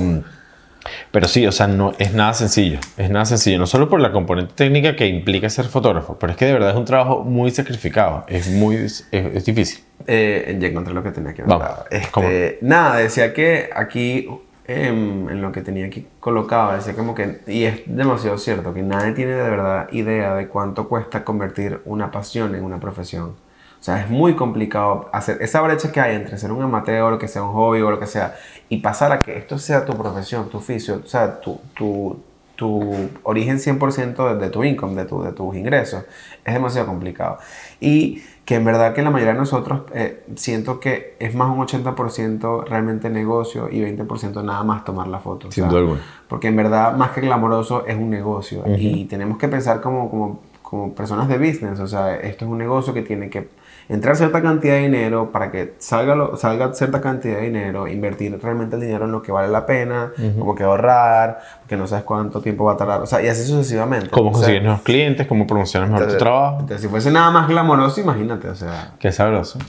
pero 1.12 1.28
sí, 1.28 1.46
o 1.46 1.52
sea, 1.52 1.68
no 1.68 1.92
es 2.00 2.14
nada 2.14 2.34
sencillo. 2.34 2.80
Es 2.96 3.10
nada 3.10 3.26
sencillo. 3.26 3.60
No 3.60 3.68
solo 3.68 3.90
por 3.90 4.00
la 4.00 4.14
componente 4.14 4.54
técnica 4.56 4.96
que 4.96 5.08
implica 5.08 5.50
ser 5.50 5.66
fotógrafo, 5.66 6.18
pero 6.18 6.32
es 6.32 6.38
que 6.38 6.46
de 6.46 6.54
verdad 6.54 6.70
es 6.70 6.78
un 6.78 6.86
trabajo 6.86 7.24
muy 7.24 7.52
sacrificado. 7.52 8.24
Es 8.30 8.50
muy 8.50 8.78
es, 8.78 9.08
es 9.12 9.44
difícil. 9.44 9.84
Eh, 10.08 10.58
ya 10.60 10.68
encontré 10.68 10.94
lo 10.94 11.02
que 11.02 11.12
tenía 11.12 11.34
Vamos, 11.46 11.66
anotado. 11.66 11.86
Este, 11.90 12.60
nada, 12.62 12.98
decía 12.98 13.34
que 13.34 13.70
aquí, 13.76 14.30
em, 14.68 15.30
en 15.30 15.42
lo 15.42 15.52
que 15.52 15.62
tenía 15.62 15.86
aquí 15.86 16.08
colocado, 16.20 16.74
decía 16.74 16.96
como 16.96 17.14
que, 17.16 17.42
y 17.48 17.64
es 17.66 17.82
demasiado 17.86 18.38
cierto, 18.38 18.74
que 18.74 18.82
nadie 18.82 19.14
tiene 19.14 19.34
de 19.34 19.50
verdad 19.50 19.88
idea 19.92 20.36
de 20.36 20.48
cuánto 20.48 20.88
cuesta 20.90 21.24
convertir 21.24 21.82
una 21.86 22.12
pasión 22.12 22.56
en 22.56 22.64
una 22.64 22.80
profesión. 22.80 23.36
O 23.80 23.84
sea, 23.86 24.02
es 24.02 24.10
muy 24.10 24.36
complicado 24.36 25.10
hacer 25.14 25.38
esa 25.42 25.62
brecha 25.62 25.92
que 25.92 26.00
hay 26.02 26.16
entre 26.16 26.38
ser 26.40 26.52
un 26.52 26.64
amateur, 26.64 27.14
o 27.14 27.20
que 27.20 27.28
sea 27.28 27.44
un 27.44 27.54
hobby 27.54 27.82
o 27.82 27.92
lo 27.92 28.00
que 28.00 28.08
sea, 28.08 28.36
y 28.68 28.78
pasar 28.78 29.12
a 29.12 29.22
que 29.22 29.38
esto 29.38 29.60
sea 29.60 29.86
tu 29.86 29.96
profesión, 29.96 30.50
tu 30.50 30.58
oficio, 30.58 31.02
o 31.04 31.08
sea, 31.08 31.40
tu, 31.40 31.60
tu, 31.76 32.18
tu 32.56 33.10
origen 33.24 33.60
100% 33.60 34.34
de, 34.34 34.46
de 34.46 34.50
tu 34.50 34.64
income, 34.64 34.96
de, 34.96 35.06
tu, 35.06 35.22
de 35.22 35.32
tus 35.34 35.56
ingresos, 35.56 36.04
es 36.44 36.54
demasiado 36.54 36.88
complicado. 36.88 37.38
Y 37.80 38.24
que 38.46 38.56
en 38.56 38.64
verdad 38.64 38.94
que 38.94 39.02
la 39.02 39.10
mayoría 39.10 39.34
de 39.34 39.40
nosotros 39.40 39.82
eh, 39.94 40.24
siento 40.36 40.80
que 40.80 41.16
es 41.20 41.34
más 41.34 41.50
un 41.50 41.66
80% 41.66 42.66
realmente 42.66 43.10
negocio 43.10 43.70
y 43.72 43.82
20% 43.82 44.44
nada 44.44 44.64
más 44.64 44.86
tomar 44.86 45.08
la 45.08 45.20
foto. 45.20 45.52
Sin 45.52 45.68
duda. 45.68 45.98
Porque 46.28 46.48
en 46.48 46.56
verdad, 46.56 46.96
más 46.96 47.10
que 47.12 47.22
glamoroso, 47.22 47.88
es 47.88 47.98
un 47.98 48.12
negocio. 48.12 48.64
Y 48.78 49.06
tenemos 49.06 49.40
que 49.40 49.48
pensar 49.48 49.82
como, 49.82 50.12
como, 50.12 50.42
como 50.62 50.94
personas 50.94 51.28
de 51.28 51.40
business. 51.40 51.80
O 51.80 51.88
sea, 51.88 52.16
esto 52.16 52.46
es 52.46 52.52
un 52.52 52.60
negocio 52.60 52.94
que 52.94 53.02
tiene 53.02 53.32
que 53.32 53.50
entrar 53.88 54.16
cierta 54.16 54.42
cantidad 54.42 54.74
de 54.76 54.82
dinero 54.82 55.32
para 55.32 55.52
que 55.52 55.76
salga, 55.78 56.16
lo- 56.16 56.36
salga 56.38 56.74
cierta 56.74 57.02
cantidad 57.02 57.36
de 57.36 57.42
dinero, 57.44 57.88
invertir 57.88 58.40
realmente 58.42 58.76
el 58.76 58.82
dinero 58.82 59.06
en 59.06 59.12
lo 59.12 59.22
que 59.22 59.32
vale 59.32 59.48
la 59.48 59.66
pena, 59.66 60.12
como 60.40 60.56
que 60.56 60.64
ahorrar, 60.64 61.40
porque 61.62 61.78
no 61.78 61.86
sabes 61.88 62.04
cuánto 62.04 62.42
tiempo 62.42 62.66
va 62.66 62.74
a 62.74 62.78
tardar. 62.78 63.02
O 63.02 63.06
sea, 63.06 63.22
y 63.22 63.28
así 63.28 63.44
sucesivamente. 63.44 64.10
Cómo 64.10 64.32
consigues 64.32 64.64
nuevos 64.64 64.82
clientes, 64.82 65.28
cómo 65.28 65.46
promocionas 65.46 65.90
mejor 65.90 66.08
tu 66.08 66.14
entonces- 66.14 66.24
trabajo. 66.24 66.54
entonces, 66.62 66.82
si 66.82 66.88
fuese 66.88 67.12
nada 67.12 67.30
más 67.32 67.48
glamoroso, 67.48 68.02
imagínate, 68.02 68.48
o 68.50 68.56
sea... 68.56 68.94
Qué 69.00 69.12
sabroso. 69.12 69.60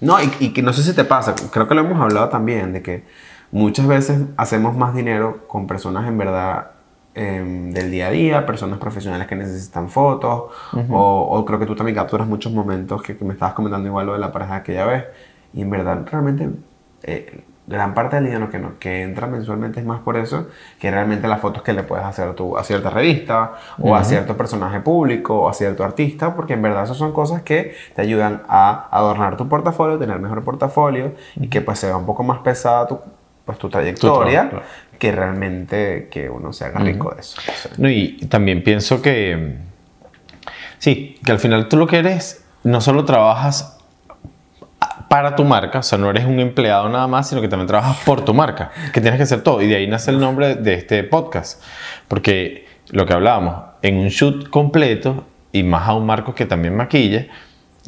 No, 0.00 0.20
y, 0.22 0.30
y 0.40 0.52
que 0.52 0.62
no 0.62 0.72
sé 0.72 0.82
si 0.82 0.92
te 0.94 1.04
pasa, 1.04 1.34
creo 1.50 1.68
que 1.68 1.74
lo 1.74 1.80
hemos 1.82 2.00
hablado 2.00 2.28
también, 2.28 2.72
de 2.72 2.82
que 2.82 3.04
muchas 3.50 3.86
veces 3.86 4.20
hacemos 4.36 4.76
más 4.76 4.94
dinero 4.94 5.44
con 5.48 5.66
personas 5.66 6.06
en 6.08 6.18
verdad 6.18 6.70
em, 7.16 7.72
del 7.72 7.90
día 7.90 8.08
a 8.08 8.10
día, 8.10 8.46
personas 8.46 8.78
profesionales 8.78 9.26
que 9.26 9.36
necesitan 9.36 9.88
fotos, 9.90 10.52
o, 10.86 11.00
o 11.38 11.44
creo 11.44 11.58
que 11.58 11.66
tú 11.66 11.74
también 11.76 11.96
capturas 11.96 12.28
muchos 12.28 12.52
momentos 12.52 13.02
que, 13.02 13.16
que 13.16 13.24
me 13.24 13.34
estabas 13.34 13.54
comentando 13.54 13.88
igual 13.88 14.06
lo 14.06 14.12
de 14.14 14.20
la 14.20 14.32
pareja 14.32 14.56
aquella 14.56 14.86
vez, 14.86 15.04
y 15.52 15.62
en 15.62 15.70
verdad 15.70 16.06
realmente 16.10 16.50
eh, 17.02 17.44
gran 17.66 17.94
parte 17.94 18.16
del 18.16 18.26
dinero 18.26 18.48
que, 18.48 18.58
no- 18.58 18.78
que 18.78 19.02
entra 19.02 19.26
mensualmente 19.26 19.80
es 19.80 19.86
más 19.86 20.00
por 20.00 20.16
eso 20.16 20.46
que 20.78 20.90
realmente 20.90 21.26
las 21.28 21.40
fotos 21.40 21.62
que 21.62 21.72
le 21.72 21.82
puedes 21.82 22.04
hacer 22.04 22.34
tú 22.34 22.56
a 22.56 22.62
cierta 22.64 22.90
revista 22.90 23.54
o 23.80 23.96
a 23.96 24.04
cierto 24.04 24.36
personaje 24.36 24.80
público 24.80 25.40
o 25.42 25.48
a 25.48 25.52
cierto 25.52 25.82
artista, 25.84 26.34
porque 26.36 26.54
en 26.54 26.62
verdad 26.62 26.84
esas 26.84 26.96
son 26.96 27.12
cosas 27.12 27.42
que 27.42 27.74
te 27.94 28.02
ayudan 28.02 28.42
a 28.48 28.88
adornar 28.96 29.36
tu 29.36 29.48
portafolio, 29.48 29.98
tener 29.98 30.18
mejor 30.20 30.44
portafolio 30.44 31.12
y 31.40 31.48
que 31.48 31.60
pues 31.60 31.78
sea 31.80 31.96
un 31.96 32.06
poco 32.06 32.22
más 32.22 32.38
pesada 32.40 32.86
tu, 32.86 33.00
pues, 33.44 33.58
tu 33.58 33.68
trayectoria 33.68 34.48
claro. 34.48 34.66
Que 34.98 35.12
realmente 35.12 36.08
que 36.10 36.28
uno 36.28 36.52
se 36.52 36.64
haga 36.64 36.80
rico 36.80 37.12
de 37.14 37.20
eso. 37.20 37.40
No, 37.78 37.88
y 37.88 38.16
también 38.28 38.62
pienso 38.62 39.02
que, 39.02 39.56
sí, 40.78 41.18
que 41.24 41.32
al 41.32 41.38
final 41.38 41.68
tú 41.68 41.76
lo 41.76 41.86
que 41.86 41.98
eres, 41.98 42.44
no 42.64 42.80
solo 42.80 43.04
trabajas 43.04 43.78
para 45.08 45.36
tu 45.36 45.44
marca, 45.44 45.78
o 45.78 45.82
sea, 45.82 45.98
no 45.98 46.10
eres 46.10 46.24
un 46.24 46.40
empleado 46.40 46.88
nada 46.88 47.06
más, 47.06 47.28
sino 47.28 47.40
que 47.40 47.48
también 47.48 47.68
trabajas 47.68 47.98
por 48.04 48.24
tu 48.24 48.34
marca, 48.34 48.72
que 48.92 49.00
tienes 49.00 49.18
que 49.18 49.22
hacer 49.24 49.42
todo. 49.42 49.62
Y 49.62 49.68
de 49.68 49.76
ahí 49.76 49.86
nace 49.86 50.10
el 50.10 50.18
nombre 50.18 50.56
de 50.56 50.74
este 50.74 51.04
podcast, 51.04 51.62
porque 52.08 52.66
lo 52.90 53.06
que 53.06 53.12
hablábamos, 53.12 53.56
en 53.82 53.98
un 53.98 54.08
shoot 54.08 54.50
completo, 54.50 55.24
y 55.52 55.62
más 55.62 55.88
a 55.88 55.94
un 55.94 56.04
Marcos 56.04 56.34
que 56.34 56.44
también 56.44 56.76
maquilla, 56.76 57.28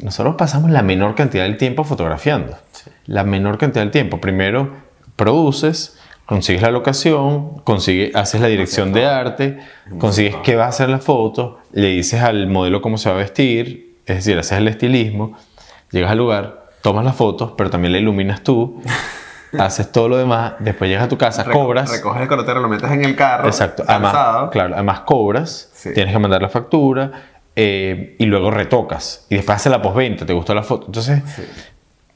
nosotros 0.01 0.35
pasamos 0.37 0.71
la 0.71 0.81
menor 0.81 1.13
cantidad 1.13 1.43
del 1.43 1.57
tiempo 1.57 1.83
fotografiando. 1.83 2.57
La 3.05 3.23
menor 3.23 3.57
cantidad 3.57 3.83
del 3.83 3.91
tiempo. 3.91 4.21
Primero 4.21 4.71
produces, 5.15 5.98
consigues 6.29 6.61
la 6.61 6.69
locación, 6.69 7.57
consigues, 7.63 8.15
haces 8.15 8.39
la 8.39 8.45
dirección 8.45 8.93
de 8.93 9.07
arte, 9.07 9.57
consigues 9.97 10.35
qué 10.43 10.55
va 10.55 10.65
a 10.65 10.67
hacer 10.67 10.87
la 10.87 10.99
foto, 10.99 11.57
le 11.71 11.87
dices 11.87 12.21
al 12.21 12.45
modelo 12.45 12.83
cómo 12.83 12.99
se 12.99 13.09
va 13.09 13.15
a 13.15 13.17
vestir, 13.17 13.95
es 14.05 14.17
decir, 14.17 14.37
haces 14.37 14.59
el 14.59 14.67
estilismo, 14.67 15.35
llegas 15.89 16.11
al 16.11 16.19
lugar, 16.19 16.69
tomas 16.83 17.03
las 17.03 17.15
fotos, 17.15 17.53
pero 17.57 17.71
también 17.71 17.93
la 17.93 17.97
iluminas 17.97 18.43
tú. 18.43 18.79
haces 19.57 19.91
todo 19.91 20.07
lo 20.07 20.17
demás, 20.17 20.53
después 20.59 20.87
llegas 20.87 21.05
a 21.05 21.09
tu 21.09 21.17
casa, 21.17 21.43
cobras. 21.45 21.89
Recoges 21.89 22.21
el 22.21 22.27
corotero, 22.27 22.59
lo 22.59 22.69
metes 22.69 22.91
en 22.91 23.03
el 23.03 23.15
carro. 23.15 23.47
Exacto. 23.47 23.83
Además, 23.87 24.49
claro, 24.51 24.75
además 24.75 24.99
cobras, 24.99 25.71
tienes 25.95 26.13
que 26.13 26.19
mandar 26.19 26.43
la 26.43 26.49
factura 26.49 27.11
eh, 27.55 28.15
y 28.19 28.25
luego 28.25 28.51
retocas. 28.51 29.25
Y 29.29 29.35
después 29.37 29.55
haces 29.55 29.71
la 29.71 29.81
postventa, 29.81 30.27
te 30.27 30.33
gustó 30.33 30.53
la 30.53 30.61
foto. 30.61 30.85
Entonces, 30.85 31.23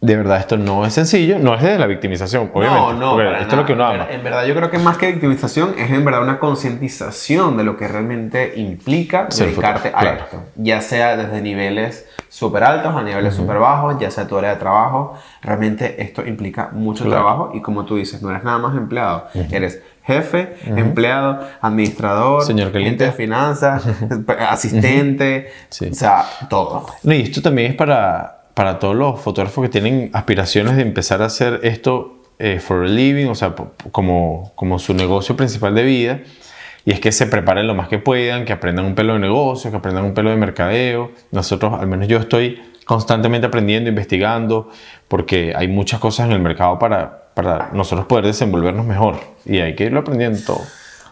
de 0.03 0.17
verdad, 0.17 0.37
esto 0.37 0.57
no 0.57 0.85
es 0.85 0.93
sencillo, 0.93 1.39
no 1.39 1.55
es 1.55 1.61
de 1.61 1.79
la 1.79 1.87
victimización, 1.87 2.51
obviamente. 2.53 2.93
No, 2.99 3.15
no, 3.15 3.21
esto 3.21 3.51
es 3.51 3.53
lo 3.55 3.65
que 3.65 3.71
uno 3.71 3.85
ama. 3.85 4.07
En 4.11 4.21
verdad, 4.21 4.45
yo 4.45 4.53
creo 4.53 4.69
que 4.69 4.77
más 4.77 4.97
que 4.97 5.07
victimización 5.07 5.75
es 5.77 5.89
en 5.89 6.03
verdad 6.03 6.21
una 6.21 6.39
concientización 6.39 7.55
de 7.55 7.63
lo 7.63 7.77
que 7.77 7.87
realmente 7.87 8.51
implica 8.57 9.29
dedicarte 9.33 9.93
a 9.95 10.03
esto. 10.03 10.43
Ya 10.57 10.81
sea 10.81 11.15
desde 11.15 11.41
niveles 11.41 12.05
súper 12.27 12.65
altos 12.65 12.93
a 12.93 13.01
niveles 13.01 13.33
súper 13.33 13.59
bajos, 13.59 13.97
ya 13.97 14.11
sea 14.11 14.27
tu 14.27 14.37
área 14.37 14.49
de 14.49 14.57
trabajo. 14.57 15.17
Realmente 15.41 16.01
esto 16.03 16.25
implica 16.25 16.71
mucho 16.73 17.07
trabajo 17.07 17.51
y 17.53 17.61
como 17.61 17.85
tú 17.85 17.95
dices, 17.95 18.21
no 18.21 18.29
eres 18.29 18.43
nada 18.43 18.57
más 18.57 18.75
empleado, 18.75 19.27
eres 19.51 19.81
jefe, 20.03 20.57
empleado, 20.65 21.47
administrador, 21.61 22.43
Señor 22.43 22.73
cliente 22.73 23.05
de 23.05 23.13
finanzas, 23.13 23.85
asistente, 24.49 25.47
o 25.69 25.93
sea, 25.93 26.25
todo. 26.49 26.87
y 27.03 27.21
esto 27.21 27.41
también 27.41 27.71
es 27.71 27.77
para, 27.77 28.42
para 28.53 28.79
todos 28.79 28.95
los 28.95 29.19
fotógrafos 29.19 29.63
que 29.63 29.69
tienen 29.69 30.09
aspiraciones 30.13 30.75
de 30.75 30.83
empezar 30.83 31.21
a 31.21 31.25
hacer 31.25 31.59
esto 31.63 32.21
eh, 32.39 32.59
for 32.59 32.85
a 32.85 32.87
living, 32.87 33.27
o 33.27 33.35
sea, 33.35 33.55
como, 33.91 34.51
como 34.55 34.79
su 34.79 34.93
negocio 34.93 35.35
principal 35.35 35.73
de 35.75 35.83
vida. 35.83 36.19
Y 36.85 36.91
es 36.91 36.99
que 36.99 37.11
se 37.11 37.25
preparen 37.25 37.65
lo 37.65 37.75
más 37.75 37.87
que 37.87 37.97
puedan, 37.97 38.43
que 38.43 38.51
aprendan 38.51 38.85
un 38.85 38.95
pelo 38.95 39.13
de 39.13 39.19
negocio, 39.19 39.71
que 39.71 39.77
aprendan 39.77 40.03
un 40.03 40.13
pelo 40.13 40.29
de 40.29 40.35
mercadeo. 40.35 41.11
Nosotros, 41.31 41.73
al 41.79 41.87
menos 41.87 42.07
yo 42.07 42.17
estoy 42.17 42.61
constantemente 42.85 43.47
aprendiendo, 43.47 43.89
investigando, 43.89 44.69
porque 45.07 45.53
hay 45.55 45.69
muchas 45.69 46.01
cosas 46.01 46.27
en 46.27 46.33
el 46.33 46.41
mercado 46.41 46.77
para, 46.79 47.29
para 47.33 47.69
nosotros 47.71 48.05
poder 48.07 48.25
desenvolvernos 48.25 48.85
mejor. 48.85 49.15
Y 49.45 49.59
hay 49.59 49.75
que 49.75 49.85
irlo 49.85 50.01
aprendiendo 50.01 50.39
todo. 50.45 50.61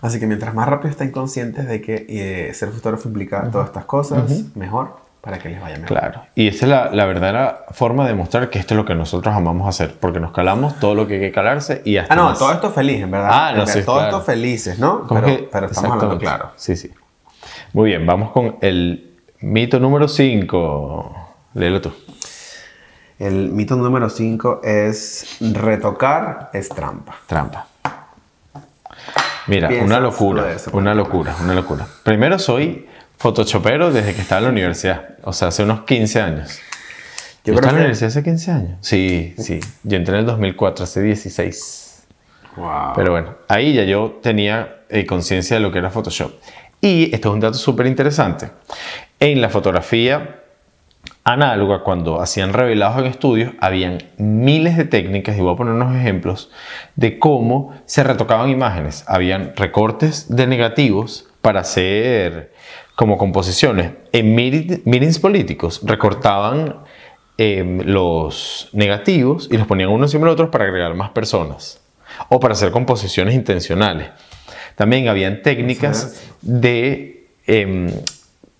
Así 0.02 0.20
que 0.20 0.28
mientras 0.28 0.54
más 0.54 0.68
rápido 0.68 0.90
estén 0.90 1.12
conscientes 1.12 1.68
de 1.68 1.80
que 1.80 2.06
eh, 2.10 2.54
ser 2.54 2.70
fotógrafo 2.70 3.08
implica 3.08 3.50
todas 3.50 3.68
estas 3.68 3.86
cosas, 3.86 4.56
mejor 4.56 5.11
para 5.22 5.38
que 5.38 5.50
les 5.50 5.62
vaya 5.62 5.76
mejor. 5.76 5.88
Claro, 6.00 6.24
y 6.36 6.48
esa 6.48 6.66
es 6.66 6.70
la, 6.70 6.90
la, 6.92 7.06
verdadera 7.06 7.66
forma 7.72 8.04
de 8.06 8.10
demostrar 8.10 8.50
que 8.50 8.58
esto 8.60 8.74
es 8.74 8.78
lo 8.78 8.86
que 8.86 8.96
nosotros 8.96 9.36
amamos 9.36 9.68
hacer, 9.70 9.96
porque 10.00 10.20
nos 10.20 10.32
calamos 10.32 10.80
todo 10.80 10.96
lo 10.96 11.08
que 11.08 11.16
hay 11.16 11.20
que 11.20 11.32
calarse 11.32 11.82
y 11.86 11.98
hasta 11.98 12.14
Ah, 12.14 12.18
no, 12.18 12.24
más. 12.26 12.40
todo 12.40 12.52
esto 12.52 12.72
feliz, 12.72 13.02
en 13.04 13.12
verdad. 13.12 13.30
Ah, 13.32 13.54
no, 13.56 13.62
en 13.62 13.68
sí, 13.68 13.84
Todo 13.84 13.98
claro. 13.98 14.18
esto 14.18 14.22
felices, 14.26 14.80
¿no? 14.80 15.06
Pero, 15.08 15.26
que- 15.28 15.50
pero 15.52 15.68
estamos 15.68 15.92
hablando 15.92 16.18
claro. 16.18 16.52
Sí, 16.56 16.76
sí. 16.76 16.92
Muy 17.74 17.90
bien, 17.92 18.06
vamos 18.06 18.32
con 18.32 18.58
el 18.62 19.12
mito 19.42 19.80
número 19.80 20.08
5. 20.08 21.16
Léelo 21.54 21.82
tú. 21.82 21.94
El 23.20 23.50
mito 23.52 23.76
número 23.76 24.10
5 24.10 24.62
es 24.64 25.38
retocar 25.40 26.50
es 26.54 26.68
trampa. 26.70 27.16
Trampa. 27.28 27.68
Mira, 29.48 29.68
¿Qué 29.70 29.80
una 29.82 30.00
locura, 30.00 30.52
eso? 30.52 30.72
una 30.74 30.94
locura, 30.94 31.36
una 31.44 31.54
locura. 31.54 31.86
Primero 32.04 32.40
soy 32.40 32.88
photoshopero 33.22 33.92
desde 33.92 34.16
que 34.16 34.22
estaba 34.22 34.40
en 34.40 34.46
la 34.46 34.50
universidad, 34.50 35.10
o 35.24 35.32
sea, 35.32 35.50
hace 35.50 35.62
unos 35.64 35.82
15 35.82 36.22
años. 36.22 36.60
Yo 37.44 37.54
¿Yo, 37.54 37.54
creo 37.54 37.56
estaba 37.56 37.70
en 37.70 37.76
la 37.76 37.82
universidad 37.82 38.08
hace 38.08 38.24
15 38.24 38.52
años? 38.52 38.78
Sí, 38.82 39.36
sí. 39.38 39.60
Yo 39.84 39.98
entré 39.98 40.16
en 40.16 40.22
el 40.22 40.26
2004, 40.26 40.84
hace 40.84 41.02
16. 41.04 42.04
Wow. 42.56 42.94
Pero 42.96 43.12
bueno, 43.12 43.36
ahí 43.48 43.74
ya 43.74 43.84
yo 43.84 44.20
tenía 44.24 44.82
eh, 44.90 45.06
conciencia 45.06 45.58
de 45.58 45.62
lo 45.62 45.72
que 45.72 45.78
era 45.78 45.92
Photoshop. 45.92 46.34
Y 46.82 47.14
esto 47.14 47.30
es 47.30 47.34
un 47.36 47.40
dato 47.40 47.58
súper 47.58 47.86
interesante. 47.86 48.50
En 49.20 49.40
la 49.40 49.50
fotografía 49.50 50.42
análoga, 51.24 51.84
cuando 51.84 52.22
hacían 52.22 52.54
revelados 52.54 53.00
en 53.00 53.06
estudios, 53.06 53.54
habían 53.60 54.00
miles 54.18 54.78
de 54.78 54.86
técnicas, 54.86 55.38
y 55.38 55.42
voy 55.42 55.54
a 55.54 55.58
poner 55.58 55.76
unos 55.76 55.96
ejemplos, 55.96 56.50
de 56.96 57.20
cómo 57.20 57.74
se 57.86 58.04
retocaban 58.04 58.50
imágenes. 58.50 59.04
Habían 59.08 59.56
recortes 59.56 60.36
de 60.36 60.48
negativos 60.48 61.28
para 61.42 61.62
hacer 61.62 62.52
como 63.02 63.18
composiciones. 63.18 63.94
En 64.12 64.36
meet- 64.36 64.84
meetings 64.86 65.18
políticos 65.18 65.82
recortaban 65.84 66.82
eh, 67.40 67.82
los 67.84 68.70
negativos 68.74 69.50
y 69.52 69.58
los 69.58 69.66
ponían 69.66 69.90
uno 69.90 70.06
encima 70.06 70.28
de 70.28 70.34
otros 70.34 70.50
para 70.52 70.66
agregar 70.66 70.94
más 70.94 71.10
personas 71.10 71.82
o 72.30 72.40
para 72.40 72.52
hacer 72.52 72.70
composiciones 72.70 73.34
intencionales. 73.34 74.10
También 74.76 75.08
habían 75.08 75.42
técnicas 75.42 76.22
de 76.44 77.26
em, 77.48 77.90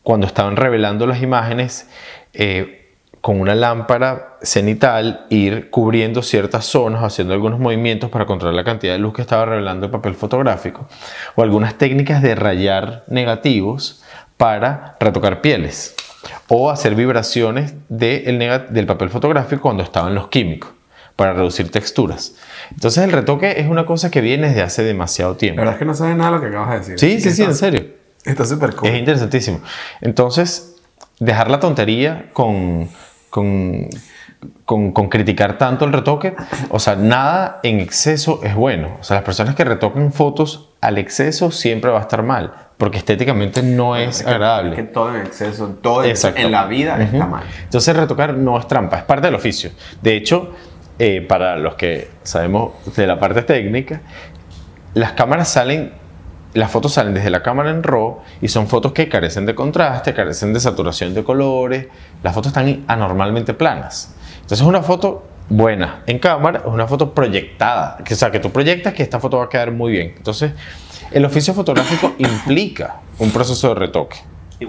cuando 0.02 0.26
estaban 0.26 0.56
revelando 0.56 1.06
las 1.06 1.22
imágenes 1.22 1.88
eh, 2.34 2.80
con 3.22 3.40
una 3.40 3.54
lámpara 3.54 4.40
cenital 4.42 5.28
ir 5.30 5.70
cubriendo 5.70 6.24
ciertas 6.24 6.66
zonas, 6.66 7.04
haciendo 7.04 7.36
algunos 7.36 7.60
movimientos 7.60 8.10
para 8.10 8.26
controlar 8.26 8.56
la 8.56 8.64
cantidad 8.64 8.94
de 8.94 8.98
luz 8.98 9.14
que 9.14 9.22
estaba 9.22 9.46
revelando 9.46 9.86
el 9.86 9.92
papel 9.92 10.16
fotográfico, 10.16 10.88
o 11.36 11.44
algunas 11.44 11.76
técnicas 11.78 12.24
de 12.24 12.34
rayar 12.34 13.04
negativos 13.06 14.02
para 14.42 14.96
retocar 15.00 15.40
pieles, 15.42 15.94
o 16.48 16.72
hacer 16.72 16.96
vibraciones 16.96 17.76
de 17.90 18.24
el 18.26 18.40
nega- 18.40 18.68
del 18.70 18.88
papel 18.88 19.12
fotográfico 19.12 19.62
cuando 19.62 19.84
estaban 19.84 20.16
los 20.16 20.30
químicos, 20.30 20.72
para 21.16 21.34
reducir 21.34 21.70
texturas. 21.70 22.34
Entonces 22.72 23.04
el 23.04 23.12
retoque 23.12 23.60
es 23.60 23.68
una 23.68 23.86
cosa 23.86 24.10
que 24.10 24.20
viene 24.20 24.48
desde 24.48 24.64
hace 24.64 24.84
demasiado 24.84 25.34
La 25.34 25.38
tiempo. 25.38 25.60
verdad 25.60 25.76
es 25.76 25.80
que 25.80 25.86
no 25.86 25.94
sabes 25.94 26.16
nada 26.18 26.32
de 26.32 26.36
lo 26.38 26.42
que 26.42 26.48
acabas 26.50 26.72
de 26.88 26.94
decir. 26.96 27.00
Sí, 27.00 27.22
sí, 27.22 27.30
sí, 27.36 27.44
en 27.44 27.54
serio. 27.54 27.86
Está 28.26 28.44
súper 28.46 28.76
cool. 28.76 28.90
Es 28.90 28.98
interesantísimo. 28.98 29.60
Entonces, 30.02 30.76
dejar 31.20 31.52
la 31.52 31.60
tontería 31.60 32.30
con, 32.34 32.90
con, 33.30 33.90
con, 34.66 34.92
con 34.92 35.08
criticar 35.10 35.60
tanto 35.60 35.86
el 35.86 35.94
retoque, 35.94 36.36
o 36.70 36.80
sea, 36.80 36.96
nada 36.96 37.60
en 37.62 37.80
exceso 37.80 38.40
es 38.44 38.56
bueno. 38.56 38.98
O 39.00 39.04
sea, 39.04 39.18
las 39.18 39.24
personas 39.24 39.54
que 39.54 39.64
retocan 39.64 40.12
fotos 40.12 40.70
al 40.82 40.98
exceso 40.98 41.52
siempre 41.52 41.92
va 41.92 42.00
a 42.00 42.02
estar 42.02 42.24
mal, 42.24 42.54
porque 42.82 42.98
estéticamente 42.98 43.62
no 43.62 43.96
es 43.96 44.22
Es 44.22 44.24
que- 44.26 44.32
agradable. 44.32 44.72
es 44.72 44.76
que 44.78 44.84
todo 44.86 45.14
en 45.16 45.22
exceso, 45.22 45.68
todo 45.84 46.04
en, 46.04 46.10
Exacto. 46.10 46.42
en 46.42 46.50
la 46.52 46.66
vida 46.66 47.00
está 47.00 47.28
mal. 47.28 47.44
Entonces 47.64 47.96
retocar 47.96 48.34
no 48.34 48.58
es 48.58 48.68
trampa, 48.68 48.98
es 48.98 49.04
parte 49.04 49.28
del 49.28 49.36
oficio. 49.36 49.70
De 50.02 50.16
hecho, 50.16 50.50
eh, 50.98 51.22
para 51.22 51.58
los 51.58 51.76
que 51.76 52.10
sabemos 52.24 52.72
de 52.96 53.06
la 53.06 53.20
parte 53.20 53.44
técnica, 53.44 54.02
las 54.96 55.12
cámaras 55.12 55.48
salen, 55.50 55.94
las 56.56 56.72
fotos 56.72 56.94
salen 56.94 57.14
desde 57.14 57.30
la 57.30 57.44
cámara 57.44 57.70
en 57.70 57.84
RAW 57.84 58.22
y 58.42 58.48
son 58.48 58.66
fotos 58.68 58.94
que 58.94 59.08
carecen 59.08 59.46
de 59.46 59.54
contraste, 59.54 60.16
carecen 60.16 60.52
de 60.52 60.60
saturación 60.60 61.14
de 61.14 61.24
colores, 61.24 61.86
las 62.24 62.34
fotos 62.34 62.48
están 62.50 62.84
anormalmente 62.88 63.54
planas. 63.54 64.16
Entonces 64.42 64.66
una 64.66 64.82
foto 64.82 65.28
buena 65.50 66.02
en 66.08 66.18
cámara 66.18 66.62
es 66.62 66.66
una 66.66 66.88
foto 66.88 67.14
proyectada, 67.14 67.98
que, 68.04 68.16
o 68.16 68.18
sea, 68.18 68.32
que 68.32 68.40
tú 68.40 68.50
proyectas 68.52 68.96
que 68.96 69.04
esta 69.04 69.20
foto 69.20 69.38
va 69.38 69.44
a 69.46 69.50
quedar 69.50 69.70
muy 69.72 69.92
bien. 69.92 70.16
Entonces, 70.18 70.54
el 71.12 71.26
oficio 71.26 71.54
fotográfico 71.54 72.14
implica 72.18 73.02
un 73.20 73.32
proceso 73.32 73.70
de 73.70 73.76
retoque. 73.76 74.18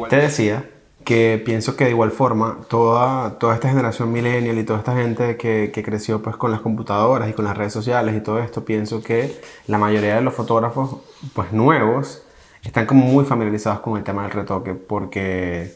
Te 0.09 0.17
decía 0.17 0.65
que 1.05 1.43
pienso 1.45 1.77
que 1.77 1.85
de 1.85 1.91
igual 1.91 2.11
forma 2.13 2.61
toda, 2.69 3.39
toda 3.39 3.55
esta 3.55 3.69
generación 3.69 4.13
millennial 4.13 4.59
y 4.59 4.65
toda 4.65 4.79
esta 4.79 4.95
gente 4.95 5.37
que, 5.37 5.71
que 5.73 5.83
creció 5.83 6.23
pues 6.23 6.37
con 6.37 6.51
las 6.51 6.61
computadoras 6.61 7.29
y 7.29 7.33
con 7.33 7.45
las 7.45 7.57
redes 7.57 7.73
sociales 7.73 8.17
y 8.17 8.21
todo 8.21 8.39
esto, 8.39 8.65
pienso 8.65 9.03
que 9.03 9.41
la 9.67 9.79
mayoría 9.79 10.17
de 10.17 10.23
los 10.23 10.35
fotógrafos 10.35 10.99
pues 11.35 11.53
nuevos 11.53 12.23
están 12.63 12.87
como 12.87 13.05
muy 13.05 13.25
familiarizados 13.25 13.81
con 13.81 13.97
el 13.97 14.05
tema 14.05 14.23
del 14.23 14.31
retoque 14.31 14.75
porque, 14.75 15.75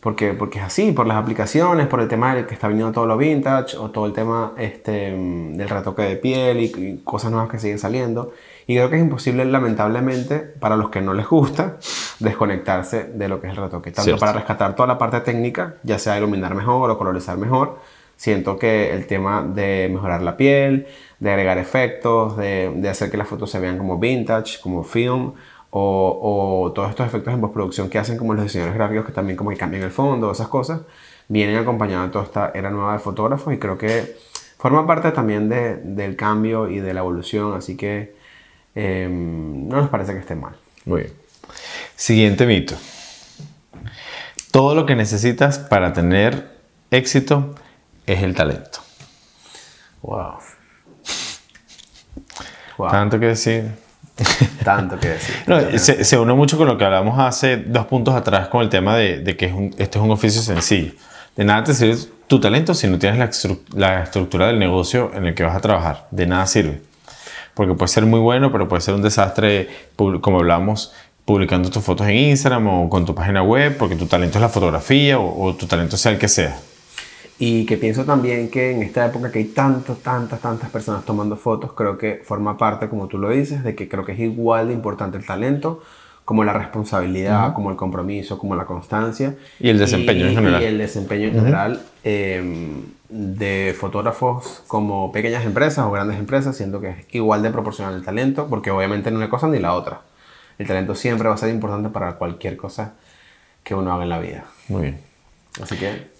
porque, 0.00 0.32
porque 0.32 0.58
es 0.58 0.64
así, 0.64 0.92
por 0.92 1.06
las 1.06 1.16
aplicaciones, 1.16 1.86
por 1.86 2.00
el 2.00 2.08
tema 2.08 2.34
del 2.34 2.46
que 2.46 2.54
está 2.54 2.66
viniendo 2.68 2.92
todo 2.92 3.06
lo 3.06 3.16
vintage 3.16 3.76
o 3.76 3.90
todo 3.90 4.06
el 4.06 4.12
tema 4.12 4.54
este, 4.58 5.12
del 5.12 5.68
retoque 5.68 6.02
de 6.02 6.16
piel 6.16 6.60
y, 6.60 6.64
y 6.64 7.00
cosas 7.04 7.30
nuevas 7.30 7.50
que 7.50 7.58
siguen 7.58 7.78
saliendo. 7.78 8.32
Y 8.66 8.76
creo 8.76 8.90
que 8.90 8.96
es 8.96 9.02
imposible, 9.02 9.44
lamentablemente, 9.44 10.38
para 10.38 10.76
los 10.76 10.90
que 10.90 11.00
no 11.00 11.14
les 11.14 11.28
gusta, 11.28 11.78
desconectarse 12.20 13.04
de 13.04 13.28
lo 13.28 13.40
que 13.40 13.48
es 13.48 13.52
el 13.52 13.62
retoque. 13.62 13.90
Tanto 13.90 14.04
Cierto. 14.04 14.20
para 14.20 14.32
rescatar 14.32 14.76
toda 14.76 14.86
la 14.86 14.98
parte 14.98 15.20
técnica, 15.20 15.76
ya 15.82 15.98
sea 15.98 16.16
iluminar 16.18 16.54
mejor 16.54 16.90
o 16.90 16.98
colorizar 16.98 17.36
mejor, 17.38 17.78
Siento 18.22 18.56
que 18.56 18.94
el 18.94 19.08
tema 19.08 19.42
de 19.42 19.88
mejorar 19.92 20.22
la 20.22 20.36
piel, 20.36 20.86
de 21.18 21.30
agregar 21.30 21.58
efectos, 21.58 22.36
de, 22.36 22.72
de 22.76 22.88
hacer 22.88 23.10
que 23.10 23.16
las 23.16 23.26
fotos 23.26 23.50
se 23.50 23.58
vean 23.58 23.78
como 23.78 23.98
vintage, 23.98 24.60
como 24.62 24.84
film, 24.84 25.32
o, 25.70 26.64
o, 26.66 26.72
todos 26.72 26.90
estos 26.90 27.04
efectos 27.04 27.34
en 27.34 27.40
postproducción 27.40 27.90
que 27.90 27.98
hacen 27.98 28.16
como 28.16 28.34
los 28.34 28.44
diseñadores 28.44 28.76
gráficos 28.76 29.06
que 29.06 29.12
también 29.12 29.36
como 29.36 29.50
que 29.50 29.56
cambian 29.56 29.82
el 29.82 29.90
fondo, 29.90 30.30
esas 30.30 30.46
cosas, 30.46 30.82
vienen 31.26 31.56
acompañados 31.56 32.06
de 32.06 32.12
toda 32.12 32.24
esta 32.26 32.52
era 32.54 32.70
nueva 32.70 32.92
de 32.92 33.00
fotógrafos 33.00 33.52
y 33.54 33.58
creo 33.58 33.76
que 33.76 34.16
forma 34.56 34.86
parte 34.86 35.10
también 35.10 35.48
de, 35.48 35.78
del 35.78 36.14
cambio 36.14 36.68
y 36.68 36.78
de 36.78 36.94
la 36.94 37.00
evolución, 37.00 37.54
así 37.54 37.76
que 37.76 38.14
eh, 38.74 39.08
no 39.10 39.76
nos 39.76 39.90
parece 39.90 40.12
que 40.12 40.18
esté 40.18 40.34
mal. 40.34 40.54
Muy 40.84 41.02
bien. 41.02 41.12
Siguiente 41.96 42.46
mito. 42.46 42.74
Todo 44.50 44.74
lo 44.74 44.86
que 44.86 44.94
necesitas 44.94 45.58
para 45.58 45.92
tener 45.92 46.50
éxito 46.90 47.54
es 48.06 48.22
el 48.22 48.34
talento. 48.34 48.80
Wow. 50.02 50.34
Tanto 52.90 53.20
que 53.20 53.26
decir. 53.26 53.70
Tanto 54.64 54.98
que 54.98 55.08
decir. 55.08 55.34
No, 55.46 55.78
se, 55.78 56.04
se, 56.04 56.18
une 56.18 56.34
mucho 56.34 56.58
con 56.58 56.66
lo 56.66 56.76
que 56.76 56.84
hablamos 56.84 57.18
hace 57.18 57.56
dos 57.56 57.86
puntos 57.86 58.14
atrás 58.14 58.48
con 58.48 58.62
el 58.62 58.68
tema 58.68 58.96
de, 58.96 59.20
de 59.20 59.36
que 59.36 59.46
es 59.46 59.52
un, 59.52 59.74
este 59.78 59.98
es 59.98 60.04
un 60.04 60.10
oficio 60.10 60.42
sencillo. 60.42 60.92
De 61.36 61.44
nada 61.44 61.64
te 61.64 61.74
sirve 61.74 61.96
tu 62.26 62.40
talento 62.40 62.74
si 62.74 62.88
no 62.88 62.98
tienes 62.98 63.18
la 63.74 64.02
estructura 64.02 64.48
del 64.48 64.58
negocio 64.58 65.12
en 65.14 65.26
el 65.26 65.34
que 65.34 65.44
vas 65.44 65.56
a 65.56 65.60
trabajar. 65.60 66.08
De 66.10 66.26
nada 66.26 66.46
sirve. 66.46 66.80
Porque 67.54 67.74
puede 67.74 67.88
ser 67.88 68.06
muy 68.06 68.20
bueno, 68.20 68.50
pero 68.50 68.68
puede 68.68 68.80
ser 68.80 68.94
un 68.94 69.02
desastre, 69.02 69.68
como 69.96 70.38
hablamos, 70.38 70.92
publicando 71.24 71.70
tus 71.70 71.82
fotos 71.82 72.06
en 72.08 72.16
Instagram 72.16 72.66
o 72.66 72.88
con 72.88 73.04
tu 73.04 73.14
página 73.14 73.42
web, 73.42 73.76
porque 73.78 73.96
tu 73.96 74.06
talento 74.06 74.38
es 74.38 74.42
la 74.42 74.48
fotografía 74.48 75.18
o, 75.18 75.42
o 75.42 75.54
tu 75.54 75.66
talento 75.66 75.96
sea 75.96 76.12
el 76.12 76.18
que 76.18 76.28
sea. 76.28 76.58
Y 77.38 77.66
que 77.66 77.76
pienso 77.76 78.04
también 78.04 78.50
que 78.50 78.70
en 78.70 78.82
esta 78.82 79.06
época 79.06 79.32
que 79.32 79.40
hay 79.40 79.46
tantas, 79.46 79.98
tantas, 79.98 80.40
tantas 80.40 80.70
personas 80.70 81.04
tomando 81.04 81.36
fotos, 81.36 81.72
creo 81.72 81.98
que 81.98 82.22
forma 82.24 82.56
parte, 82.56 82.88
como 82.88 83.08
tú 83.08 83.18
lo 83.18 83.30
dices, 83.30 83.64
de 83.64 83.74
que 83.74 83.88
creo 83.88 84.04
que 84.04 84.12
es 84.12 84.20
igual 84.20 84.68
de 84.68 84.74
importante 84.74 85.18
el 85.18 85.26
talento 85.26 85.82
como 86.24 86.44
la 86.44 86.52
responsabilidad, 86.52 87.48
uh 87.48 87.50
-huh. 87.50 87.54
como 87.54 87.70
el 87.70 87.76
compromiso, 87.76 88.38
como 88.38 88.54
la 88.54 88.64
constancia. 88.64 89.34
Y 89.58 89.70
el 89.70 89.78
desempeño 89.78 90.26
y, 90.26 90.28
en 90.28 90.34
general. 90.36 90.62
Y 90.62 90.64
el 90.66 90.78
desempeño 90.78 91.28
en 91.28 91.30
uh 91.30 91.32
-huh. 91.32 91.44
general 91.44 91.80
eh, 92.04 92.82
de 93.08 93.76
fotógrafos 93.78 94.62
como 94.66 95.12
pequeñas 95.12 95.44
empresas 95.44 95.86
o 95.86 95.90
grandes 95.90 96.18
empresas, 96.18 96.56
siento 96.56 96.80
que 96.80 96.90
es 96.90 96.96
igual 97.10 97.42
de 97.42 97.50
proporcional 97.50 97.94
el 97.94 98.04
talento, 98.04 98.48
porque 98.48 98.70
obviamente 98.70 99.10
no 99.10 99.18
una 99.18 99.30
cosa 99.30 99.48
ni 99.48 99.58
la 99.58 99.74
otra. 99.74 100.00
El 100.58 100.66
talento 100.66 100.94
siempre 100.94 101.28
va 101.28 101.34
a 101.34 101.38
ser 101.38 101.50
importante 101.50 101.88
para 101.88 102.14
cualquier 102.16 102.56
cosa 102.56 102.94
que 103.62 103.74
uno 103.74 103.92
haga 103.92 104.02
en 104.04 104.08
la 104.08 104.18
vida. 104.18 104.44
Muy 104.68 104.82
bien. 104.82 105.00
Así 105.60 105.76
que 105.76 106.10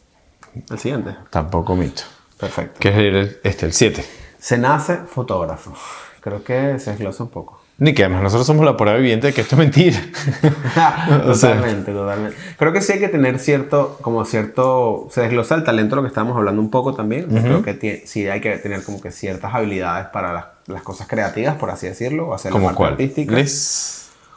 el 0.70 0.78
siguiente. 0.78 1.16
Tampoco 1.30 1.74
mito. 1.74 2.02
Perfecto. 2.38 2.78
¿Qué 2.80 2.88
es 2.88 2.96
el, 2.96 3.40
este, 3.44 3.66
el 3.66 3.72
7? 3.72 4.04
Se 4.38 4.58
nace 4.58 4.96
fotógrafo. 4.96 5.74
Creo 6.20 6.42
que 6.44 6.78
se 6.78 6.90
desglosa 6.90 7.24
un 7.24 7.30
poco. 7.30 7.61
Ni 7.82 7.94
que 7.94 8.04
además 8.04 8.22
nosotros 8.22 8.46
somos 8.46 8.64
la 8.64 8.76
prueba 8.76 8.96
viviente 8.96 9.26
de 9.26 9.32
que 9.32 9.40
esto 9.40 9.56
es 9.56 9.58
mentira. 9.58 9.98
o 11.26 11.34
sea. 11.34 11.56
totalmente, 11.56 11.90
totalmente. 11.90 12.36
Creo 12.56 12.72
que 12.72 12.80
sí 12.80 12.92
hay 12.92 13.00
que 13.00 13.08
tener 13.08 13.40
cierto, 13.40 13.98
como 14.02 14.24
cierto, 14.24 15.08
se 15.10 15.22
desglosa 15.22 15.56
el 15.56 15.64
talento, 15.64 15.96
lo 15.96 16.02
que 16.02 16.06
estábamos 16.06 16.36
hablando 16.36 16.62
un 16.62 16.70
poco 16.70 16.94
también. 16.94 17.24
Uh 17.28 17.38
-huh. 17.38 17.42
Creo 17.42 17.62
que 17.64 18.04
sí 18.06 18.28
hay 18.28 18.40
que 18.40 18.56
tener 18.58 18.84
como 18.84 19.00
que 19.00 19.10
ciertas 19.10 19.52
habilidades 19.52 20.06
para 20.12 20.32
las, 20.32 20.44
las 20.68 20.82
cosas 20.82 21.08
creativas, 21.08 21.56
por 21.56 21.70
así 21.70 21.88
decirlo, 21.88 22.28
o 22.28 22.34
hacer 22.34 22.54
la 22.54 22.60
parte 22.60 22.76
cuál? 22.76 22.92
artística. 22.92 23.34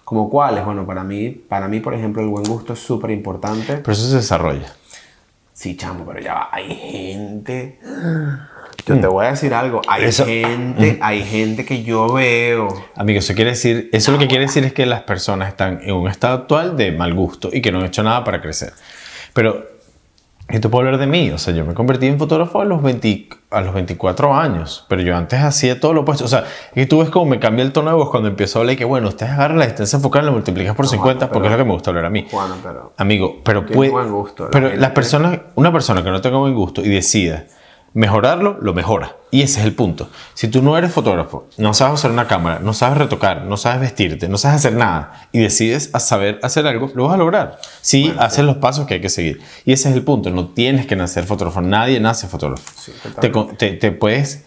¿Como 0.03 0.27
cuáles? 0.31 0.65
Bueno, 0.65 0.87
para 0.87 1.03
mí, 1.03 1.29
para 1.29 1.67
mí, 1.67 1.81
por 1.81 1.93
ejemplo, 1.93 2.23
el 2.23 2.29
buen 2.29 2.45
gusto 2.45 2.73
es 2.73 2.79
súper 2.79 3.11
importante. 3.11 3.77
Pero 3.77 3.91
eso 3.91 4.09
se 4.09 4.15
desarrolla. 4.15 4.73
Sí, 5.53 5.77
chamo, 5.77 6.03
pero 6.03 6.19
ya 6.19 6.33
va. 6.33 6.49
Hay 6.51 6.73
gente. 6.73 7.77
Yo 8.85 8.99
te 8.99 9.07
voy 9.07 9.25
a 9.25 9.29
decir 9.31 9.53
algo. 9.53 9.81
Hay 9.87 10.03
eso, 10.03 10.25
gente, 10.25 10.99
hay 11.01 11.23
gente 11.23 11.65
que 11.65 11.83
yo 11.83 12.13
veo. 12.13 12.67
Amigo, 12.95 13.19
eso 13.19 13.33
quiere 13.33 13.51
decir, 13.51 13.89
eso 13.91 14.11
lo 14.11 14.19
que 14.19 14.27
quiere 14.27 14.45
decir 14.45 14.63
es 14.63 14.73
que 14.73 14.85
las 14.85 15.01
personas 15.01 15.47
están 15.49 15.79
en 15.83 15.95
un 15.95 16.07
estado 16.07 16.35
actual 16.35 16.77
de 16.77 16.91
mal 16.91 17.13
gusto 17.13 17.49
y 17.51 17.61
que 17.61 17.71
no 17.71 17.79
han 17.79 17.85
hecho 17.85 18.03
nada 18.03 18.23
para 18.23 18.41
crecer. 18.41 18.73
Pero 19.33 19.75
esto 20.47 20.69
puedo 20.69 20.85
hablar 20.85 20.99
de 20.99 21.07
mí. 21.07 21.31
O 21.31 21.39
sea, 21.39 21.53
yo 21.55 21.65
me 21.65 21.73
convertí 21.73 22.05
en 22.05 22.19
fotógrafo 22.19 22.61
a 22.61 22.65
los, 22.65 22.83
20, 22.83 23.29
a 23.49 23.61
los 23.61 23.73
24 23.73 24.35
años, 24.35 24.85
pero 24.87 25.01
yo 25.01 25.15
antes 25.15 25.39
hacía 25.39 25.79
todo 25.79 25.93
lo 25.93 26.01
opuesto. 26.01 26.25
O 26.25 26.27
sea, 26.27 26.45
que 26.73 26.85
tú 26.85 26.99
ves 26.99 27.09
como 27.09 27.25
me 27.25 27.39
cambia 27.39 27.65
el 27.65 27.71
tono 27.71 27.89
de 27.89 27.95
voz 27.95 28.11
cuando 28.11 28.29
empiezo 28.29 28.59
a 28.59 28.61
hablar 28.61 28.75
y 28.75 28.77
que, 28.77 28.85
bueno, 28.85 29.07
ustedes 29.07 29.31
agarran 29.31 29.57
la 29.57 29.65
distancia 29.65 29.97
focal 29.97 30.23
y 30.23 30.25
la 30.27 30.31
multiplicas 30.31 30.75
por 30.75 30.85
no, 30.85 30.91
50 30.91 31.19
pero, 31.19 31.33
porque 31.33 31.47
es 31.47 31.51
lo 31.51 31.57
que 31.57 31.65
me 31.65 31.73
gusta 31.73 31.89
hablar 31.89 32.05
a 32.05 32.09
mí. 32.11 32.27
Bueno, 32.31 32.55
pero, 32.61 32.93
Amigo, 32.97 33.41
pero 33.43 33.65
puede. 33.65 33.89
Buen 33.89 34.11
gusto, 34.11 34.49
pero 34.51 34.69
la 34.69 34.75
las 34.75 34.91
personas, 34.91 35.39
una 35.55 35.71
persona 35.71 36.03
que 36.03 36.11
no 36.11 36.21
tenga 36.21 36.37
buen 36.37 36.53
gusto 36.53 36.81
y 36.81 36.89
decida 36.89 37.45
mejorarlo, 37.95 38.59
lo 38.61 38.73
mejora. 38.73 39.15
Y 39.31 39.41
ese 39.41 39.61
es 39.61 39.65
el 39.65 39.73
punto. 39.73 40.09
Si 40.33 40.49
tú 40.49 40.61
no 40.61 40.77
eres 40.77 40.91
fotógrafo, 40.91 41.47
no 41.57 41.73
sabes 41.73 42.01
usar 42.01 42.11
una 42.11 42.27
cámara, 42.27 42.59
no 42.59 42.73
sabes 42.73 42.97
retocar, 42.97 43.43
no 43.43 43.55
sabes 43.55 43.79
vestirte, 43.79 44.27
no 44.27 44.37
sabes 44.37 44.57
hacer 44.57 44.73
nada 44.73 45.29
y 45.31 45.39
decides 45.39 45.89
a 45.93 46.01
saber 46.01 46.39
hacer 46.43 46.67
algo, 46.67 46.91
lo 46.93 47.05
vas 47.05 47.13
a 47.13 47.17
lograr. 47.17 47.59
Si 47.81 48.03
sí, 48.03 48.07
bueno, 48.07 48.21
haces 48.21 48.39
sí. 48.39 48.43
los 48.43 48.57
pasos 48.57 48.85
que 48.85 48.95
hay 48.95 49.01
que 49.01 49.09
seguir. 49.09 49.41
Y 49.63 49.71
ese 49.71 49.89
es 49.89 49.95
el 49.95 50.03
punto. 50.03 50.29
No 50.29 50.49
tienes 50.49 50.85
que 50.85 50.97
nacer 50.97 51.23
fotógrafo. 51.23 51.61
Nadie 51.61 51.99
nace 52.01 52.27
fotógrafo. 52.27 52.63
Sí, 52.75 52.91
te, 53.21 53.29
te, 53.29 53.71
te, 53.71 53.91
puedes 53.93 54.45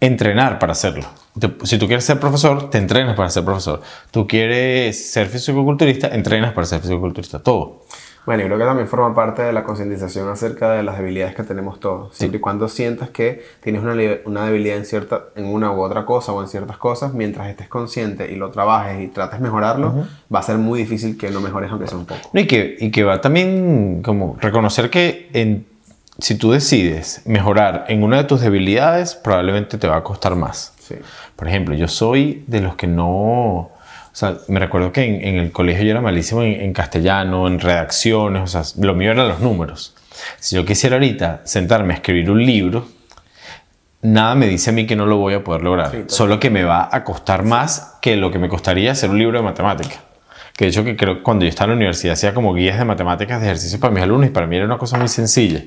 entrenar 0.00 0.58
para 0.58 0.72
hacerlo. 0.72 1.04
Te, 1.38 1.52
si 1.64 1.76
tú 1.76 1.86
quieres 1.86 2.04
ser 2.04 2.18
profesor, 2.18 2.70
te 2.70 2.78
entrenas 2.78 3.14
para 3.14 3.28
ser 3.28 3.44
profesor. 3.44 3.82
Tú 4.10 4.26
quieres 4.26 5.10
ser 5.12 5.28
fisicoculturista, 5.28 6.08
entrenas 6.08 6.54
para 6.54 6.66
ser 6.66 6.80
fisicoculturista. 6.80 7.40
Todo. 7.40 7.84
Bueno, 8.26 8.42
y 8.42 8.46
creo 8.46 8.58
que 8.58 8.64
también 8.64 8.88
forma 8.88 9.14
parte 9.14 9.42
de 9.42 9.52
la 9.52 9.62
concientización 9.62 10.28
acerca 10.28 10.72
de 10.72 10.82
las 10.82 10.98
debilidades 10.98 11.36
que 11.36 11.44
tenemos 11.44 11.78
todos. 11.78 12.12
Sí. 12.12 12.18
Siempre 12.18 12.38
y 12.38 12.40
cuando 12.40 12.68
sientas 12.68 13.08
que 13.10 13.44
tienes 13.62 13.82
una, 13.82 13.94
una, 14.24 14.44
debilidad 14.44 14.76
en, 14.76 14.84
cierta, 14.84 15.26
en 15.36 15.46
una 15.46 15.70
u 15.70 15.80
otra 15.80 16.04
cosa 16.04 16.32
o 16.32 16.42
en 16.42 16.48
ciertas 16.48 16.76
cosas, 16.76 17.14
mientras 17.14 17.48
estés 17.48 17.68
consciente 17.68 18.30
y 18.32 18.34
lo 18.34 18.50
trabajes 18.50 19.00
y 19.00 19.06
trates 19.08 19.38
de 19.38 19.44
mejorarlo, 19.44 19.88
uh 19.88 19.92
-huh. 19.92 20.34
va 20.34 20.40
a 20.40 20.42
ser 20.42 20.58
muy 20.58 20.80
difícil 20.80 21.16
que 21.16 21.30
lo 21.30 21.40
mejores 21.40 21.70
aunque 21.70 21.86
sea 21.86 21.98
un 21.98 22.06
poco. 22.06 22.20
No, 22.32 22.40
y, 22.40 22.48
que, 22.48 22.76
y 22.80 22.90
que 22.90 23.04
va 23.04 23.20
también 23.20 24.02
como 24.02 24.36
reconocer 24.40 24.90
que 24.90 25.30
en, 25.32 25.64
si 26.18 26.36
tú 26.36 26.50
decides 26.50 27.22
mejorar 27.26 27.84
en 27.88 28.02
una 28.02 28.16
de 28.16 28.24
tus 28.24 28.40
debilidades, 28.40 29.14
probablemente 29.14 29.78
te 29.78 29.86
va 29.86 29.98
a 29.98 30.02
costar 30.02 30.34
más. 30.34 30.74
Sí. 30.78 30.96
Por 31.36 31.46
ejemplo, 31.46 31.76
yo 31.76 31.86
soy 31.86 32.44
de 32.48 32.60
los 32.60 32.74
que 32.74 32.88
no 32.88 33.70
o 34.16 34.18
sea, 34.18 34.38
me 34.48 34.58
recuerdo 34.58 34.92
que 34.92 35.04
en, 35.04 35.22
en 35.22 35.36
el 35.36 35.52
colegio 35.52 35.84
yo 35.84 35.90
era 35.90 36.00
malísimo 36.00 36.42
en, 36.42 36.58
en, 36.58 36.72
castellano, 36.72 37.46
en 37.46 37.60
redacciones, 37.60 38.42
o 38.44 38.46
sea, 38.46 38.62
lo 38.82 38.94
mío 38.94 39.10
eran 39.10 39.28
los 39.28 39.40
números. 39.40 39.94
Si 40.40 40.56
yo 40.56 40.64
quisiera 40.64 40.96
ahorita 40.96 41.42
sentarme 41.44 41.92
a 41.92 41.96
escribir 41.98 42.30
un 42.30 42.42
libro, 42.42 42.88
nada 44.00 44.34
me 44.34 44.46
dice 44.46 44.70
a 44.70 44.72
mí 44.72 44.86
que 44.86 44.96
no 44.96 45.04
lo 45.04 45.18
voy 45.18 45.34
a 45.34 45.44
poder 45.44 45.60
lograr. 45.60 45.90
Sí, 45.90 46.04
Solo 46.06 46.40
que 46.40 46.48
me 46.48 46.64
va 46.64 46.88
a 46.90 47.04
costar 47.04 47.42
más 47.42 47.98
que 48.00 48.16
lo 48.16 48.30
que 48.30 48.38
me 48.38 48.48
costaría 48.48 48.92
hacer 48.92 49.10
un 49.10 49.18
libro 49.18 49.36
de 49.36 49.44
matemática. 49.44 49.96
Que 50.56 50.64
de 50.64 50.70
hecho 50.70 50.82
que 50.82 50.96
creo 50.96 51.16
que 51.16 51.22
cuando 51.22 51.44
yo 51.44 51.50
estaba 51.50 51.66
en 51.66 51.72
la 51.72 51.76
universidad 51.76 52.14
hacía 52.14 52.32
como 52.32 52.54
guías 52.54 52.78
de 52.78 52.86
matemáticas 52.86 53.38
de 53.42 53.48
ejercicios 53.48 53.78
para 53.78 53.92
mis 53.92 54.02
alumnos 54.02 54.30
y 54.30 54.32
para 54.32 54.46
mí 54.46 54.56
era 54.56 54.64
una 54.64 54.78
cosa 54.78 54.96
muy 54.96 55.08
sencilla. 55.08 55.62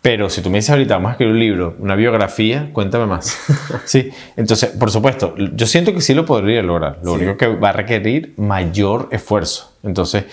Pero 0.00 0.30
si 0.30 0.42
tú 0.42 0.50
me 0.50 0.58
dices 0.58 0.70
ahorita, 0.70 0.94
vamos 0.94 1.10
a 1.10 1.12
escribir 1.12 1.34
un 1.34 1.40
libro, 1.40 1.76
una 1.80 1.96
biografía, 1.96 2.70
cuéntame 2.72 3.06
más. 3.06 3.36
sí, 3.84 4.10
entonces, 4.36 4.70
por 4.70 4.90
supuesto, 4.90 5.34
yo 5.36 5.66
siento 5.66 5.92
que 5.92 6.00
sí 6.00 6.14
lo 6.14 6.24
podría 6.24 6.62
lograr. 6.62 6.98
Lo 7.02 7.16
sí. 7.16 7.22
único 7.22 7.36
que 7.36 7.48
va 7.48 7.70
a 7.70 7.72
requerir 7.72 8.34
mayor 8.36 9.08
esfuerzo. 9.10 9.72
Entonces, 9.82 10.24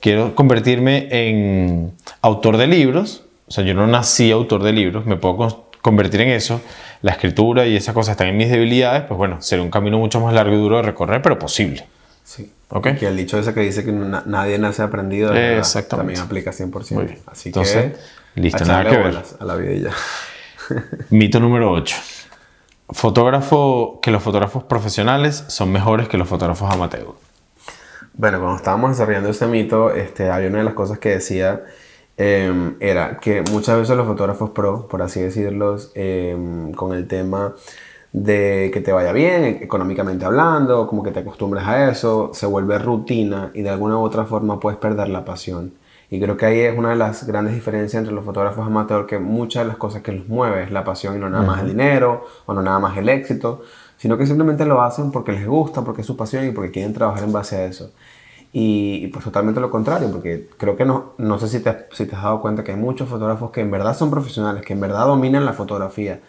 quiero 0.00 0.34
convertirme 0.34 1.08
en 1.10 1.92
autor 2.22 2.56
de 2.56 2.66
libros. 2.66 3.24
O 3.46 3.50
sea, 3.50 3.62
yo 3.62 3.74
no 3.74 3.86
nací 3.86 4.30
autor 4.30 4.62
de 4.62 4.72
libros, 4.72 5.04
me 5.04 5.16
puedo 5.16 5.66
convertir 5.82 6.22
en 6.22 6.30
eso. 6.30 6.62
La 7.02 7.12
escritura 7.12 7.66
y 7.66 7.76
esas 7.76 7.94
cosas 7.94 8.12
están 8.12 8.28
en 8.28 8.38
mis 8.38 8.48
debilidades. 8.48 9.02
Pues 9.02 9.18
bueno, 9.18 9.42
será 9.42 9.60
un 9.60 9.70
camino 9.70 9.98
mucho 9.98 10.20
más 10.20 10.32
largo 10.32 10.54
y 10.54 10.58
duro 10.58 10.78
de 10.78 10.82
recorrer, 10.82 11.20
pero 11.20 11.38
posible. 11.38 11.86
Sí. 12.24 12.50
¿Okay? 12.70 12.96
Que 12.96 13.06
el 13.06 13.16
dicho 13.16 13.38
ese 13.38 13.52
que 13.52 13.60
dice 13.60 13.84
que 13.84 13.92
na 13.92 14.22
nadie 14.26 14.58
nace 14.58 14.82
aprendido, 14.82 15.30
de 15.30 15.58
Exactamente. 15.58 16.14
también 16.14 16.20
aplica 16.20 16.50
100%. 16.50 16.94
Muy 16.94 17.04
bien. 17.04 17.18
Así 17.26 17.50
Entonces, 17.50 17.92
que, 17.92 17.98
listo, 18.34 18.64
nada 18.64 18.88
que 18.88 18.96
ver. 18.96 19.22
A 19.38 19.44
la 19.44 19.56
vida 19.56 19.72
y 19.72 19.80
ya. 19.82 19.90
Mito 21.10 21.40
número 21.40 21.72
8. 21.72 21.96
Fotógrafo, 22.90 24.00
que 24.02 24.10
los 24.10 24.22
fotógrafos 24.22 24.64
profesionales 24.64 25.44
son 25.48 25.72
mejores 25.72 26.08
que 26.08 26.18
los 26.18 26.28
fotógrafos 26.28 26.72
amateur. 26.72 27.06
Bueno, 28.14 28.38
cuando 28.38 28.56
estábamos 28.56 28.90
desarrollando 28.90 29.30
este 29.30 29.46
mito, 29.46 29.92
este, 29.92 30.30
había 30.30 30.48
una 30.48 30.58
de 30.58 30.64
las 30.64 30.74
cosas 30.74 30.98
que 30.98 31.10
decía 31.10 31.62
eh, 32.16 32.76
era 32.78 33.18
que 33.18 33.42
muchas 33.50 33.78
veces 33.78 33.96
los 33.96 34.06
fotógrafos 34.06 34.50
pro, 34.50 34.86
por 34.86 35.02
así 35.02 35.20
decirlo, 35.20 35.76
eh, 35.94 36.70
con 36.76 36.94
el 36.94 37.08
tema 37.08 37.54
de 38.12 38.70
que 38.72 38.80
te 38.80 38.92
vaya 38.92 39.12
bien 39.12 39.44
económicamente 39.44 40.24
hablando, 40.24 40.86
como 40.86 41.02
que 41.02 41.10
te 41.10 41.20
acostumbres 41.20 41.64
a 41.64 41.90
eso, 41.90 42.30
se 42.32 42.46
vuelve 42.46 42.78
rutina 42.78 43.50
y 43.54 43.62
de 43.62 43.70
alguna 43.70 43.98
u 43.98 44.02
otra 44.02 44.24
forma 44.24 44.60
puedes 44.60 44.78
perder 44.78 45.08
la 45.08 45.24
pasión. 45.24 45.72
Y 46.10 46.20
creo 46.20 46.36
que 46.36 46.46
ahí 46.46 46.60
es 46.60 46.76
una 46.76 46.90
de 46.90 46.96
las 46.96 47.26
grandes 47.26 47.54
diferencias 47.54 48.00
entre 48.00 48.14
los 48.14 48.24
fotógrafos 48.24 48.66
amateurs, 48.66 49.06
que 49.06 49.18
muchas 49.18 49.64
de 49.64 49.68
las 49.68 49.76
cosas 49.76 50.02
que 50.02 50.12
los 50.12 50.28
mueve 50.28 50.64
es 50.64 50.70
la 50.70 50.84
pasión 50.84 51.16
y 51.16 51.18
no 51.18 51.30
nada 51.30 51.44
más 51.44 51.62
el 51.62 51.68
dinero 51.68 52.24
o 52.46 52.54
no 52.54 52.62
nada 52.62 52.78
más 52.78 52.96
el 52.96 53.08
éxito, 53.08 53.62
sino 53.96 54.18
que 54.18 54.26
simplemente 54.26 54.64
lo 54.66 54.82
hacen 54.82 55.10
porque 55.10 55.32
les 55.32 55.46
gusta, 55.46 55.82
porque 55.82 56.02
es 56.02 56.06
su 56.06 56.16
pasión 56.16 56.46
y 56.46 56.50
porque 56.50 56.70
quieren 56.70 56.92
trabajar 56.92 57.24
en 57.24 57.32
base 57.32 57.56
a 57.56 57.64
eso. 57.64 57.92
Y, 58.52 59.00
y, 59.02 59.08
pues 59.08 59.24
totalmente 59.24 59.60
lo 59.60 59.70
contrario, 59.70 60.10
porque 60.12 60.48
creo 60.56 60.76
que 60.76 60.84
no, 60.84 61.14
no 61.18 61.38
sé 61.40 61.48
si 61.48 61.58
te, 61.60 61.86
si 61.90 62.06
te 62.06 62.14
has 62.14 62.22
dado 62.22 62.40
cuenta 62.40 62.62
que 62.62 62.70
hay 62.70 62.78
muchos 62.78 63.08
fotógrafos 63.08 63.50
que 63.50 63.60
en 63.60 63.70
verdad 63.70 63.96
son 63.96 64.10
profesionales, 64.10 64.64
que 64.64 64.74
en 64.74 64.80
verdad 64.80 65.06
dominan 65.06 65.44
la 65.44 65.54
fotografía 65.54 66.20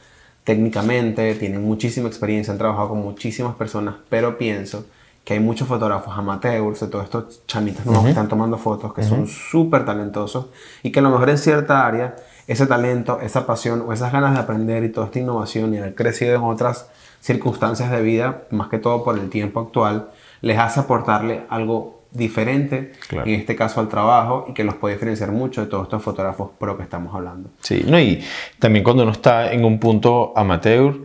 técnicamente, 0.44 1.36
tienen 1.36 1.64
muchísima 1.64 2.08
experiencia, 2.08 2.52
han 2.52 2.58
trabajado 2.58 2.90
con 2.90 3.00
muchísimas 3.00 3.56
personas, 3.56 3.96
pero 4.10 4.38
pienso 4.38 4.86
que 5.26 5.34
hay 5.34 5.40
muchos 5.40 5.68
fotógrafos 5.68 6.16
amateurs, 6.16 6.80
de 6.80 6.88
todos 6.88 7.06
estos 7.06 7.46
chamitas 7.48 7.84
nuevos 7.86 8.04
que 8.04 8.12
están 8.12 8.30
tomando 8.30 8.60
fotos, 8.60 8.94
que 8.94 9.04
son 9.04 9.28
súper 9.28 9.84
talentosos 9.84 10.46
y 10.84 10.92
que 10.92 11.00
a 11.00 11.02
lo 11.02 11.10
mejor 11.10 11.32
en 11.32 11.40
cierta 11.40 11.86
área 11.86 12.16
ese 12.48 12.68
talento, 12.68 13.20
esa 13.20 13.48
pasión 13.48 13.84
o 13.88 13.92
esas 13.92 14.14
ganas 14.14 14.36
de 14.36 14.40
aprender 14.40 14.84
y 14.84 14.90
toda 14.90 15.08
esta 15.08 15.20
innovación 15.20 15.74
y 15.74 15.80
haber 15.80 15.96
crecido 15.96 16.36
en 16.36 16.44
otras 16.44 16.92
circunstancias 17.22 17.90
de 17.90 18.02
vida, 18.04 18.44
más 18.52 18.68
que 18.68 18.78
todo 18.78 19.04
por 19.04 19.18
el 19.18 19.32
tiempo 19.32 19.60
actual, 19.62 20.10
les 20.42 20.60
hace 20.60 20.82
aportarle 20.82 21.42
algo 21.50 22.04
diferente, 22.12 22.94
en 23.10 23.34
este 23.34 23.56
caso 23.56 23.80
al 23.80 23.90
trabajo, 23.90 24.46
y 24.48 24.54
que 24.54 24.64
los 24.64 24.76
puede 24.76 24.94
diferenciar 24.94 25.32
mucho 25.32 25.62
de 25.62 25.68
todos 25.68 25.84
estos 25.86 26.04
fotógrafos 26.04 26.52
pro 26.60 26.78
que 26.78 26.84
estamos 26.84 27.14
hablando. 27.16 27.50
Sí, 27.62 27.84
no, 27.88 28.00
y 28.00 28.24
también 28.60 28.84
cuando 28.84 29.02
uno 29.02 29.12
está 29.12 29.52
en 29.52 29.66
un 29.66 29.80
punto 29.80 30.34
amateur, 30.36 30.96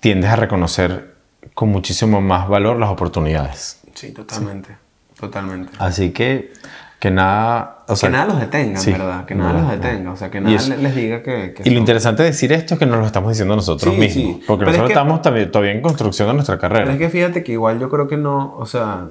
tiendes 0.00 0.30
a 0.30 0.36
reconocer 0.36 1.15
con 1.54 1.70
muchísimo 1.70 2.20
más 2.20 2.48
valor 2.48 2.78
las 2.78 2.90
oportunidades. 2.90 3.80
Sí, 3.94 4.12
totalmente, 4.12 4.76
totalmente. 5.18 5.72
Así 5.78 6.10
que 6.10 6.52
que 6.98 7.10
nada, 7.10 7.84
o 7.88 7.94
sea, 7.94 8.08
que 8.08 8.12
nada 8.16 8.26
los 8.26 8.40
detenga, 8.40 8.80
¿verdad? 8.82 9.24
Que 9.26 9.34
nada 9.34 9.52
los 9.52 9.70
detenga, 9.70 10.12
o 10.12 10.16
sea, 10.16 10.30
que 10.30 10.40
nada 10.40 10.56
les 10.56 10.94
diga 10.94 11.22
que... 11.22 11.54
y 11.62 11.70
lo 11.70 11.78
interesante 11.78 12.22
de 12.22 12.30
decir 12.30 12.52
esto 12.52 12.74
es 12.74 12.80
que 12.80 12.86
nos 12.86 12.98
lo 12.98 13.06
estamos 13.06 13.30
diciendo 13.30 13.54
nosotros 13.54 13.96
mismos, 13.96 14.40
porque 14.46 14.64
nosotros 14.64 14.90
estamos 14.90 15.20
también, 15.20 15.50
todavía 15.50 15.72
en 15.72 15.82
construcción 15.82 16.28
de 16.28 16.34
nuestra 16.34 16.58
carrera. 16.58 16.84
Pero 16.84 16.94
es 16.94 16.98
que 16.98 17.10
fíjate 17.10 17.44
que 17.44 17.52
igual 17.52 17.78
yo 17.78 17.90
creo 17.90 18.08
que 18.08 18.16
no, 18.16 18.54
o 18.56 18.64
sea, 18.64 19.08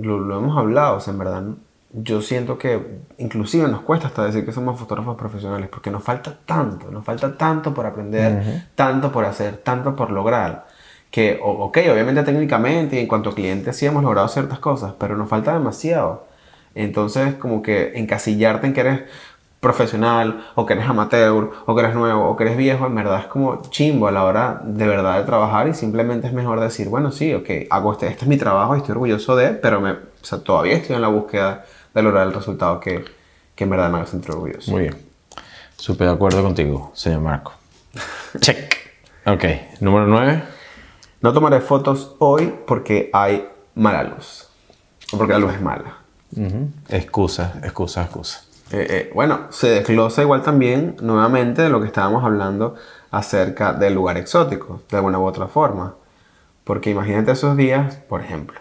lo, 0.00 0.38
hemos 0.38 0.58
hablado, 0.58 0.96
o 0.96 1.00
sea, 1.00 1.12
en 1.12 1.18
verdad, 1.20 1.42
yo 1.92 2.20
siento 2.20 2.58
que 2.58 2.98
inclusive 3.18 3.68
nos 3.68 3.82
cuesta 3.82 4.08
hasta 4.08 4.24
decir 4.24 4.44
que 4.44 4.50
somos 4.50 4.78
fotógrafos 4.78 5.16
profesionales, 5.16 5.68
porque 5.70 5.92
nos 5.92 6.02
falta 6.02 6.36
tanto, 6.44 6.90
nos 6.90 7.04
falta 7.04 7.38
tanto 7.38 7.72
por 7.72 7.86
aprender, 7.86 8.64
tanto 8.74 9.12
por 9.12 9.24
hacer, 9.24 9.58
tanto 9.58 9.94
por 9.94 10.10
lograr 10.10 10.66
que, 11.10 11.38
ok, 11.42 11.78
obviamente 11.92 12.22
técnicamente 12.22 12.96
y 12.96 13.00
en 13.00 13.06
cuanto 13.06 13.30
a 13.30 13.34
clientes 13.34 13.76
sí 13.76 13.86
hemos 13.86 14.02
logrado 14.02 14.28
ciertas 14.28 14.58
cosas, 14.58 14.94
pero 14.98 15.16
nos 15.16 15.28
falta 15.28 15.52
demasiado. 15.52 16.26
Entonces, 16.74 17.34
como 17.34 17.62
que 17.62 17.92
encasillarte 17.98 18.66
en 18.68 18.72
que 18.72 18.80
eres 18.80 19.00
profesional, 19.60 20.46
o 20.54 20.64
que 20.64 20.72
eres 20.72 20.88
amateur, 20.88 21.50
o 21.66 21.74
que 21.74 21.82
eres 21.82 21.94
nuevo, 21.94 22.30
o 22.30 22.36
que 22.36 22.44
eres 22.44 22.56
viejo, 22.56 22.86
en 22.86 22.94
verdad 22.94 23.20
es 23.20 23.26
como 23.26 23.60
chimbo 23.70 24.08
a 24.08 24.10
la 24.10 24.24
hora 24.24 24.62
de 24.64 24.86
verdad 24.86 25.18
de 25.18 25.24
trabajar 25.24 25.68
y 25.68 25.74
simplemente 25.74 26.26
es 26.26 26.32
mejor 26.32 26.60
decir, 26.60 26.88
bueno, 26.88 27.12
sí, 27.12 27.34
ok, 27.34 27.50
hago 27.68 27.92
este, 27.92 28.08
este 28.08 28.24
es 28.24 28.28
mi 28.28 28.38
trabajo 28.38 28.74
y 28.74 28.78
estoy 28.78 28.92
orgulloso 28.92 29.36
de, 29.36 29.50
pero 29.50 29.80
me, 29.80 29.92
o 29.92 29.98
sea, 30.22 30.38
todavía 30.38 30.74
estoy 30.74 30.96
en 30.96 31.02
la 31.02 31.08
búsqueda 31.08 31.66
de 31.92 32.02
lograr 32.02 32.26
el 32.26 32.32
resultado 32.32 32.80
que, 32.80 33.04
que 33.54 33.64
en 33.64 33.70
verdad 33.70 33.90
me 33.90 33.98
haga 33.98 34.06
sentir 34.06 34.30
orgulloso. 34.30 34.70
Muy 34.70 34.82
bien. 34.82 34.96
Súper 35.76 36.06
de 36.06 36.14
acuerdo 36.14 36.42
contigo, 36.42 36.90
señor 36.94 37.20
Marco. 37.20 37.52
Check. 38.40 38.76
Ok, 39.26 39.44
número 39.80 40.06
9. 40.06 40.59
No 41.22 41.34
tomaré 41.34 41.60
fotos 41.60 42.16
hoy 42.18 42.54
porque 42.66 43.10
hay 43.12 43.46
mala 43.74 44.02
luz. 44.04 44.48
O 45.12 45.18
porque 45.18 45.34
la 45.34 45.38
luz 45.38 45.52
es 45.52 45.60
mala. 45.60 45.98
Excusa, 46.88 47.60
excusa, 47.62 48.04
excusa. 48.04 48.44
Eh, 48.72 48.86
eh, 48.88 49.10
bueno, 49.14 49.48
se 49.50 49.68
desglosa 49.68 50.22
igual 50.22 50.42
también 50.42 50.96
nuevamente 51.02 51.60
de 51.60 51.68
lo 51.68 51.80
que 51.80 51.86
estábamos 51.86 52.24
hablando 52.24 52.76
acerca 53.10 53.74
del 53.74 53.94
lugar 53.94 54.16
exótico, 54.16 54.80
de 54.88 54.96
alguna 54.96 55.18
u 55.18 55.26
otra 55.26 55.46
forma. 55.46 55.94
Porque 56.64 56.88
imagínate 56.88 57.32
esos 57.32 57.54
días, 57.54 57.96
por 57.96 58.22
ejemplo, 58.22 58.58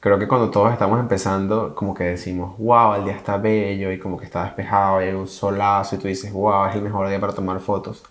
creo 0.00 0.18
que 0.18 0.28
cuando 0.28 0.50
todos 0.50 0.72
estamos 0.72 1.00
empezando, 1.00 1.74
como 1.74 1.94
que 1.94 2.04
decimos, 2.04 2.58
wow, 2.58 2.96
el 2.96 3.04
día 3.04 3.14
está 3.16 3.38
bello 3.38 3.90
y 3.90 3.98
como 3.98 4.18
que 4.18 4.26
está 4.26 4.44
despejado, 4.44 4.98
hay 4.98 5.14
un 5.14 5.28
solazo 5.28 5.94
y 5.94 5.98
tú 5.98 6.08
dices, 6.08 6.30
wow, 6.30 6.66
es 6.66 6.74
el 6.74 6.82
mejor 6.82 7.08
día 7.08 7.20
para 7.20 7.32
tomar 7.32 7.58
fotos. 7.60 8.02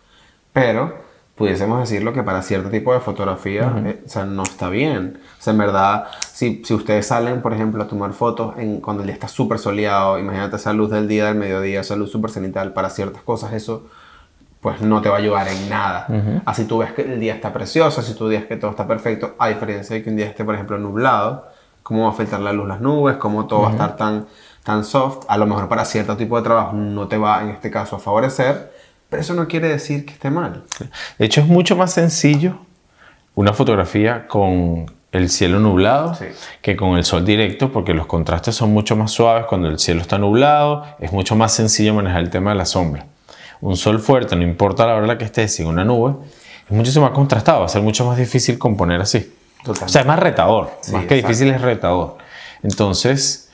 Pero 0.54 1.05
pudiésemos 1.36 1.80
decirlo 1.80 2.14
que 2.14 2.24
para 2.24 2.42
cierto 2.42 2.70
tipo 2.70 2.94
de 2.94 3.00
fotografía, 3.00 3.74
eh, 3.86 4.02
o 4.06 4.10
sea, 4.10 4.26
no 4.26 4.44
está 4.44 4.70
bien. 4.70 5.20
O 5.38 5.42
sea, 5.42 5.52
en 5.52 5.58
verdad, 5.60 6.06
si, 6.32 6.64
si 6.64 6.74
ustedes 6.74 7.08
salen, 7.08 7.42
por 7.42 7.54
ejemplo, 7.54 7.84
a 7.84 7.88
tomar 7.88 8.14
fotos 8.14 8.58
en, 8.58 8.80
cuando 8.80 9.04
el 9.04 9.08
día 9.08 9.14
está 9.14 9.28
súper 9.28 9.60
soleado, 9.60 10.18
imagínate 10.18 10.56
esa 10.56 10.72
luz 10.74 10.90
del 10.92 11.08
día, 11.08 11.26
del 11.26 11.36
mediodía, 11.36 11.82
esa 11.82 11.96
luz 11.96 12.12
súper 12.12 12.32
cenital, 12.32 12.74
para 12.74 12.90
ciertas 12.90 13.22
cosas 13.22 13.54
eso 13.54 13.88
pues 14.66 14.82
no 14.82 15.00
te 15.00 15.10
va 15.10 15.18
a 15.18 15.20
ayudar 15.20 15.48
en 15.48 15.70
nada. 15.70 16.08
Así 16.44 16.66
tú 16.66 16.80
ves 16.80 16.92
que 16.92 17.04
el 17.04 17.20
día 17.20 17.36
está 17.36 17.54
precioso, 17.54 18.02
si 18.02 18.16
tú 18.16 18.30
ves 18.30 18.46
que 18.46 18.56
todo 18.56 18.72
está 18.72 18.88
perfecto, 18.88 19.36
a 19.38 19.50
diferencia 19.50 19.96
de 19.96 20.02
que 20.02 20.10
un 20.10 20.16
día 20.16 20.26
esté, 20.26 20.44
por 20.44 20.56
ejemplo, 20.56 20.80
nublado, 20.80 21.46
cómo 21.84 22.02
va 22.02 22.08
a 22.08 22.12
afectar 22.12 22.40
la 22.40 22.52
luz 22.52 22.68
las 22.68 22.82
nubes, 22.82 23.18
cómo 23.18 23.46
todo 23.46 23.62
va 23.62 23.68
a 23.68 23.72
estar 23.74 23.96
tan, 23.96 24.26
tan 24.64 24.84
soft, 24.84 25.26
a 25.28 25.38
lo 25.38 25.46
mejor 25.46 25.70
para 25.70 25.86
cierto 25.86 26.18
tipo 26.18 26.36
de 26.36 26.42
trabajo 26.42 26.74
no 26.74 27.08
te 27.08 27.16
va, 27.16 27.44
en 27.44 27.50
este 27.50 27.70
caso, 27.70 27.98
a 27.98 28.00
favorecer, 28.00 28.74
pero 29.10 29.22
eso 29.22 29.34
no 29.34 29.48
quiere 29.48 29.70
decir 29.70 30.06
que 30.06 30.14
esté 30.14 30.30
mal. 30.30 30.64
De 31.18 31.26
hecho, 31.26 31.42
es 31.42 31.48
mucho 31.48 31.76
más 31.76 31.94
sencillo 31.94 32.58
una 33.36 33.54
fotografía 33.54 34.28
con 34.28 34.86
el 35.12 35.30
cielo 35.30 35.60
nublado 35.60 36.18
que 36.62 36.76
con 36.76 36.98
el 36.98 37.06
sol 37.06 37.26
directo, 37.26 37.72
porque 37.72 37.94
los 37.94 38.06
contrastes 38.06 38.56
son 38.56 38.72
mucho 38.74 38.96
más 38.96 39.12
suaves 39.12 39.46
cuando 39.46 39.70
el 39.70 39.80
cielo 39.80 40.02
está 40.02 40.18
nublado, 40.18 40.84
es 41.00 41.12
mucho 41.12 41.36
más 41.36 41.54
sencillo 41.54 41.94
manejar 41.94 42.22
el 42.22 42.30
tema 42.30 42.52
de 42.52 42.58
la 42.58 42.66
sombra. 42.66 43.06
Un 43.62 43.78
sol 43.78 44.00
fuerte, 44.00 44.36
no 44.36 44.44
importa 44.44 44.86
la 44.86 44.94
hora 44.94 45.04
en 45.04 45.08
la 45.08 45.18
que 45.18 45.26
estés, 45.26 45.56
sin 45.56 45.68
una 45.68 45.86
nube, 45.86 46.16
es 46.66 46.72
muchísimo 46.72 47.06
más 47.06 47.14
contrastado, 47.14 47.62
va 47.62 47.66
a 47.66 47.70
ser 47.70 47.82
mucho 47.82 48.06
más 48.06 48.18
difícil 48.18 48.58
componer 48.58 49.02
así. 49.02 49.34
O 49.66 49.74
sea, 49.74 50.02
es 50.02 50.08
más 50.08 50.20
retador, 50.20 50.72
más 50.92 51.06
que 51.06 51.16
difícil 51.16 51.50
es 51.50 51.62
retador. 51.62 52.18
Entonces, 52.62 53.45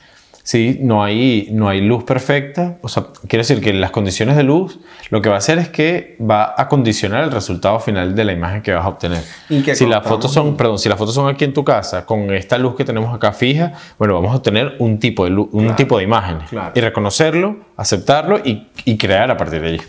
Sí, 0.44 0.78
no 0.80 1.04
hay, 1.04 1.48
no 1.52 1.68
hay 1.68 1.80
luz 1.80 2.02
perfecta. 2.02 2.78
O 2.82 2.88
sea, 2.88 3.06
quiero 3.28 3.42
decir 3.42 3.60
que 3.60 3.72
las 3.72 3.92
condiciones 3.92 4.36
de 4.36 4.42
luz 4.42 4.80
lo 5.10 5.22
que 5.22 5.28
va 5.28 5.36
a 5.36 5.38
hacer 5.38 5.58
es 5.58 5.68
que 5.68 6.16
va 6.20 6.54
a 6.56 6.68
condicionar 6.68 7.22
el 7.22 7.30
resultado 7.30 7.78
final 7.78 8.14
de 8.16 8.24
la 8.24 8.32
imagen 8.32 8.60
que 8.60 8.72
vas 8.72 8.84
a 8.84 8.88
obtener. 8.88 9.22
si 9.74 9.86
las 9.86 10.04
fotos 10.04 10.32
son, 10.32 10.56
perdón, 10.56 10.78
si 10.78 10.88
las 10.88 10.98
fotos 10.98 11.14
son 11.14 11.28
aquí 11.28 11.44
en 11.44 11.52
tu 11.52 11.64
casa 11.64 12.04
con 12.04 12.32
esta 12.34 12.58
luz 12.58 12.74
que 12.74 12.84
tenemos 12.84 13.14
acá 13.14 13.32
fija, 13.32 13.72
bueno, 13.98 14.14
vamos 14.14 14.32
a 14.32 14.36
obtener 14.36 14.74
un 14.80 14.98
tipo 14.98 15.24
de 15.24 15.30
luz, 15.30 15.48
un 15.52 15.76
tipo 15.76 15.98
de 15.98 16.04
imagen 16.04 16.38
y 16.74 16.80
reconocerlo, 16.80 17.56
aceptarlo 17.76 18.38
y, 18.38 18.68
y, 18.84 18.96
crear 18.96 19.30
a 19.30 19.36
partir 19.36 19.60
de 19.60 19.68
allí. 19.68 19.80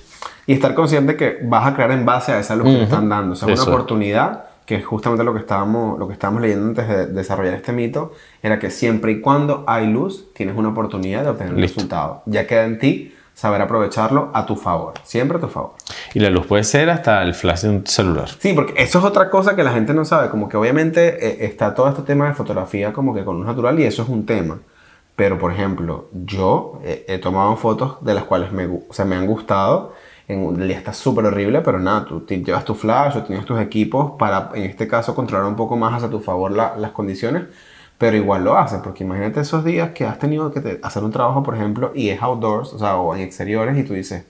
Y 0.46 0.54
estar 0.54 0.76
consciente 0.76 1.16
que 1.16 1.40
vas 1.44 1.66
a 1.66 1.74
crear 1.74 1.92
en 1.92 2.06
base 2.06 2.32
a 2.32 2.40
esa 2.40 2.56
luz 2.56 2.68
que 2.68 2.78
te 2.78 2.84
están 2.84 3.10
dando, 3.10 3.34
o 3.34 3.36
sea, 3.36 3.48
una 3.48 3.64
oportunidad 3.64 4.53
que 4.66 4.76
es 4.76 4.86
justamente 4.86 5.24
lo 5.24 5.34
que 5.34 5.40
estábamos, 5.40 6.00
lo 6.00 6.08
que 6.08 6.14
estábamos 6.14 6.42
leyendo 6.42 6.68
antes 6.68 6.88
de 6.88 7.08
desarrollar 7.08 7.54
este 7.54 7.72
mito, 7.72 8.14
era 8.42 8.60
que 8.60 8.70
siempre 8.70 9.12
y 9.12 9.22
cuando 9.22 9.64
hay 9.68 9.88
luz, 9.88 10.34
tienes 10.34 10.56
una 10.56 10.70
oportunidad 10.70 11.24
de 11.24 11.30
obtener 11.30 11.54
un 11.54 11.62
resultado. 11.62 12.24
Ya 12.26 12.48
queda 12.48 12.66
en 12.66 12.80
ti 12.80 13.14
saber 13.34 13.62
aprovecharlo 13.62 14.30
a 14.34 14.46
tu 14.46 14.56
favor, 14.56 14.94
siempre 15.04 15.38
a 15.38 15.42
tu 15.42 15.48
favor. 15.48 15.72
Y 16.14 16.20
la 16.20 16.30
luz 16.30 16.46
puede 16.46 16.64
ser 16.64 16.90
hasta 16.90 17.22
el 17.24 17.34
flash 17.34 17.62
de 17.62 17.70
un 17.70 17.86
celular. 17.86 18.30
Sí, 18.40 18.54
porque 18.54 18.74
eso 18.82 19.00
es 19.00 19.06
otra 19.06 19.30
cosa 19.30 19.56
que 19.56 19.64
la 19.64 19.74
gente 19.74 19.94
no 19.94 20.06
sabe, 20.06 20.30
como 20.30 20.48
que 20.48 20.56
obviamente 20.56 21.28
eh, 21.28 21.46
está 21.46 21.74
todo 21.74 21.90
este 21.90 22.04
tema 22.04 22.28
de 22.28 22.36
fotografía 22.36 22.94
como 22.94 23.14
que 23.14 23.26
con 23.26 23.38
luz 23.38 23.46
natural 23.46 23.80
y 23.80 23.86
eso 23.86 24.04
es 24.04 24.10
un 24.10 24.26
tema. 24.26 24.60
Pero, 25.16 25.38
por 25.38 25.52
ejemplo, 25.52 26.10
yo 26.12 26.80
he 26.84 27.20
tomado 27.20 27.56
fotos 27.56 28.04
de 28.04 28.16
las 28.16 28.24
cuales 28.24 28.52
me, 28.52 28.66
o 28.66 28.92
sea, 28.92 29.06
me 29.06 29.16
han 29.16 29.28
gustado 29.28 29.94
en 30.28 30.62
el 30.62 30.68
día 30.68 30.78
está 30.78 30.94
súper 30.94 31.26
horrible, 31.26 31.62
pero 31.62 31.80
nada, 31.80 32.06
tú 32.06 32.26
llevas 32.26 32.64
tu 32.64 32.76
flash 32.76 33.18
o 33.18 33.24
tienes 33.24 33.46
tus 33.46 33.60
equipos 33.60 34.14
para, 34.18 34.52
en 34.54 34.64
este 34.64 34.88
caso, 34.88 35.14
controlar 35.14 35.48
un 35.48 35.56
poco 35.56 35.76
más 35.76 35.94
hacia 35.94 36.10
tu 36.10 36.20
favor 36.20 36.52
las 36.52 36.92
condiciones, 36.92 37.44
pero 37.98 38.16
igual 38.16 38.44
lo 38.44 38.58
haces, 38.58 38.80
porque 38.82 39.04
imagínate 39.04 39.42
esos 39.42 39.66
días 39.66 39.92
que 39.92 40.06
has 40.06 40.20
tenido 40.20 40.52
que 40.52 40.80
hacer 40.82 41.04
un 41.04 41.12
trabajo, 41.12 41.44
por 41.44 41.56
ejemplo, 41.56 41.92
y 41.94 42.10
es 42.10 42.22
outdoors, 42.22 42.74
o 42.74 42.80
sea, 42.80 42.96
o 42.96 43.16
en 43.16 43.22
exteriores, 43.22 43.78
y 43.78 43.84
tú 43.84 43.94
dices, 43.94 44.26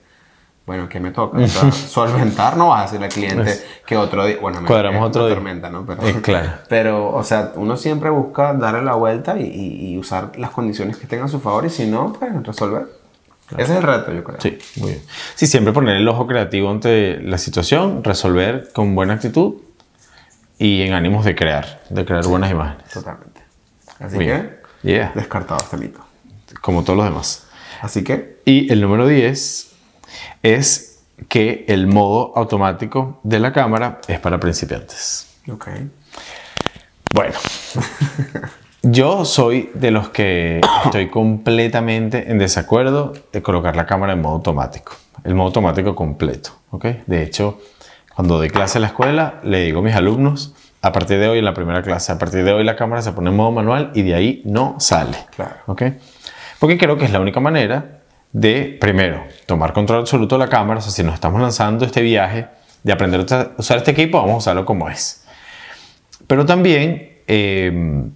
bueno, 0.66 0.88
¿qué 0.88 0.98
me 0.98 1.12
toca? 1.12 1.46
solventar 1.72 2.56
no 2.56 2.70
vas 2.70 2.80
a 2.80 2.82
decirle 2.84 3.06
al 3.06 3.12
cliente 3.12 3.60
que 3.86 3.96
otro 3.96 4.26
día, 4.26 4.38
bueno, 4.40 4.62
me 4.62 4.66
cuadramos 4.66 5.06
otro 5.06 5.26
día. 5.26 5.34
tormenta, 5.34 5.70
¿no? 5.70 5.86
Pero, 5.86 6.06
eh, 6.06 6.20
claro. 6.22 6.50
pero, 6.68 7.14
o 7.14 7.22
sea, 7.22 7.52
uno 7.54 7.76
siempre 7.76 8.10
busca 8.10 8.52
darle 8.54 8.82
la 8.82 8.94
vuelta 8.94 9.38
y, 9.38 9.92
y 9.92 9.98
usar 9.98 10.32
las 10.38 10.50
condiciones 10.50 10.96
que 10.96 11.06
tengan 11.06 11.26
a 11.26 11.30
su 11.30 11.38
favor, 11.38 11.64
y 11.66 11.70
si 11.70 11.86
no, 11.86 12.12
pues 12.12 12.32
resolver. 12.42 13.03
Ese 13.50 13.62
es 13.62 13.70
el 13.70 13.82
reto, 13.82 14.12
yo 14.12 14.24
creo. 14.24 14.40
Sí, 14.40 14.58
muy 14.76 14.90
bien. 14.90 15.02
Sí, 15.34 15.46
siempre 15.46 15.72
poner 15.72 15.96
el 15.96 16.08
ojo 16.08 16.26
creativo 16.26 16.70
ante 16.70 17.20
la 17.20 17.38
situación, 17.38 18.02
resolver 18.02 18.70
con 18.72 18.94
buena 18.94 19.14
actitud 19.14 19.56
y 20.58 20.82
en 20.82 20.94
ánimos 20.94 21.24
de 21.24 21.34
crear, 21.34 21.82
de 21.90 22.04
crear 22.04 22.26
buenas 22.26 22.50
imágenes. 22.50 22.90
Totalmente. 22.90 23.42
Así 23.98 24.18
que, 24.18 24.60
descartado 25.14 25.60
este 25.62 25.76
mito. 25.76 26.00
Como 26.60 26.84
todos 26.84 26.96
los 26.96 27.06
demás. 27.06 27.46
Así 27.80 28.02
que. 28.02 28.40
Y 28.44 28.72
el 28.72 28.80
número 28.80 29.06
10 29.06 29.72
es 30.42 31.02
que 31.28 31.64
el 31.68 31.86
modo 31.86 32.32
automático 32.36 33.20
de 33.22 33.40
la 33.40 33.52
cámara 33.52 34.00
es 34.08 34.18
para 34.20 34.40
principiantes. 34.40 35.36
Ok. 35.50 35.68
Bueno. 37.12 37.34
Yo 38.86 39.24
soy 39.24 39.70
de 39.72 39.90
los 39.90 40.10
que 40.10 40.60
estoy 40.84 41.08
completamente 41.08 42.30
en 42.30 42.36
desacuerdo 42.36 43.14
de 43.32 43.40
colocar 43.40 43.76
la 43.76 43.86
cámara 43.86 44.12
en 44.12 44.20
modo 44.20 44.34
automático, 44.34 44.92
el 45.24 45.34
modo 45.34 45.46
automático 45.46 45.94
completo. 45.94 46.50
¿ok? 46.70 46.84
De 47.06 47.22
hecho, 47.22 47.62
cuando 48.14 48.36
doy 48.36 48.50
clase 48.50 48.76
en 48.76 48.82
la 48.82 48.88
escuela, 48.88 49.40
le 49.42 49.64
digo 49.64 49.78
a 49.78 49.82
mis 49.82 49.94
alumnos, 49.94 50.54
a 50.82 50.92
partir 50.92 51.18
de 51.18 51.28
hoy 51.28 51.38
en 51.38 51.46
la 51.46 51.54
primera 51.54 51.80
clase, 51.80 52.12
a 52.12 52.18
partir 52.18 52.44
de 52.44 52.52
hoy 52.52 52.62
la 52.62 52.76
cámara 52.76 53.00
se 53.00 53.12
pone 53.12 53.30
en 53.30 53.36
modo 53.36 53.52
manual 53.52 53.90
y 53.94 54.02
de 54.02 54.14
ahí 54.14 54.42
no 54.44 54.76
sale. 54.78 55.16
Claro. 55.34 55.56
¿Ok? 55.64 55.82
Porque 56.58 56.76
creo 56.76 56.98
que 56.98 57.06
es 57.06 57.10
la 57.10 57.20
única 57.20 57.40
manera 57.40 58.02
de, 58.32 58.76
primero, 58.78 59.24
tomar 59.46 59.72
control 59.72 60.00
absoluto 60.00 60.34
de 60.34 60.40
la 60.40 60.50
cámara. 60.50 60.80
O 60.80 60.82
sea, 60.82 60.92
si 60.92 61.02
nos 61.02 61.14
estamos 61.14 61.40
lanzando 61.40 61.86
este 61.86 62.02
viaje 62.02 62.48
de 62.82 62.92
aprender 62.92 63.24
a 63.32 63.52
usar 63.56 63.78
este 63.78 63.92
equipo, 63.92 64.18
vamos 64.18 64.34
a 64.34 64.38
usarlo 64.38 64.66
como 64.66 64.90
es. 64.90 65.24
Pero 66.26 66.44
también, 66.44 67.22
eh, 67.26 68.10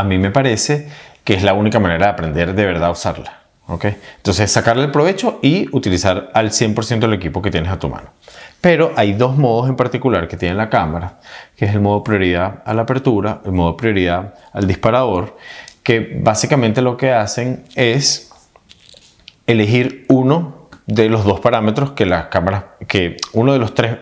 a 0.00 0.04
mí 0.04 0.18
me 0.18 0.30
parece 0.30 0.88
que 1.24 1.34
es 1.34 1.42
la 1.42 1.52
única 1.52 1.78
manera 1.78 2.06
de 2.06 2.12
aprender 2.12 2.54
de 2.54 2.64
verdad 2.64 2.88
a 2.88 2.90
usarla. 2.90 3.40
¿ok? 3.66 3.86
Entonces, 4.16 4.50
sacarle 4.50 4.84
el 4.84 4.90
provecho 4.90 5.38
y 5.42 5.68
utilizar 5.74 6.30
al 6.34 6.50
100% 6.50 7.04
el 7.04 7.12
equipo 7.12 7.40
que 7.40 7.50
tienes 7.50 7.70
a 7.70 7.78
tu 7.78 7.88
mano. 7.88 8.10
Pero 8.60 8.92
hay 8.96 9.12
dos 9.12 9.36
modos 9.36 9.68
en 9.68 9.76
particular 9.76 10.28
que 10.28 10.36
tiene 10.36 10.54
la 10.54 10.68
cámara, 10.68 11.20
que 11.56 11.64
es 11.64 11.72
el 11.72 11.80
modo 11.80 12.02
prioridad 12.02 12.62
a 12.64 12.74
la 12.74 12.82
apertura, 12.82 13.40
el 13.44 13.52
modo 13.52 13.76
prioridad 13.76 14.34
al 14.52 14.66
disparador, 14.66 15.36
que 15.82 16.18
básicamente 16.20 16.82
lo 16.82 16.96
que 16.96 17.12
hacen 17.12 17.64
es 17.74 18.30
elegir 19.46 20.04
uno 20.08 20.68
de 20.86 21.08
los 21.08 21.24
dos 21.24 21.40
parámetros 21.40 21.92
que 21.92 22.04
la 22.04 22.28
cámara, 22.28 22.76
que 22.86 23.16
uno 23.32 23.52
de 23.52 23.58
los 23.58 23.74
tres, 23.74 23.96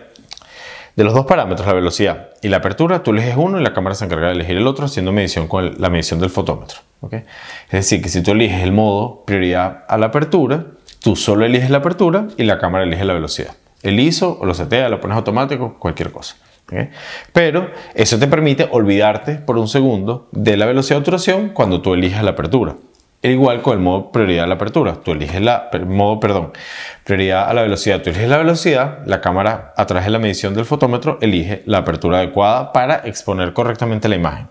de 0.99 1.05
los 1.05 1.13
dos 1.13 1.25
parámetros, 1.25 1.65
la 1.65 1.73
velocidad 1.73 2.31
y 2.41 2.49
la 2.49 2.57
apertura, 2.57 3.01
tú 3.03 3.11
eliges 3.11 3.37
uno 3.37 3.57
y 3.57 3.63
la 3.63 3.71
cámara 3.71 3.95
se 3.95 4.03
encarga 4.03 4.27
de 4.27 4.33
elegir 4.33 4.57
el 4.57 4.67
otro 4.67 4.83
haciendo 4.83 5.13
medición 5.13 5.47
con 5.47 5.79
la 5.79 5.89
medición 5.89 6.19
del 6.19 6.29
fotómetro. 6.29 6.79
¿okay? 6.99 7.23
Es 7.67 7.71
decir, 7.71 8.01
que 8.01 8.09
si 8.09 8.21
tú 8.21 8.31
eliges 8.31 8.61
el 8.61 8.73
modo 8.73 9.23
prioridad 9.25 9.85
a 9.87 9.97
la 9.97 10.07
apertura, 10.07 10.65
tú 11.01 11.15
solo 11.15 11.45
eliges 11.45 11.69
la 11.69 11.77
apertura 11.77 12.27
y 12.35 12.43
la 12.43 12.59
cámara 12.59 12.83
elige 12.83 13.05
la 13.05 13.13
velocidad. 13.13 13.55
El 13.81 13.97
ISO 13.97 14.39
o 14.41 14.45
lo 14.45 14.53
setea, 14.53 14.89
lo 14.89 14.99
pones 14.99 15.15
automático, 15.15 15.79
cualquier 15.79 16.11
cosa. 16.11 16.35
¿okay? 16.65 16.89
Pero 17.31 17.71
eso 17.93 18.19
te 18.19 18.27
permite 18.27 18.67
olvidarte 18.69 19.35
por 19.35 19.57
un 19.57 19.69
segundo 19.69 20.27
de 20.33 20.57
la 20.57 20.65
velocidad 20.65 20.97
de 20.97 20.99
obturación 20.99 21.49
cuando 21.51 21.81
tú 21.81 21.93
eliges 21.93 22.21
la 22.21 22.31
apertura. 22.31 22.75
Igual 23.21 23.61
con 23.61 23.73
el 23.73 23.79
modo 23.83 24.11
prioridad 24.13 24.45
a 24.45 24.47
la 24.47 24.55
apertura. 24.55 24.95
Tú 25.03 25.11
eliges 25.11 25.41
la 25.41 25.69
modo, 25.85 26.21
perdón, 26.21 26.53
prioridad 27.03 27.49
a 27.49 27.53
la 27.53 27.63
velocidad. 27.63 28.01
Tú 28.01 28.11
eliges 28.11 28.29
la 28.29 28.37
velocidad, 28.37 28.99
la 29.05 29.19
cámara 29.19 29.73
a 29.75 29.85
través 29.85 30.05
de 30.05 30.11
la 30.11 30.19
medición 30.19 30.53
del 30.53 30.63
fotómetro 30.63 31.17
elige 31.21 31.61
la 31.65 31.79
apertura 31.79 32.19
adecuada 32.19 32.71
para 32.71 32.95
exponer 33.05 33.51
correctamente 33.51 34.07
la 34.07 34.15
imagen. 34.15 34.47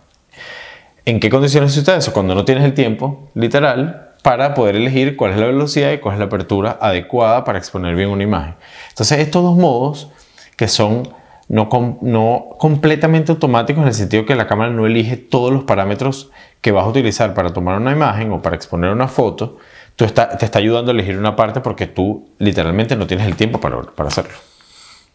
¿En 1.06 1.18
qué 1.20 1.30
condiciones 1.30 1.72
se 1.72 1.96
eso? 1.96 2.12
Cuando 2.12 2.34
no 2.34 2.44
tienes 2.44 2.64
el 2.64 2.74
tiempo, 2.74 3.30
literal, 3.34 4.10
para 4.22 4.52
poder 4.52 4.76
elegir 4.76 5.16
cuál 5.16 5.30
es 5.30 5.38
la 5.38 5.46
velocidad 5.46 5.90
y 5.92 5.98
cuál 5.98 6.16
es 6.16 6.18
la 6.18 6.26
apertura 6.26 6.76
adecuada 6.78 7.44
para 7.44 7.58
exponer 7.58 7.94
bien 7.94 8.10
una 8.10 8.24
imagen. 8.24 8.56
Entonces, 8.90 9.20
estos 9.20 9.42
dos 9.42 9.56
modos 9.56 10.10
que 10.56 10.68
son 10.68 11.08
no, 11.48 11.68
no 12.02 12.48
completamente 12.58 13.32
automáticos 13.32 13.80
en 13.82 13.88
el 13.88 13.94
sentido 13.94 14.26
que 14.26 14.34
la 14.34 14.46
cámara 14.46 14.70
no 14.70 14.86
elige 14.86 15.16
todos 15.16 15.50
los 15.50 15.64
parámetros 15.64 16.30
que 16.60 16.72
vas 16.72 16.84
a 16.84 16.88
utilizar 16.88 17.34
para 17.34 17.52
tomar 17.52 17.78
una 17.80 17.92
imagen 17.92 18.32
o 18.32 18.42
para 18.42 18.56
exponer 18.56 18.90
una 18.90 19.08
foto, 19.08 19.58
tú 19.96 20.04
está, 20.04 20.36
te 20.36 20.44
está 20.44 20.58
ayudando 20.58 20.90
a 20.90 20.94
elegir 20.94 21.18
una 21.18 21.36
parte 21.36 21.60
porque 21.60 21.86
tú 21.86 22.30
literalmente 22.38 22.96
no 22.96 23.06
tienes 23.06 23.26
el 23.26 23.36
tiempo 23.36 23.60
para, 23.60 23.82
para 23.82 24.08
hacerlo. 24.08 24.34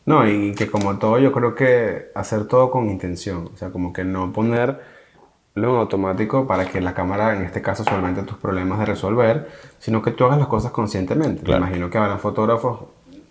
No, 0.06 0.28
y 0.28 0.54
que 0.54 0.70
como 0.70 0.98
todo, 0.98 1.20
yo 1.20 1.32
creo 1.32 1.56
que 1.56 2.12
hacer 2.14 2.46
todo 2.46 2.70
con 2.70 2.90
intención, 2.90 3.50
o 3.54 3.58
sea, 3.58 3.70
como 3.70 3.94
que 3.94 4.04
no 4.04 4.34
ponerlo 4.34 4.80
en 5.56 5.64
automático 5.64 6.46
para 6.46 6.66
que 6.66 6.82
la 6.82 6.94
cámara, 6.94 7.36
en 7.36 7.44
este 7.44 7.62
caso, 7.62 7.84
solamente 7.86 8.24
tus 8.24 8.38
problemas 8.38 8.80
de 8.80 8.86
resolver, 8.86 9.50
sino 9.80 10.02
que 10.02 10.12
tú 10.12 10.26
hagas 10.26 10.40
las 10.40 10.48
cosas 10.48 10.72
conscientemente. 10.72 11.50
Me 11.50 11.58
imagino 11.58 11.90
que 11.90 11.98
habrán 11.98 12.20
fotógrafos, 12.20 12.82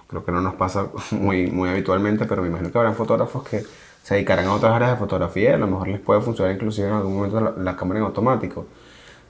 creo 0.06 0.24
que 0.24 0.32
no 0.32 0.40
nos 0.40 0.54
pasa 0.54 0.86
muy, 1.10 1.48
muy 1.48 1.68
habitualmente, 1.68 2.24
pero 2.24 2.40
me 2.40 2.48
imagino 2.48 2.72
que 2.72 2.78
habrán 2.78 2.94
fotógrafos 2.94 3.46
que 3.46 3.62
se 4.02 4.14
dedicarán 4.14 4.46
a 4.46 4.54
otras 4.54 4.72
áreas 4.72 4.92
de 4.92 4.96
fotografía, 4.96 5.54
a 5.54 5.58
lo 5.58 5.66
mejor 5.66 5.88
les 5.88 6.00
puede 6.00 6.20
funcionar 6.20 6.54
inclusive 6.54 6.88
en 6.88 6.94
algún 6.94 7.14
momento 7.14 7.54
la, 7.56 7.76
cámara 7.76 8.00
en 8.00 8.06
automático. 8.06 8.66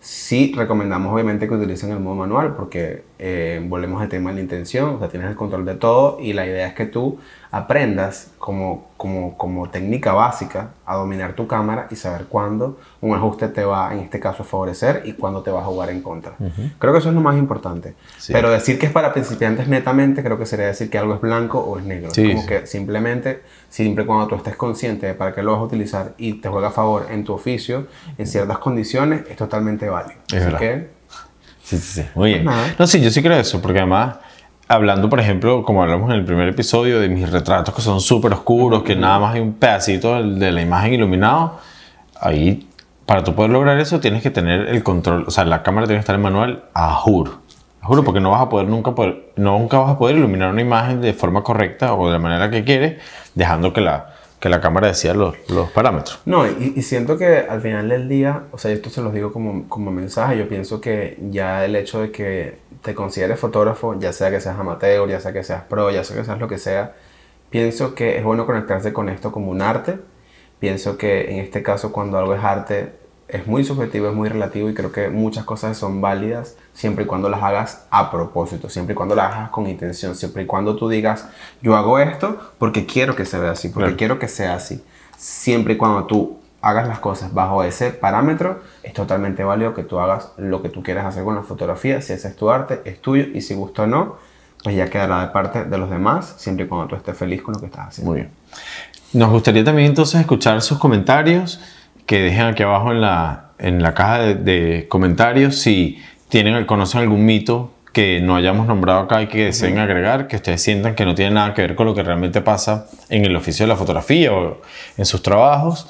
Sí 0.01 0.53
recomendamos 0.57 1.13
obviamente 1.13 1.47
que 1.47 1.55
utilicen 1.55 1.91
el 1.93 2.01
modo 2.01 2.17
manual 2.17 2.55
porque 2.57 3.05
eh, 3.19 3.65
volvemos 3.69 4.03
al 4.03 4.09
tema 4.09 4.31
de 4.31 4.37
la 4.37 4.43
intención, 4.43 4.97
o 4.97 4.99
sea, 4.99 5.09
tienes 5.09 5.29
el 5.29 5.37
control 5.37 5.65
de 5.65 5.75
todo 5.75 6.19
y 6.21 6.33
la 6.33 6.47
idea 6.47 6.67
es 6.67 6.75
que 6.75 6.87
tú 6.87 7.19
aprendas 7.53 8.31
como, 8.39 8.87
como, 8.97 9.37
como 9.37 9.69
técnica 9.69 10.15
básica 10.15 10.71
a 10.87 10.97
dominar 10.97 11.35
tu 11.35 11.47
cámara 11.47 11.87
y 11.91 11.97
saber 11.97 12.25
cuándo 12.25 12.81
un 13.03 13.15
ajuste 13.15 13.47
te 13.49 13.63
va, 13.63 13.93
en 13.93 14.01
este 14.01 14.19
caso, 14.19 14.43
a 14.43 14.47
favorecer 14.47 15.03
y 15.05 15.13
cuándo 15.13 15.43
te 15.43 15.51
va 15.51 15.61
a 15.61 15.65
jugar 15.65 15.91
en 15.91 16.01
contra. 16.01 16.33
Creo 16.79 16.95
que 16.95 16.99
eso 16.99 17.11
es 17.11 17.15
lo 17.15 17.21
más 17.21 17.37
importante. 17.37 17.95
Pero 18.29 18.51
decir 18.51 18.79
que 18.79 18.87
es 18.87 18.93
para 18.93 19.13
principiantes 19.13 19.69
netamente, 19.69 20.23
creo 20.25 20.39
que 20.39 20.47
sería 20.47 20.67
decir 20.67 20.89
que 20.89 20.97
algo 20.97 21.15
es 21.15 21.21
blanco 21.21 21.61
o 21.61 21.79
es 21.79 21.85
negro. 21.85 22.11
como 22.17 22.47
que 22.47 22.67
simplemente, 22.67 23.43
siempre 23.69 24.07
cuando 24.07 24.29
tú 24.29 24.37
estés 24.37 24.57
consciente 24.57 25.07
de 25.09 25.15
para 25.15 25.35
qué 25.35 25.43
lo 25.43 25.53
vas 25.53 25.61
a 25.61 25.65
utilizar 25.65 26.15
y 26.17 26.41
te 26.41 26.49
juega 26.49 26.69
a 26.69 26.73
favor 26.73 27.09
en 27.11 27.23
tu 27.23 27.35
oficio, 27.35 27.87
en 28.17 28.27
ciertas 28.27 28.57
condiciones, 28.59 29.25
es 29.29 29.37
totalmente 29.37 29.91
válido. 29.91 30.21
Es 30.33 30.43
Así 30.43 30.57
que... 30.57 30.89
Sí, 31.63 31.77
sí, 31.77 32.03
sí. 32.03 32.09
Muy 32.15 32.33
bien. 32.33 32.45
Pues 32.45 32.79
no, 32.79 32.87
sí, 32.87 33.01
yo 33.01 33.11
sí 33.11 33.23
creo 33.23 33.39
eso, 33.39 33.61
porque 33.61 33.79
además 33.79 34.17
hablando, 34.73 35.11
por 35.11 35.21
ejemplo, 35.21 35.63
como 35.65 35.83
hablamos 35.83 36.11
en 36.11 36.17
el 36.17 36.25
primer 36.25 36.49
episodio, 36.49 36.99
de 36.99 37.09
mis 37.09 37.31
retratos 37.31 37.75
que 37.75 37.83
son 37.83 38.01
súper 38.01 38.33
oscuros, 38.33 38.83
que 38.83 38.97
nada 38.97 39.19
más 39.19 39.35
hay 39.35 39.41
un 39.41 39.53
pedacito 39.53 40.23
de 40.23 40.51
la 40.51 40.63
imagen 40.63 40.95
iluminado, 40.95 41.59
ahí, 42.19 42.69
para 43.05 43.23
tú 43.23 43.35
poder 43.35 43.51
lograr 43.51 43.79
eso, 43.79 44.01
tienes 44.01 44.23
que 44.23 44.31
tener 44.31 44.69
el 44.69 44.83
control, 44.83 45.25
o 45.27 45.31
sea, 45.31 45.45
la 45.45 45.63
cámara 45.63 45.87
tiene 45.87 45.99
que 45.99 46.01
estar 46.01 46.15
en 46.15 46.23
manual 46.23 46.65
a 46.73 46.95
juro. 46.95 47.41
A 47.83 47.87
juro, 47.87 48.03
porque 48.03 48.21
no 48.21 48.31
vas 48.31 48.41
a 48.41 48.49
poder 48.49 48.67
nunca, 48.69 48.95
poder, 48.95 49.33
nunca 49.37 49.79
vas 49.79 49.91
a 49.91 49.99
poder 49.99 50.17
iluminar 50.17 50.51
una 50.51 50.63
imagen 50.63 51.01
de 51.03 51.13
forma 51.13 51.43
correcta 51.43 51.95
o 51.95 52.07
de 52.07 52.13
la 52.13 52.19
manera 52.19 52.51
que 52.51 52.65
quieres, 52.65 53.03
dejando 53.35 53.73
que 53.75 53.83
la, 53.83 54.15
que 54.41 54.49
la 54.49 54.61
cámara 54.61 54.87
decía 54.87 55.13
los, 55.13 55.35
los 55.51 55.71
parámetros. 55.71 56.19
No, 56.25 56.47
y, 56.47 56.73
y, 56.77 56.83
siento 56.83 57.19
que 57.19 57.39
al 57.39 57.61
final 57.61 57.89
del 57.89 58.09
día, 58.09 58.45
o 58.53 58.59
sea, 58.59 58.71
esto 58.71 58.89
se 58.89 59.03
los 59.03 59.13
digo 59.13 59.33
como, 59.33 59.69
como 59.69 59.91
mensaje, 59.91 60.39
yo 60.39 60.49
pienso 60.49 60.81
que 60.81 61.19
ya 61.31 61.65
el 61.65 61.77
hecho 61.77 62.01
de 62.01 62.11
que 62.11 62.59
te 62.83 62.95
consideres 62.95 63.39
fotógrafo, 63.39 63.99
ya 63.99 64.13
sea 64.13 64.31
que 64.31 64.41
seas 64.41 64.59
amateur, 64.59 65.09
ya 65.09 65.21
sea 65.21 65.33
que 65.33 65.45
seas 65.45 65.63
pro, 65.63 65.91
ya 65.91 66.05
sea 66.05 66.17
que 66.17 66.25
seas 66.25 66.39
lo 66.39 66.49
que 66.49 66.59
sea, 66.59 66.95
pienso 67.51 67.95
que 67.95 68.19
es 68.19 68.25
bueno 68.25 68.47
conectarse 68.47 68.93
con 68.93 69.09
esto 69.09 69.33
como 69.33 69.51
un 69.51 69.63
arte. 69.63 69.99
Pienso 70.59 70.97
que 70.97 71.33
en 71.33 71.39
este 71.39 71.63
caso 71.63 71.91
cuando 71.93 72.19
algo 72.19 72.35
es 72.35 72.45
arte 72.45 72.93
es 73.29 73.47
muy 73.47 73.65
subjetivo, 73.65 74.09
es 74.09 74.15
muy 74.15 74.29
relativo 74.29 74.69
y 74.69 74.75
creo 74.75 74.93
que 74.93 75.09
muchas 75.09 75.45
cosas 75.45 75.77
son 75.77 76.01
válidas 76.01 76.57
siempre 76.75 77.05
y 77.05 77.07
cuando 77.07 77.29
las 77.29 77.43
hagas 77.43 77.87
a 77.91 78.11
propósito, 78.11 78.69
siempre 78.69 78.93
y 78.93 78.97
cuando 78.97 79.15
las 79.15 79.35
hagas 79.35 79.51
con 79.51 79.67
intención, 79.67 80.15
siempre 80.15 80.43
y 80.43 80.47
cuando 80.47 80.77
tú 80.77 80.89
digas, 80.89 81.29
yo 81.63 81.75
hago 81.75 81.99
esto 81.99 82.53
porque 82.59 82.85
quiero 82.85 83.17
que 83.17 83.25
se 83.25 83.39
vea 83.39 83.53
así, 83.53 83.71
porque 83.71 83.97
quiero 83.97 84.19
que 84.19 84.29
sea 84.29 84.55
así. 84.55 84.85
Siempre 85.17 85.75
y 85.75 85.77
cuando 85.79 86.05
tú 86.05 86.42
hagas 86.63 86.89
las 86.89 87.01
cosas 87.01 87.35
bajo 87.35 87.65
ese 87.65 87.91
parámetro, 87.91 88.63
es 88.83 88.93
totalmente 88.93 89.45
válido 89.45 89.75
que 89.75 89.83
tú 89.83 89.99
hagas 89.99 90.33
lo 90.39 90.63
que 90.63 90.69
tú 90.69 90.83
quieras 90.83 91.05
hacer 91.05 91.25
con 91.25 91.35
la 91.35 91.43
fotografía, 91.43 92.01
si 92.01 92.13
ese 92.13 92.29
es 92.29 92.37
tu 92.37 92.51
arte, 92.51 92.81
es 92.85 93.01
tuyo 93.01 93.27
y 93.35 93.41
si 93.41 93.55
gusta 93.55 93.83
o 93.83 93.87
no, 93.87 94.17
pues 94.63 94.77
ya 94.77 94.89
quedará 94.89 95.21
de 95.21 95.29
parte 95.29 95.65
de 95.65 95.79
los 95.79 95.91
demás, 95.91 96.35
siempre 96.39 96.65
y 96.67 96.69
cuando 96.69 96.87
tú 96.87 96.97
estés 96.97 97.17
feliz 97.17 97.43
con 97.43 97.55
lo 97.55 97.61
que 97.61 97.67
estás 97.67 97.89
haciendo. 97.89 98.13
Muy 98.13 98.21
bien. 98.21 98.31
Nos 99.13 99.31
gustaría 99.31 99.65
también 99.65 99.89
entonces 99.89 100.21
escuchar 100.21 100.63
sus 100.63 100.79
comentarios, 100.79 101.61
que 102.07 102.23
dejen 102.23 102.47
aquí 102.47 102.63
abajo 102.63 102.93
en 102.93 103.01
la, 103.01 103.51
en 103.59 103.83
la 103.83 103.95
caja 103.95 104.19
de, 104.21 104.35
de 104.37 104.87
comentarios 104.89 105.59
si 105.59 106.01
tienen, 106.29 106.65
conocen 106.65 107.01
algún 107.01 107.25
mito 107.25 107.73
que 107.93 108.21
no 108.21 108.37
hayamos 108.37 108.67
nombrado 108.67 109.01
acá 109.01 109.21
y 109.23 109.27
que 109.27 109.45
deseen 109.45 109.79
agregar, 109.79 110.27
que 110.27 110.37
ustedes 110.37 110.63
sientan 110.63 110.95
que 110.95 111.05
no 111.05 111.15
tiene 111.15 111.33
nada 111.33 111.53
que 111.53 111.61
ver 111.61 111.75
con 111.75 111.87
lo 111.87 111.95
que 111.95 112.03
realmente 112.03 112.41
pasa 112.41 112.87
en 113.11 113.25
el 113.25 113.37
oficio 113.37 113.65
de 113.65 113.69
la 113.69 113.77
fotografía 113.77 114.33
o 114.33 114.63
en 114.97 115.05
sus 115.05 115.23
trabajos. 115.23 115.89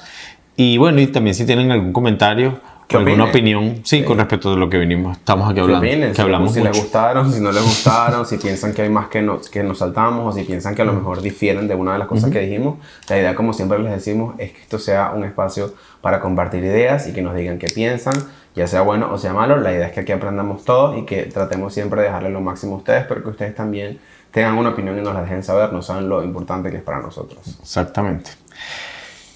Y 0.55 0.77
bueno, 0.77 1.01
y 1.01 1.07
también 1.07 1.35
si 1.35 1.45
tienen 1.45 1.71
algún 1.71 1.93
comentario 1.93 2.59
o 2.93 2.97
alguna 2.97 3.25
opinión, 3.25 3.81
sí, 3.83 4.03
con 4.03 4.19
respecto 4.19 4.53
a 4.53 4.55
lo 4.55 4.69
que 4.69 4.77
venimos, 4.77 5.17
estamos 5.17 5.49
aquí 5.49 5.59
hablando. 5.59 6.13
Que 6.13 6.21
hablamos 6.21 6.53
si 6.53 6.61
les 6.61 6.77
gustaron, 6.77 7.31
si 7.31 7.39
no 7.39 7.51
les 7.51 7.63
gustaron, 7.63 8.25
si 8.25 8.37
piensan 8.37 8.73
que 8.73 8.83
hay 8.83 8.89
más 8.89 9.07
que 9.07 9.21
nos, 9.21 9.49
que 9.49 9.63
nos 9.63 9.79
saltamos 9.79 10.33
o 10.33 10.37
si 10.37 10.43
piensan 10.43 10.75
que 10.75 10.83
a 10.83 10.85
lo 10.85 10.93
mejor 10.93 11.21
difieren 11.21 11.67
de 11.67 11.75
una 11.75 11.93
de 11.93 11.99
las 11.99 12.07
cosas 12.07 12.29
que 12.29 12.39
dijimos. 12.39 12.77
La 13.09 13.17
idea, 13.17 13.35
como 13.35 13.53
siempre 13.53 13.79
les 13.79 13.91
decimos, 13.91 14.35
es 14.37 14.51
que 14.51 14.61
esto 14.61 14.77
sea 14.77 15.11
un 15.15 15.23
espacio 15.23 15.73
para 16.01 16.19
compartir 16.19 16.63
ideas 16.63 17.07
y 17.07 17.13
que 17.13 17.21
nos 17.21 17.35
digan 17.35 17.57
qué 17.57 17.67
piensan 17.67 18.13
ya 18.55 18.67
sea 18.67 18.81
bueno 18.81 19.11
o 19.11 19.17
sea 19.17 19.33
malo, 19.33 19.57
la 19.57 19.71
idea 19.71 19.87
es 19.87 19.93
que 19.93 20.01
aquí 20.01 20.11
aprendamos 20.11 20.63
todos 20.63 20.97
y 20.97 21.05
que 21.05 21.23
tratemos 21.23 21.73
siempre 21.73 22.01
de 22.01 22.07
dejarle 22.07 22.29
lo 22.29 22.41
máximo 22.41 22.75
a 22.75 22.77
ustedes, 22.77 23.05
pero 23.07 23.23
que 23.23 23.29
ustedes 23.29 23.55
también 23.55 23.99
tengan 24.31 24.57
una 24.57 24.69
opinión 24.69 24.97
y 24.97 25.01
nos 25.01 25.13
la 25.13 25.21
dejen 25.21 25.43
saber, 25.43 25.73
no 25.73 25.81
saben 25.81 26.09
lo 26.09 26.23
importante 26.23 26.69
que 26.69 26.77
es 26.77 26.83
para 26.83 27.01
nosotros. 27.01 27.57
Exactamente. 27.61 28.31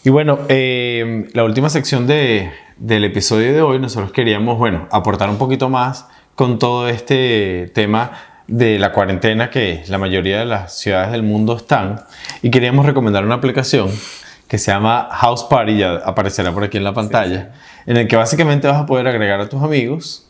Y 0.03 0.09
bueno, 0.09 0.39
eh, 0.47 1.27
la 1.33 1.43
última 1.43 1.69
sección 1.69 2.07
de, 2.07 2.51
del 2.77 3.03
episodio 3.03 3.53
de 3.53 3.61
hoy, 3.61 3.79
nosotros 3.79 4.11
queríamos, 4.11 4.57
bueno, 4.57 4.87
aportar 4.91 5.29
un 5.29 5.37
poquito 5.37 5.69
más 5.69 6.07
con 6.35 6.59
todo 6.59 6.87
este 6.87 7.71
tema 7.73 8.11
de 8.47 8.79
la 8.79 8.93
cuarentena 8.93 9.49
que 9.49 9.83
la 9.87 9.97
mayoría 9.97 10.39
de 10.39 10.45
las 10.45 10.77
ciudades 10.79 11.11
del 11.11 11.23
mundo 11.23 11.57
están 11.57 12.01
y 12.41 12.49
queríamos 12.49 12.85
recomendar 12.85 13.25
una 13.25 13.35
aplicación 13.35 13.89
que 14.47 14.57
se 14.57 14.71
llama 14.71 15.09
House 15.11 15.43
Party, 15.43 15.77
ya 15.77 15.95
aparecerá 15.95 16.53
por 16.53 16.63
aquí 16.63 16.77
en 16.77 16.85
la 16.85 16.93
pantalla, 16.93 17.51
en 17.85 17.97
el 17.97 18.07
que 18.07 18.15
básicamente 18.15 18.67
vas 18.67 18.77
a 18.77 18.85
poder 18.85 19.07
agregar 19.07 19.41
a 19.41 19.49
tus 19.49 19.61
amigos, 19.61 20.25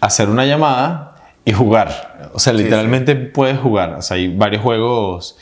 hacer 0.00 0.28
una 0.28 0.46
llamada 0.46 1.16
y 1.44 1.52
jugar. 1.52 2.30
O 2.32 2.38
sea, 2.38 2.52
literalmente 2.52 3.16
puedes 3.16 3.58
jugar. 3.58 3.94
O 3.94 4.02
sea, 4.02 4.16
hay 4.16 4.28
varios 4.28 4.62
juegos 4.62 5.36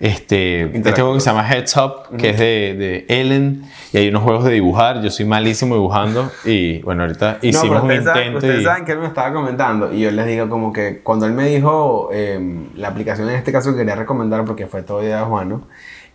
este, 0.00 0.76
este 0.76 0.92
juego 0.92 1.14
que 1.14 1.20
se 1.20 1.30
llama 1.30 1.46
Heads 1.46 1.76
Up, 1.76 2.16
que 2.16 2.30
es 2.30 2.38
de, 2.38 2.74
de, 2.78 3.06
Ellen, 3.08 3.64
y 3.92 3.98
hay 3.98 4.08
unos 4.08 4.22
juegos 4.22 4.44
de 4.44 4.52
dibujar. 4.52 5.02
Yo 5.02 5.10
soy 5.10 5.26
malísimo 5.26 5.74
dibujando, 5.74 6.30
y 6.44 6.80
bueno, 6.80 7.02
ahorita 7.02 7.38
hicimos 7.42 7.82
un 7.82 7.92
intento. 7.92 8.14
Saben, 8.14 8.34
ustedes 8.34 8.64
saben 8.64 8.84
que 8.86 8.92
él 8.92 8.98
me 8.98 9.06
estaba 9.06 9.32
comentando, 9.32 9.92
y 9.92 10.00
yo 10.00 10.10
les 10.10 10.26
digo 10.26 10.48
como 10.48 10.72
que 10.72 11.00
cuando 11.02 11.26
él 11.26 11.32
me 11.32 11.46
dijo 11.46 12.08
em, 12.12 12.68
la 12.76 12.88
aplicación 12.88 13.28
en 13.28 13.36
este 13.36 13.52
caso 13.52 13.72
que 13.72 13.78
quería 13.78 13.94
recomendar 13.94 14.44
porque 14.46 14.66
fue 14.66 14.82
todo 14.82 15.02
idea 15.02 15.18
de 15.18 15.24
Juan, 15.24 15.62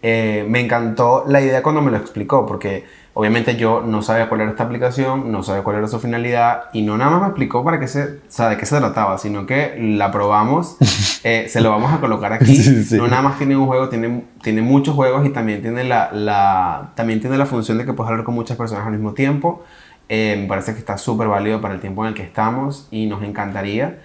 eh, 0.01 0.45
me 0.49 0.59
encantó 0.59 1.23
la 1.27 1.41
idea 1.41 1.61
cuando 1.61 1.81
me 1.81 1.91
lo 1.91 1.97
explicó, 1.97 2.45
porque 2.45 2.83
Obviamente 3.17 3.55
yo 3.55 3.81
no 3.81 4.01
sabía 4.01 4.27
cuál 4.27 4.41
era 4.41 4.49
esta 4.51 4.63
aplicación, 4.63 5.31
no 5.31 5.41
sabía 5.41 5.63
cuál 5.63 5.77
era 5.77 5.87
su 5.87 6.01
finalidad 6.01 6.63
y 6.73 6.81
no 6.81 6.97
nada 6.97 7.11
más 7.11 7.21
me 7.21 7.27
explicó 7.27 7.63
para 7.63 7.79
qué 7.79 7.87
se, 7.87 8.03
o 8.03 8.19
sea, 8.27 8.49
de 8.49 8.57
qué 8.57 8.65
se 8.65 8.77
trataba, 8.77 9.17
sino 9.17 9.45
que 9.45 9.73
la 9.79 10.11
probamos, 10.11 10.75
eh, 11.23 11.45
se 11.47 11.61
lo 11.61 11.69
vamos 11.69 11.93
a 11.93 12.01
colocar 12.01 12.33
aquí. 12.33 12.61
No 12.91 13.07
nada 13.07 13.21
más 13.21 13.37
tiene 13.37 13.55
un 13.55 13.67
juego, 13.67 13.87
tiene, 13.87 14.25
tiene 14.43 14.61
muchos 14.61 14.95
juegos 14.95 15.25
y 15.25 15.29
también 15.29 15.61
tiene 15.61 15.85
la, 15.85 16.11
la, 16.11 16.91
también 16.95 17.21
tiene 17.21 17.37
la 17.37 17.45
función 17.45 17.77
de 17.77 17.85
que 17.85 17.93
puedes 17.93 18.11
hablar 18.11 18.25
con 18.25 18.35
muchas 18.35 18.57
personas 18.57 18.85
al 18.85 18.91
mismo 18.91 19.13
tiempo. 19.13 19.63
Eh, 20.09 20.35
me 20.41 20.47
parece 20.47 20.73
que 20.73 20.79
está 20.79 20.97
súper 20.97 21.29
válido 21.29 21.61
para 21.61 21.73
el 21.73 21.79
tiempo 21.79 22.03
en 22.03 22.09
el 22.09 22.15
que 22.15 22.23
estamos 22.23 22.89
y 22.91 23.05
nos 23.05 23.23
encantaría 23.23 23.97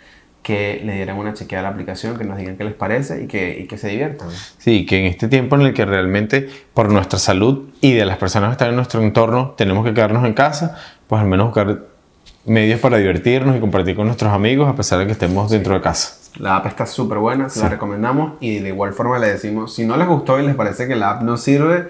que 0.42 0.80
le 0.84 0.94
dieran 0.94 1.18
una 1.18 1.34
chequeada 1.34 1.66
a 1.66 1.70
la 1.70 1.74
aplicación, 1.74 2.16
que 2.16 2.24
nos 2.24 2.38
digan 2.38 2.56
qué 2.56 2.64
les 2.64 2.74
parece 2.74 3.24
y 3.24 3.26
que, 3.26 3.58
y 3.60 3.66
que 3.66 3.76
se 3.76 3.88
diviertan. 3.88 4.28
Sí, 4.58 4.86
que 4.86 4.98
en 4.98 5.04
este 5.04 5.28
tiempo 5.28 5.56
en 5.56 5.62
el 5.62 5.74
que 5.74 5.84
realmente 5.84 6.48
por 6.72 6.90
nuestra 6.90 7.18
salud 7.18 7.68
y 7.80 7.92
de 7.92 8.06
las 8.06 8.16
personas 8.16 8.48
que 8.48 8.52
están 8.52 8.68
en 8.70 8.76
nuestro 8.76 9.02
entorno 9.02 9.54
tenemos 9.56 9.84
que 9.84 9.92
quedarnos 9.92 10.24
en 10.24 10.32
casa, 10.32 10.78
pues 11.06 11.20
al 11.20 11.28
menos 11.28 11.46
buscar 11.46 11.82
medios 12.46 12.80
para 12.80 12.96
divertirnos 12.96 13.56
y 13.56 13.60
compartir 13.60 13.94
con 13.94 14.06
nuestros 14.06 14.32
amigos 14.32 14.68
a 14.68 14.74
pesar 14.74 14.98
de 14.98 15.06
que 15.06 15.12
estemos 15.12 15.50
dentro 15.50 15.74
de 15.74 15.82
casa. 15.82 16.16
La 16.38 16.56
app 16.56 16.66
está 16.66 16.86
súper 16.86 17.18
buena, 17.18 17.48
se 17.48 17.60
la 17.60 17.68
recomendamos 17.68 18.34
y 18.40 18.60
de 18.60 18.68
igual 18.68 18.94
forma 18.94 19.18
le 19.18 19.26
decimos, 19.26 19.74
si 19.74 19.84
no 19.84 19.96
les 19.96 20.08
gustó 20.08 20.40
y 20.40 20.46
les 20.46 20.54
parece 20.54 20.88
que 20.88 20.96
la 20.96 21.10
app 21.10 21.22
no 21.22 21.36
sirve, 21.36 21.88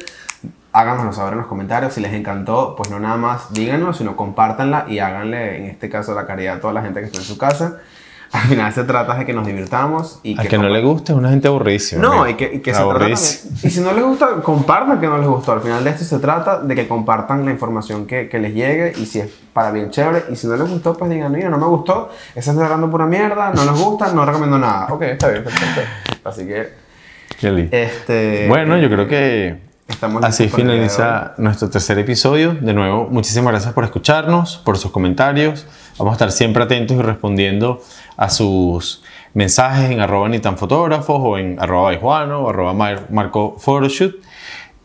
háganoslo 0.73 1.13
saber 1.13 1.35
en 1.35 1.39
los 1.41 1.47
comentarios. 1.47 1.93
Si 1.93 2.01
les 2.01 2.13
encantó, 2.13 2.75
pues 2.77 2.91
no 2.91 2.99
nada 2.99 3.17
más 3.17 3.53
díganos, 3.53 3.99
sino 3.99 4.17
compártanla 4.17 4.87
y 4.89 4.99
háganle 4.99 5.59
en 5.59 5.65
este 5.67 5.89
caso 5.89 6.15
la 6.15 6.27
caridad 6.27 6.57
a 6.57 6.61
toda 6.61 6.73
la 6.73 6.83
gente 6.83 7.01
que 7.01 7.07
está 7.07 7.19
en 7.19 7.25
su 7.25 7.39
casa 7.39 7.81
al 8.33 8.43
final 8.43 8.73
se 8.73 8.85
trata 8.85 9.15
de 9.17 9.27
que 9.27 9.33
nos 9.33 9.45
divirtamos 9.45 10.21
y 10.23 10.39
a 10.39 10.45
que, 10.45 10.57
no 10.57 10.69
le 10.69 10.81
guste 10.81 11.13
es 11.13 11.19
una 11.19 11.31
gente 11.31 11.49
aburrísima. 11.49 12.01
No, 12.01 12.29
y 12.29 12.35
que, 12.35 12.55
y 12.55 12.59
que 12.61 12.73
se 12.73 12.83
trata 12.83 13.09
Y 13.09 13.17
si 13.17 13.81
no 13.81 13.93
les 13.93 14.05
gusta, 14.05 14.37
compartan 14.43 15.01
que 15.01 15.07
no 15.07 15.19
les 15.19 15.27
gustó. 15.27 15.53
Al 15.53 15.61
final 15.61 15.83
de 15.83 15.91
esto 15.91 16.05
se 16.05 16.19
trata 16.21 16.61
de 16.61 16.75
que 16.77 16.87
compartan 16.87 17.45
la 17.45 17.51
información 17.51 18.07
que, 18.07 18.29
que 18.29 18.39
les 18.39 18.55
llegue 18.55 18.93
y 18.97 19.07
si 19.07 19.19
es 19.19 19.31
para 19.53 19.73
bien 19.73 19.91
chévere. 19.91 20.27
Y 20.31 20.37
si 20.37 20.47
no 20.47 20.57
les 20.57 20.71
gustó, 20.71 20.97
pues 20.97 21.11
digan, 21.11 21.33
mira, 21.33 21.51
no 21.51 21.59
me 21.59 21.67
gustó, 21.67 22.11
están 22.35 22.61
hablando 22.61 22.89
pura 22.89 23.07
mierda, 23.07 23.53
no 23.53 23.65
les 23.65 23.81
gusta, 23.81 24.13
no 24.13 24.25
recomiendo 24.25 24.59
nada. 24.59 24.87
Ok, 24.91 25.03
está 25.03 25.29
bien, 25.29 25.43
perfecto. 25.43 25.81
Así 26.25 26.47
que... 26.47 26.69
Kelly. 27.41 27.69
Este, 27.73 28.47
bueno, 28.49 28.77
yo 28.79 28.89
creo 28.89 29.09
que 29.09 29.70
Así 30.23 30.49
finaliza 30.49 31.35
nuestro 31.37 31.69
tercer 31.69 31.99
episodio. 31.99 32.55
De 32.55 32.73
nuevo, 32.73 33.09
muchísimas 33.11 33.53
gracias 33.53 33.73
por 33.73 33.85
escucharnos, 33.85 34.59
por 34.59 34.79
sus 34.79 34.91
comentarios. 34.91 35.67
Vamos 35.99 36.13
a 36.13 36.15
estar 36.15 36.33
siempre 36.33 36.63
atentos 36.63 36.97
y 36.97 37.03
respondiendo 37.03 37.83
a 38.17 38.31
sus 38.31 39.03
mensajes 39.35 39.91
en 39.91 40.01
arroba 40.01 40.29
ni 40.29 40.39
tan 40.39 40.57
fotógrafos 40.57 41.21
o 41.21 41.39
en 41.39 41.61
arroba 41.61 41.95
Juano 41.97 42.41
o 42.41 42.51
arroba 42.51 42.73
marco 42.73 43.57
photoshoot. 43.59 44.17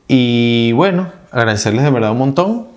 Y 0.08 0.72
bueno, 0.74 1.12
agradecerles 1.32 1.84
de 1.84 1.92
verdad 1.92 2.12
un 2.12 2.20
montón. 2.20 2.68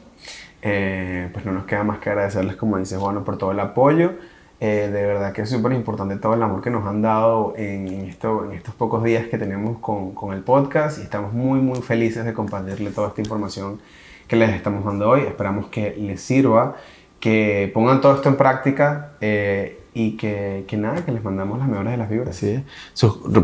Eh, 0.63 1.31
pues 1.33 1.45
no 1.45 1.53
nos 1.53 1.65
queda 1.65 1.85
más 1.85 1.99
que 1.99 2.11
agradecerles, 2.11 2.57
como 2.57 2.79
dice 2.79 2.97
Juan, 2.97 3.25
por 3.25 3.39
todo 3.39 3.53
el 3.53 3.61
apoyo. 3.61 4.13
Eh, 4.61 4.91
de 4.93 5.07
verdad 5.07 5.33
que 5.33 5.43
es 5.43 5.51
súper 5.51 5.71
importante 5.73 6.17
todo 6.17 6.35
el 6.35 6.43
amor 6.43 6.61
que 6.63 6.71
nos 6.71 6.85
han 6.85 7.01
dado 7.01 7.55
en, 7.57 7.87
esto, 8.09 8.45
en 8.45 8.53
estos 8.53 8.75
pocos 8.75 9.05
días 9.05 9.29
que 9.29 9.39
tenemos 9.39 9.79
con, 9.79 10.17
con, 10.17 10.35
el 10.35 10.43
podcast 10.43 10.99
y 10.99 11.03
estamos 11.03 11.33
muy 11.33 11.61
muy 11.61 11.81
felices 11.81 12.25
de 12.25 12.33
compartirle 12.33 12.91
toda 12.91 13.09
esta 13.09 13.21
información 13.21 13.79
que 14.27 14.35
les 14.35 14.51
estamos 14.51 14.85
dando 14.85 15.11
hoy. 15.11 15.21
Esperamos 15.21 15.67
que 15.67 15.95
les 15.97 16.21
sirva, 16.21 16.75
que 17.21 17.71
pongan 17.73 18.01
todo 18.01 18.17
esto 18.17 18.29
en 18.29 18.37
práctica 18.37 19.13
eh, 19.21 19.81
y 19.95 20.17
que, 20.17 20.65
que, 20.67 20.77
nada, 20.77 21.05
que 21.05 21.13
les 21.13 21.23
mandamos 21.23 21.61
las 21.61 21.69
mejores 21.69 21.93
de 21.93 21.97
las 21.97 22.11
vibras. 22.11 22.35
Sí. 22.35 22.65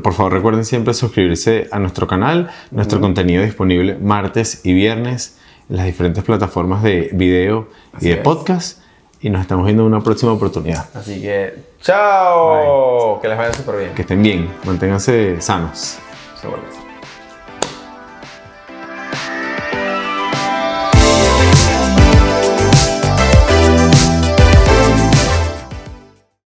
Por 0.02 0.12
favor 0.14 0.32
recuerden 0.32 0.64
siempre 0.64 0.94
suscribirse 0.94 1.68
a 1.70 1.78
nuestro 1.78 2.08
canal, 2.08 2.50
nuestro 2.72 3.00
contenido 3.00 3.44
disponible 3.44 3.96
martes 3.98 4.66
y 4.66 4.74
viernes 4.74 5.38
en 5.70 5.76
las 5.76 5.86
diferentes 5.86 6.24
plataformas 6.24 6.82
de 6.82 7.10
video 7.12 7.68
y 8.00 8.08
de 8.08 8.16
podcast 8.16 8.83
y 9.24 9.30
nos 9.30 9.40
estamos 9.40 9.64
viendo 9.64 9.84
en 9.84 9.86
una 9.86 10.02
próxima 10.02 10.32
oportunidad. 10.32 10.84
Así 10.92 11.22
que, 11.22 11.54
chao. 11.80 13.18
Que 13.22 13.28
les 13.28 13.38
vaya 13.38 13.54
súper 13.54 13.78
bien. 13.78 13.94
Que 13.94 14.02
estén 14.02 14.22
bien, 14.22 14.54
manténganse 14.66 15.40
sanos. 15.40 15.98
Seguro. 16.38 16.83